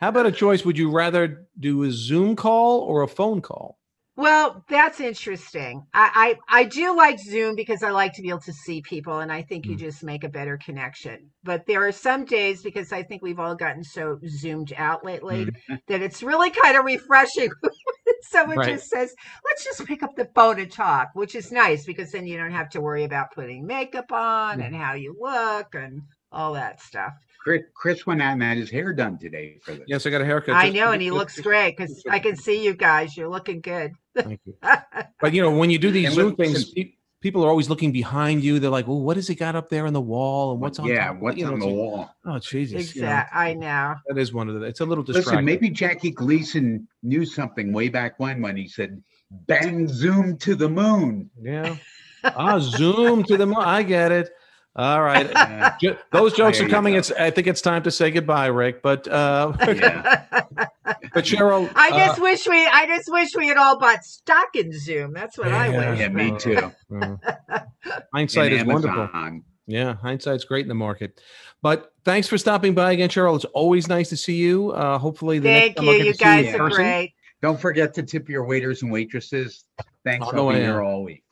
How 0.00 0.08
about 0.08 0.26
a 0.26 0.32
choice? 0.32 0.64
Would 0.64 0.78
you 0.78 0.90
rather 0.90 1.46
do 1.58 1.82
a 1.84 1.90
Zoom 1.90 2.36
call 2.36 2.80
or 2.80 3.02
a 3.02 3.08
phone 3.08 3.40
call? 3.40 3.78
Well, 4.16 4.64
that's 4.68 5.00
interesting. 5.00 5.82
I, 5.92 6.36
I 6.48 6.60
I 6.60 6.64
do 6.64 6.96
like 6.96 7.18
Zoom 7.18 7.56
because 7.56 7.82
I 7.82 7.90
like 7.90 8.12
to 8.14 8.22
be 8.22 8.28
able 8.28 8.40
to 8.42 8.52
see 8.52 8.80
people, 8.80 9.18
and 9.18 9.32
I 9.32 9.42
think 9.42 9.66
you 9.66 9.74
Mm. 9.74 9.80
just 9.80 10.04
make 10.04 10.22
a 10.22 10.28
better 10.28 10.56
connection. 10.56 11.30
But 11.42 11.66
there 11.66 11.84
are 11.86 11.90
some 11.92 12.24
days 12.24 12.62
because 12.62 12.92
I 12.92 13.02
think 13.02 13.22
we've 13.22 13.40
all 13.40 13.56
gotten 13.56 13.82
so 13.82 14.20
zoomed 14.28 14.72
out 14.76 15.04
lately 15.04 15.50
that 15.88 16.00
it's 16.00 16.22
really 16.22 16.50
kind 16.50 16.76
of 16.76 16.84
refreshing. 16.84 17.50
when 18.32 18.40
Someone 18.40 18.58
Right. 18.58 18.74
just 18.74 18.88
says, 18.90 19.14
"Let's 19.44 19.64
just 19.64 19.84
pick 19.86 20.02
up 20.02 20.16
the 20.16 20.28
phone 20.34 20.58
and 20.60 20.70
talk," 20.70 21.10
which 21.14 21.34
is 21.34 21.52
nice 21.52 21.84
because 21.84 22.12
then 22.12 22.26
you 22.26 22.36
don't 22.36 22.50
have 22.50 22.68
to 22.70 22.80
worry 22.80 23.04
about 23.04 23.32
putting 23.32 23.66
makeup 23.66 24.12
on 24.12 24.60
and 24.60 24.74
how 24.74 24.94
you 24.94 25.16
look 25.20 25.74
and 25.74 26.02
all 26.32 26.52
that 26.54 26.80
stuff. 26.80 27.12
Chris, 27.40 27.62
Chris 27.74 28.06
went 28.06 28.22
out 28.22 28.32
and 28.32 28.42
had 28.42 28.56
his 28.56 28.70
hair 28.70 28.92
done 28.94 29.18
today 29.18 29.58
for 29.62 29.72
this. 29.72 29.84
Yes, 29.86 30.06
I 30.06 30.10
got 30.10 30.22
a 30.22 30.24
haircut. 30.24 30.56
I 30.56 30.70
know, 30.70 30.92
and 30.92 31.02
he 31.02 31.10
looks 31.10 31.38
great 31.40 31.76
because 31.76 32.02
I 32.08 32.18
can 32.18 32.36
see 32.36 32.64
you 32.64 32.74
guys. 32.74 33.16
You're 33.16 33.28
looking 33.28 33.60
good. 33.60 33.92
Thank 34.16 34.40
you. 34.44 34.54
But 35.20 35.32
you 35.32 35.40
know, 35.42 35.56
when 35.56 35.70
you 35.70 35.78
do 35.78 35.90
these 35.90 36.06
And 36.06 36.14
Zoom 36.14 36.36
things, 36.36 36.70
pe- 36.72 36.92
people 37.24 37.42
are 37.42 37.48
always 37.48 37.70
looking 37.70 37.90
behind 37.90 38.44
you. 38.44 38.60
They're 38.60 38.70
like, 38.70 38.86
"Well, 38.86 39.00
what 39.00 39.16
has 39.16 39.26
he 39.26 39.34
got 39.34 39.56
up 39.56 39.70
there 39.70 39.86
on 39.86 39.94
the 39.94 40.00
wall? 40.00 40.52
And 40.52 40.60
what's 40.60 40.78
on 40.78 40.86
yeah, 40.86 41.08
top?" 41.08 41.20
what's 41.20 41.38
you 41.38 41.46
on 41.46 41.54
it's 41.54 41.64
the 41.64 41.66
like, 41.66 41.74
wall? 41.74 42.10
Oh, 42.26 42.38
Jesus! 42.38 42.94
you 42.94 43.02
know, 43.02 43.22
I 43.32 43.54
know. 43.54 43.94
that 44.06 44.18
is 44.18 44.32
one 44.32 44.48
of 44.48 44.60
the. 44.60 44.66
It's 44.66 44.80
a 44.80 44.84
little 44.84 45.02
distracting. 45.02 45.32
Listen, 45.32 45.44
maybe 45.44 45.70
Jackie 45.70 46.10
Gleason 46.10 46.86
knew 47.02 47.24
something 47.24 47.72
way 47.72 47.88
back 47.88 48.20
when 48.20 48.42
when 48.42 48.56
he 48.56 48.68
said, 48.68 49.02
"Bang 49.30 49.88
zoom 49.88 50.36
to 50.38 50.54
the 50.54 50.68
moon." 50.68 51.30
Yeah. 51.40 51.76
Ah, 52.24 52.58
Zoom 52.58 53.24
to 53.24 53.36
the. 53.36 53.46
moon. 53.46 53.56
I 53.58 53.82
get 53.82 54.12
it. 54.12 54.30
All 54.76 55.02
right. 55.02 55.30
Uh, 55.84 55.94
Those 56.12 56.34
jokes 56.34 56.58
There 56.58 56.66
are 56.66 56.70
coming. 56.70 56.94
It's. 56.94 57.10
I 57.10 57.30
think 57.30 57.46
it's 57.46 57.60
time 57.60 57.82
to 57.82 57.90
say 57.90 58.10
goodbye, 58.10 58.46
Rick. 58.46 58.82
But 58.82 59.08
uh, 59.08 59.52
yeah. 59.66 60.26
but 60.84 61.24
Cheryl, 61.24 61.70
I 61.74 61.90
uh, 61.90 61.96
just 62.06 62.20
wish 62.20 62.46
we 62.46 62.66
I 62.66 62.86
just 62.86 63.10
wish 63.10 63.34
we 63.34 63.48
had 63.48 63.56
all 63.56 63.78
bought 63.78 64.04
stock 64.04 64.54
in 64.54 64.72
Zoom. 64.72 65.12
That's 65.12 65.38
what 65.38 65.48
I 65.52 65.68
Yeah. 65.68 65.90
wish. 65.90 65.98
yeah, 66.00 66.08
me 66.08 66.38
too. 66.38 66.72
uh, 67.00 67.60
hindsight 68.14 68.52
And 68.52 68.62
is 68.62 68.66
wonderful. 68.66 69.02
Amazon. 69.02 69.42
Yeah, 69.66 69.94
hindsight's 69.94 70.44
great 70.44 70.62
in 70.64 70.68
the 70.68 70.74
market. 70.74 71.20
But 71.62 71.92
thanks 72.04 72.28
for 72.28 72.36
stopping 72.36 72.74
by 72.74 72.92
again, 72.92 73.08
Cheryl. 73.08 73.34
It's 73.36 73.46
always 73.46 73.88
nice 73.88 74.10
to 74.10 74.16
see 74.16 74.34
you. 74.36 74.72
Uh, 74.72 74.98
hopefully, 74.98 75.38
the 75.38 75.48
Thank 75.48 75.64
next 75.76 75.76
time 75.80 75.88
I'll 75.88 75.94
you. 75.94 75.98
get 75.98 76.06
You 76.06 76.12
to 76.12 76.18
see 76.18 76.48
you 76.50 76.54
are 76.56 76.58
person. 76.68 76.82
great. 76.82 77.14
Don't 77.40 77.60
forget 77.60 77.94
to 77.94 78.02
tip 78.02 78.28
your 78.28 78.44
waiters 78.44 78.82
and 78.82 78.92
waitresses. 78.92 79.64
Thanks. 80.04 80.26
On 80.26 80.36
I'll 80.36 80.50
be 80.50 80.56
here 80.56 80.82
all 80.82 81.02
week. 81.02 81.22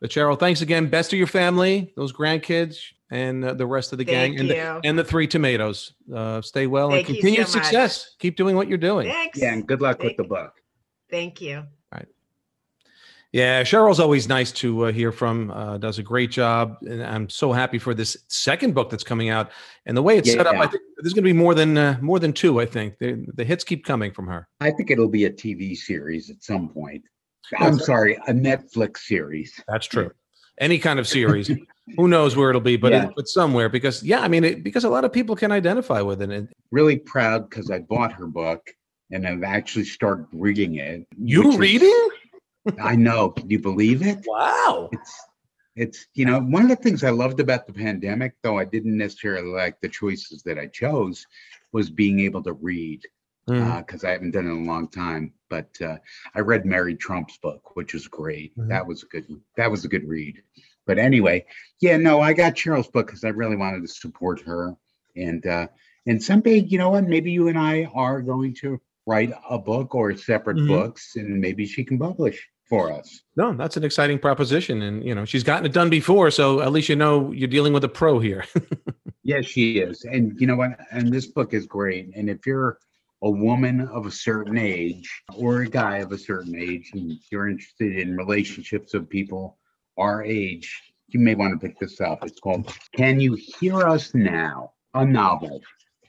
But 0.00 0.10
Cheryl, 0.10 0.38
thanks 0.38 0.60
again. 0.60 0.88
Best 0.88 1.12
of 1.12 1.18
your 1.18 1.26
family, 1.28 1.92
those 1.96 2.12
grandkids, 2.12 2.78
and 3.10 3.44
uh, 3.44 3.54
the 3.54 3.66
rest 3.66 3.92
of 3.92 3.98
the 3.98 4.04
Thank 4.04 4.36
gang, 4.36 4.40
and 4.40 4.50
the, 4.50 4.80
and 4.88 4.98
the 4.98 5.04
three 5.04 5.26
tomatoes. 5.26 5.94
Uh, 6.14 6.40
stay 6.42 6.66
well 6.66 6.90
Thank 6.90 7.08
and 7.08 7.16
you 7.16 7.22
continued 7.22 7.48
so 7.48 7.58
much. 7.58 7.66
success. 7.66 8.14
Keep 8.18 8.36
doing 8.36 8.56
what 8.56 8.68
you're 8.68 8.78
doing. 8.78 9.08
Thanks. 9.08 9.40
Yeah, 9.40 9.52
and 9.52 9.66
good 9.66 9.80
luck 9.80 10.02
with 10.02 10.16
the 10.16 10.24
book. 10.24 10.52
Thank 11.10 11.40
you. 11.40 11.58
All 11.58 11.64
right. 11.92 12.06
Yeah, 13.32 13.62
Cheryl's 13.62 14.00
always 14.00 14.28
nice 14.28 14.52
to 14.52 14.86
uh, 14.86 14.92
hear 14.92 15.12
from. 15.12 15.50
Uh, 15.50 15.78
does 15.78 15.98
a 15.98 16.02
great 16.02 16.30
job, 16.30 16.76
and 16.82 17.02
I'm 17.02 17.28
so 17.28 17.52
happy 17.52 17.78
for 17.78 17.94
this 17.94 18.16
second 18.28 18.74
book 18.74 18.90
that's 18.90 19.04
coming 19.04 19.28
out. 19.28 19.50
And 19.86 19.96
the 19.96 20.02
way 20.02 20.18
it's 20.18 20.30
set 20.30 20.46
up, 20.46 20.56
I 20.56 20.66
think 20.66 20.82
there's 20.98 21.12
going 21.12 21.24
to 21.24 21.28
be 21.28 21.34
more 21.34 21.54
than 21.54 21.76
uh, 21.76 21.98
more 22.00 22.18
than 22.18 22.32
two. 22.32 22.60
I 22.60 22.66
think 22.66 22.98
the, 22.98 23.26
the 23.34 23.44
hits 23.44 23.64
keep 23.64 23.84
coming 23.84 24.12
from 24.12 24.26
her. 24.28 24.48
I 24.60 24.70
think 24.70 24.90
it'll 24.90 25.08
be 25.08 25.24
a 25.26 25.30
TV 25.30 25.76
series 25.76 26.30
at 26.30 26.42
some 26.42 26.68
point. 26.68 27.02
I'm 27.58 27.78
sorry, 27.78 28.16
a 28.26 28.32
Netflix 28.32 28.98
series. 28.98 29.58
That's 29.68 29.86
true. 29.86 30.10
Any 30.60 30.78
kind 30.78 30.98
of 30.98 31.06
series, 31.06 31.50
who 31.96 32.08
knows 32.08 32.36
where 32.36 32.50
it'll 32.50 32.60
be, 32.60 32.76
but 32.76 32.92
Yeah. 32.92 33.06
it, 33.06 33.12
but 33.16 33.28
somewhere 33.28 33.68
because 33.68 34.02
yeah, 34.02 34.20
I 34.20 34.28
mean, 34.28 34.44
it, 34.44 34.64
because 34.64 34.84
a 34.84 34.88
lot 34.88 35.04
of 35.04 35.12
people 35.12 35.36
can 35.36 35.52
identify 35.52 36.00
with 36.00 36.20
it. 36.22 36.30
And 36.30 36.48
Really 36.70 36.98
proud 36.98 37.48
because 37.48 37.70
I 37.70 37.78
bought 37.80 38.12
her 38.12 38.26
book 38.26 38.68
and 39.10 39.26
I've 39.26 39.42
actually 39.44 39.84
started 39.84 40.26
reading 40.32 40.76
it. 40.76 41.06
you 41.16 41.50
is- 41.50 41.56
reading? 41.58 42.08
I 42.82 42.96
know. 42.96 43.30
Can 43.30 43.48
you 43.48 43.58
believe 43.60 44.02
it? 44.06 44.18
Wow. 44.26 44.90
It's 44.92 45.20
it's 45.76 46.06
you 46.14 46.24
know 46.26 46.40
one 46.40 46.62
of 46.64 46.68
the 46.68 46.76
things 46.76 47.04
I 47.04 47.10
loved 47.10 47.38
about 47.40 47.66
the 47.66 47.72
pandemic, 47.72 48.32
though 48.42 48.58
I 48.58 48.64
didn't 48.64 48.96
necessarily 48.98 49.48
like 49.48 49.80
the 49.80 49.88
choices 49.88 50.42
that 50.42 50.58
I 50.58 50.66
chose, 50.66 51.24
was 51.72 51.88
being 51.88 52.20
able 52.20 52.42
to 52.42 52.52
read 52.54 53.00
Mm. 53.48 53.78
because 53.86 54.04
I 54.04 54.10
haven't 54.10 54.32
done 54.32 54.46
it 54.46 54.50
in 54.50 54.66
a 54.66 54.70
long 54.70 54.88
time. 54.88 55.32
But 55.50 55.68
uh, 55.80 55.96
I 56.34 56.40
read 56.40 56.64
Mary 56.66 56.94
Trump's 56.94 57.38
book, 57.38 57.74
which 57.76 57.94
was 57.94 58.06
great. 58.06 58.56
Mhm. 58.56 58.68
That 58.68 58.86
was 58.86 59.02
a 59.02 59.06
good. 59.06 59.26
That 59.56 59.70
was 59.70 59.84
a 59.84 59.88
good 59.88 60.06
read. 60.08 60.42
But 60.86 60.98
anyway, 60.98 61.44
yeah, 61.80 61.96
no, 61.98 62.20
I 62.20 62.32
got 62.32 62.54
Cheryl's 62.54 62.88
book 62.88 63.06
because 63.06 63.24
I 63.24 63.28
really 63.28 63.56
wanted 63.56 63.82
to 63.82 63.88
support 63.88 64.40
her. 64.42 64.74
And 65.16 65.46
uh, 65.46 65.68
and 66.06 66.22
someday, 66.22 66.58
you 66.60 66.78
know 66.78 66.90
what? 66.90 67.04
Maybe 67.06 67.30
you 67.32 67.48
and 67.48 67.58
I 67.58 67.84
are 67.94 68.22
going 68.22 68.54
to 68.60 68.80
write 69.06 69.32
a 69.48 69.58
book 69.58 69.94
or 69.94 70.14
separate 70.16 70.56
Mhm. 70.58 70.68
books, 70.68 71.16
and 71.16 71.40
maybe 71.40 71.66
she 71.66 71.84
can 71.84 71.98
publish 71.98 72.46
for 72.68 72.92
us. 72.92 73.22
No, 73.36 73.54
that's 73.54 73.78
an 73.78 73.84
exciting 73.84 74.18
proposition, 74.18 74.82
and 74.82 75.02
you 75.04 75.14
know 75.14 75.24
she's 75.24 75.42
gotten 75.42 75.64
it 75.66 75.72
done 75.72 75.88
before, 75.90 76.30
so 76.30 76.60
at 76.60 76.72
least 76.72 76.88
you 76.90 76.96
know 76.96 77.32
you're 77.32 77.48
dealing 77.48 77.72
with 77.72 77.84
a 77.84 77.88
pro 77.88 78.18
here. 78.18 78.44
Yes, 79.24 79.44
she 79.44 79.78
is. 79.78 80.04
And 80.04 80.40
you 80.40 80.46
know 80.46 80.56
what? 80.56 80.70
And 80.90 81.12
this 81.12 81.26
book 81.26 81.52
is 81.52 81.66
great. 81.66 82.08
And 82.16 82.30
if 82.30 82.46
you're 82.46 82.78
a 83.22 83.30
woman 83.30 83.80
of 83.92 84.06
a 84.06 84.10
certain 84.10 84.56
age 84.56 85.08
or 85.34 85.62
a 85.62 85.68
guy 85.68 85.98
of 85.98 86.12
a 86.12 86.18
certain 86.18 86.54
age 86.56 86.90
and 86.94 87.12
you're 87.30 87.48
interested 87.48 87.98
in 87.98 88.16
relationships 88.16 88.94
of 88.94 89.08
people 89.08 89.58
our 89.98 90.22
age, 90.22 90.92
you 91.08 91.18
may 91.18 91.34
want 91.34 91.58
to 91.58 91.66
pick 91.66 91.78
this 91.78 92.00
up. 92.00 92.24
It's 92.24 92.38
called 92.38 92.72
Can 92.94 93.18
You 93.18 93.34
Hear 93.34 93.88
Us 93.88 94.14
Now? 94.14 94.72
A 94.94 95.04
novel 95.04 95.60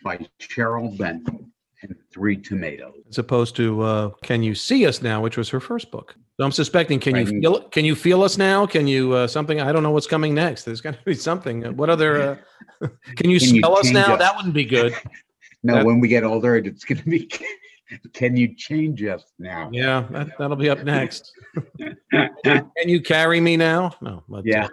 by 0.04 0.26
Cheryl 0.40 0.96
Benton 0.98 1.52
and 1.82 1.96
Three 2.14 2.38
Tomatoes. 2.38 2.94
As 3.10 3.18
opposed 3.18 3.56
to 3.58 3.82
uh, 3.82 4.10
"Can 4.24 4.44
You 4.44 4.56
See 4.56 4.86
Us 4.86 5.02
Now," 5.02 5.22
which 5.22 5.38
was 5.38 5.50
her 5.50 5.60
first 5.60 5.92
book. 5.92 6.16
So 6.38 6.46
I'm 6.46 6.52
suspecting 6.52 7.00
"Can 7.00 7.16
You 7.16 7.26
Feel 7.26 7.62
Can 7.70 7.86
You 7.86 7.96
Feel 7.96 8.24
Us 8.24 8.38
Now?" 8.38 8.66
Can 8.66 8.88
you 8.88 9.14
uh, 9.14 9.28
something? 9.28 9.60
I 9.60 9.72
don't 9.72 9.84
know 9.84 9.92
what's 9.92 10.08
coming 10.08 10.34
next. 10.34 10.64
There's 10.64 10.82
got 10.82 10.96
to 10.96 11.04
be 11.04 11.14
something. 11.16 11.76
What 11.76 11.90
other? 11.90 12.40
Uh, 12.82 12.88
can 13.16 13.30
you 13.30 13.40
Can 13.40 13.56
you 13.56 13.62
smell 13.62 13.78
us 13.78 13.92
now? 13.92 14.14
us? 14.14 14.20
That 14.20 14.36
wouldn't 14.36 14.54
be 14.54 14.66
good. 14.66 14.96
No, 15.64 15.76
That- 15.76 15.86
when 15.86 16.00
we 16.00 16.08
get 16.08 16.24
older, 16.24 16.56
it's 16.56 16.86
going 16.86 17.00
to 17.00 17.10
be 17.10 17.30
Can 18.14 18.38
You 18.38 18.56
Change 18.56 19.04
Us 19.04 19.24
Now? 19.40 19.70
Yeah, 19.72 20.06
that, 20.12 20.38
that'll 20.38 20.56
be 20.56 20.70
up 20.70 20.84
next. 20.84 21.32
Can 22.12 22.70
you 22.86 23.02
carry 23.02 23.40
me 23.40 23.58
now? 23.58 23.96
No. 24.02 24.24
uh, 24.34 24.42
Yeah. 24.46 24.68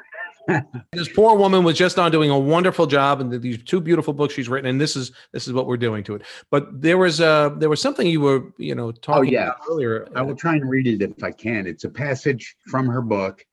this 0.93 1.09
poor 1.09 1.37
woman 1.37 1.65
was 1.65 1.77
just 1.77 1.99
on 1.99 2.13
doing 2.13 2.31
a 2.31 2.39
wonderful 2.39 2.87
job, 2.87 3.21
and 3.21 3.33
these 3.43 3.63
two 3.65 3.81
beautiful 3.81 4.13
books 4.13 4.33
she's 4.35 4.49
written, 4.49 4.71
and 4.71 4.81
this 4.81 4.95
is 4.95 5.11
this 5.33 5.49
is 5.49 5.53
what 5.53 5.67
we're 5.67 5.77
doing 5.77 6.05
to 6.05 6.15
it. 6.15 6.23
But 6.53 6.81
there 6.81 6.99
was 6.99 7.21
uh 7.21 7.51
there 7.59 7.69
was 7.69 7.81
something 7.81 8.07
you 8.07 8.21
were 8.21 8.53
you 8.57 8.77
know 8.77 8.93
talking 8.93 9.33
yeah. 9.33 9.47
about 9.47 9.57
earlier. 9.69 10.07
I 10.15 10.23
will 10.23 10.37
try 10.37 10.55
and 10.55 10.69
read 10.71 10.87
it 10.87 11.03
if 11.03 11.25
I 11.25 11.33
can. 11.33 11.67
It's 11.67 11.83
a 11.83 11.91
passage 11.91 12.55
from 12.69 12.87
her 12.87 13.03
book, 13.03 13.45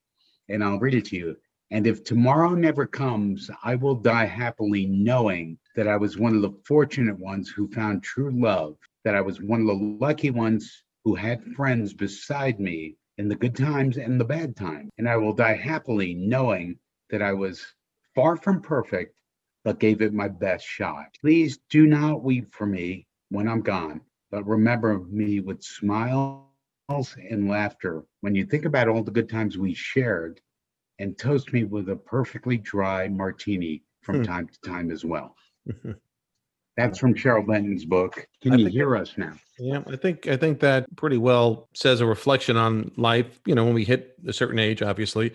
and 0.49 0.63
I'll 0.63 0.77
read 0.79 0.93
it 0.93 1.05
to 1.05 1.15
you. 1.15 1.35
And 1.73 1.87
if 1.87 2.03
tomorrow 2.03 2.51
never 2.51 2.85
comes, 2.85 3.49
I 3.63 3.73
will 3.73 3.95
die 3.95 4.25
happily 4.25 4.85
knowing 4.85 5.57
that 5.75 5.87
I 5.87 5.97
was 5.97 6.19
one 6.19 6.35
of 6.35 6.43
the 6.43 6.53
fortunate 6.67 7.17
ones 7.17 7.49
who 7.49 7.67
found 7.67 8.03
true 8.03 8.29
love, 8.29 8.77
that 9.03 9.15
I 9.15 9.21
was 9.21 9.41
one 9.41 9.61
of 9.61 9.65
the 9.65 9.73
lucky 9.99 10.29
ones 10.29 10.83
who 11.03 11.15
had 11.15 11.43
friends 11.55 11.91
beside 11.91 12.59
me 12.59 12.95
in 13.17 13.27
the 13.27 13.35
good 13.35 13.55
times 13.55 13.97
and 13.97 14.21
the 14.21 14.23
bad 14.23 14.55
times. 14.55 14.91
And 14.99 15.09
I 15.09 15.17
will 15.17 15.33
die 15.33 15.55
happily 15.55 16.13
knowing 16.13 16.77
that 17.09 17.23
I 17.23 17.33
was 17.33 17.65
far 18.13 18.37
from 18.37 18.61
perfect, 18.61 19.15
but 19.63 19.79
gave 19.79 20.03
it 20.03 20.13
my 20.13 20.27
best 20.27 20.67
shot. 20.67 21.07
Please 21.21 21.57
do 21.71 21.87
not 21.87 22.21
weep 22.21 22.53
for 22.53 22.67
me 22.67 23.07
when 23.29 23.47
I'm 23.47 23.61
gone, 23.61 24.01
but 24.29 24.45
remember 24.45 24.99
me 24.99 25.39
with 25.39 25.63
smiles 25.63 26.45
and 26.87 27.49
laughter 27.49 28.03
when 28.21 28.35
you 28.35 28.45
think 28.45 28.65
about 28.65 28.89
all 28.89 29.01
the 29.01 29.09
good 29.09 29.27
times 29.27 29.57
we 29.57 29.73
shared 29.73 30.39
and 30.99 31.17
toast 31.17 31.53
me 31.53 31.63
with 31.63 31.89
a 31.89 31.95
perfectly 31.95 32.57
dry 32.57 33.07
martini 33.07 33.83
from 34.01 34.17
Hmm. 34.17 34.23
time 34.23 34.47
to 34.47 34.69
time 34.69 34.91
as 34.91 35.03
well. 35.05 35.35
That's 36.77 36.97
from 36.97 37.13
Cheryl 37.13 37.45
Benton's 37.45 37.85
book. 37.85 38.27
Can 38.41 38.53
I 38.53 38.57
you 38.57 38.65
hear 38.67 38.95
us 38.95 39.13
now? 39.17 39.33
Yeah, 39.59 39.83
I 39.87 39.95
think 39.95 40.27
I 40.27 40.35
think 40.35 40.59
that 40.61 40.93
pretty 40.95 41.17
well 41.17 41.69
says 41.75 42.01
a 42.01 42.05
reflection 42.05 42.57
on 42.57 42.91
life. 42.97 43.39
You 43.45 43.53
know, 43.53 43.63
when 43.65 43.75
we 43.75 43.83
hit 43.83 44.15
a 44.27 44.33
certain 44.33 44.57
age, 44.57 44.81
obviously, 44.81 45.33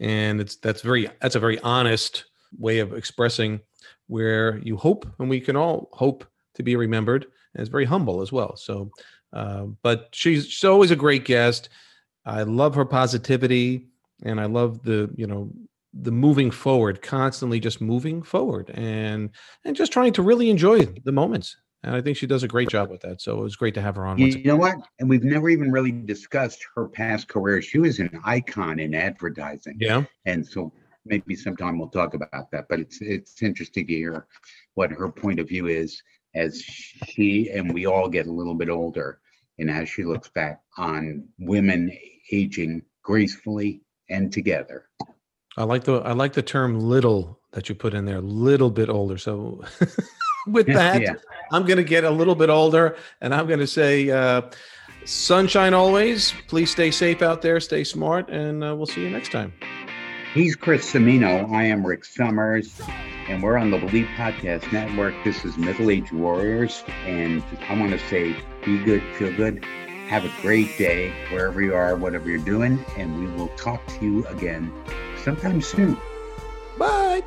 and 0.00 0.40
it's 0.40 0.56
that's 0.56 0.82
very 0.82 1.08
that's 1.20 1.36
a 1.36 1.40
very 1.40 1.60
honest 1.60 2.24
way 2.58 2.80
of 2.80 2.92
expressing 2.92 3.60
where 4.08 4.58
you 4.58 4.76
hope, 4.76 5.06
and 5.20 5.30
we 5.30 5.40
can 5.40 5.54
all 5.54 5.88
hope 5.92 6.24
to 6.54 6.64
be 6.64 6.74
remembered. 6.74 7.26
And 7.54 7.60
it's 7.60 7.70
very 7.70 7.84
humble 7.84 8.22
as 8.22 8.32
well. 8.32 8.56
So, 8.56 8.90
uh, 9.32 9.66
but 9.82 10.08
she's 10.12 10.48
she's 10.48 10.64
always 10.64 10.90
a 10.90 10.96
great 10.96 11.24
guest. 11.24 11.68
I 12.26 12.42
love 12.42 12.74
her 12.74 12.84
positivity, 12.84 13.89
and 14.22 14.40
I 14.40 14.46
love 14.46 14.82
the 14.82 15.10
you 15.16 15.26
know 15.26 15.50
the 15.92 16.12
moving 16.12 16.50
forward, 16.50 17.02
constantly 17.02 17.60
just 17.60 17.80
moving 17.80 18.22
forward, 18.22 18.70
and 18.74 19.30
and 19.64 19.76
just 19.76 19.92
trying 19.92 20.12
to 20.14 20.22
really 20.22 20.50
enjoy 20.50 20.86
the 21.04 21.12
moments. 21.12 21.56
And 21.82 21.94
I 21.96 22.02
think 22.02 22.18
she 22.18 22.26
does 22.26 22.42
a 22.42 22.48
great 22.48 22.68
job 22.68 22.90
with 22.90 23.00
that. 23.02 23.22
So 23.22 23.38
it 23.38 23.42
was 23.42 23.56
great 23.56 23.72
to 23.74 23.80
have 23.80 23.96
her 23.96 24.04
on. 24.04 24.18
You, 24.18 24.42
know 24.44 24.56
what? 24.56 24.76
And 24.98 25.08
we've 25.08 25.24
never 25.24 25.48
even 25.48 25.72
really 25.72 25.92
discussed 25.92 26.62
her 26.74 26.88
past 26.88 27.28
career. 27.28 27.62
She 27.62 27.78
was 27.78 28.00
an 28.00 28.20
icon 28.22 28.78
in 28.78 28.94
advertising. 28.94 29.78
Yeah. 29.80 30.04
And 30.26 30.46
so 30.46 30.74
maybe 31.06 31.34
sometime 31.34 31.78
we'll 31.78 31.88
talk 31.88 32.12
about 32.12 32.50
that. 32.52 32.66
But 32.68 32.80
it's 32.80 33.00
it's 33.00 33.42
interesting 33.42 33.86
to 33.86 33.94
hear 33.94 34.26
what 34.74 34.90
her 34.90 35.10
point 35.10 35.40
of 35.40 35.48
view 35.48 35.68
is 35.68 36.02
as 36.34 36.62
she 36.62 37.50
and 37.50 37.72
we 37.72 37.86
all 37.86 38.08
get 38.08 38.26
a 38.26 38.32
little 38.32 38.54
bit 38.54 38.68
older 38.68 39.20
and 39.58 39.70
as 39.70 39.88
she 39.88 40.04
looks 40.04 40.28
back 40.28 40.60
on 40.76 41.26
women 41.38 41.90
aging 42.30 42.82
gracefully 43.02 43.82
and 44.10 44.32
together. 44.32 44.86
I 45.56 45.64
like 45.64 45.84
the 45.84 45.94
I 46.00 46.12
like 46.12 46.32
the 46.34 46.42
term 46.42 46.78
little 46.78 47.40
that 47.52 47.68
you 47.68 47.74
put 47.74 47.94
in 47.94 48.04
there, 48.04 48.20
little 48.20 48.70
bit 48.70 48.88
older. 48.88 49.16
So 49.18 49.62
with 50.46 50.66
that, 50.72 51.00
Yeah. 51.00 51.14
I'm 51.52 51.64
gonna 51.66 51.82
get 51.82 52.04
a 52.04 52.10
little 52.10 52.34
bit 52.34 52.50
older 52.50 52.96
and 53.20 53.34
I'm 53.34 53.46
gonna 53.46 53.66
say 53.66 54.10
uh 54.10 54.42
sunshine 55.04 55.74
always. 55.74 56.32
Please 56.48 56.70
stay 56.70 56.90
safe 56.90 57.22
out 57.22 57.42
there, 57.42 57.58
stay 57.60 57.84
smart, 57.84 58.28
and 58.30 58.62
uh, 58.62 58.74
we'll 58.76 58.86
see 58.86 59.00
you 59.02 59.10
next 59.10 59.32
time. 59.32 59.52
He's 60.34 60.54
Chris 60.54 60.92
Semino. 60.92 61.50
I 61.52 61.64
am 61.64 61.84
Rick 61.84 62.04
Summers, 62.04 62.80
and 63.28 63.42
we're 63.42 63.56
on 63.56 63.72
the 63.72 63.78
Bleav 63.78 64.06
Podcast 64.14 64.70
Network. 64.72 65.12
This 65.24 65.44
is 65.44 65.58
Middle 65.58 65.90
Age 65.90 66.12
Warriors, 66.12 66.84
and 67.04 67.42
I 67.68 67.76
want 67.76 67.90
to 67.90 67.98
say 68.08 68.36
be 68.64 68.78
good, 68.84 69.02
feel 69.16 69.34
good, 69.36 69.64
have 70.10 70.24
a 70.24 70.42
great 70.42 70.76
day 70.76 71.12
wherever 71.30 71.62
you 71.62 71.72
are, 71.72 71.94
whatever 71.94 72.28
you're 72.28 72.38
doing, 72.38 72.84
and 72.96 73.16
we 73.16 73.26
will 73.36 73.46
talk 73.56 73.80
to 73.86 74.04
you 74.04 74.26
again 74.26 74.72
sometime 75.22 75.62
soon. 75.62 75.96
Bye. 76.76 77.22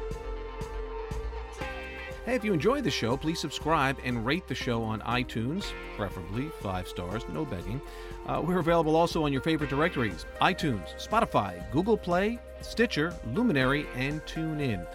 Hey, 2.25 2.35
if 2.35 2.43
you 2.43 2.51
enjoyed 2.51 2.83
the 2.83 2.91
show, 2.91 3.15
please 3.15 3.39
subscribe 3.39 3.97
and 4.03 4.25
rate 4.25 4.49
the 4.49 4.55
show 4.55 4.83
on 4.83 4.99
iTunes, 5.01 5.71
preferably 5.95 6.49
five 6.59 6.89
stars, 6.89 7.23
no 7.31 7.45
begging. 7.45 7.79
Uh, 8.25 8.41
we're 8.45 8.59
available 8.59 8.97
also 8.97 9.23
on 9.23 9.31
your 9.31 9.41
favorite 9.41 9.69
directories 9.69 10.25
iTunes, 10.41 10.93
Spotify, 11.01 11.71
Google 11.71 11.97
Play, 11.97 12.37
Stitcher, 12.59 13.15
Luminary, 13.33 13.87
and 13.95 14.21
TuneIn. 14.25 14.85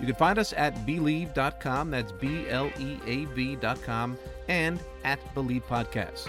You 0.00 0.06
can 0.06 0.16
find 0.16 0.38
us 0.38 0.52
at 0.52 0.74
Bleav.com, 0.86 1.90
that's 1.90 2.12
B 2.12 2.46
L 2.50 2.70
E 2.78 2.98
A 3.06 3.24
V.com, 3.24 4.18
and 4.48 4.78
at 5.04 5.18
Bleav 5.34 5.62
Podcasts. 5.62 6.28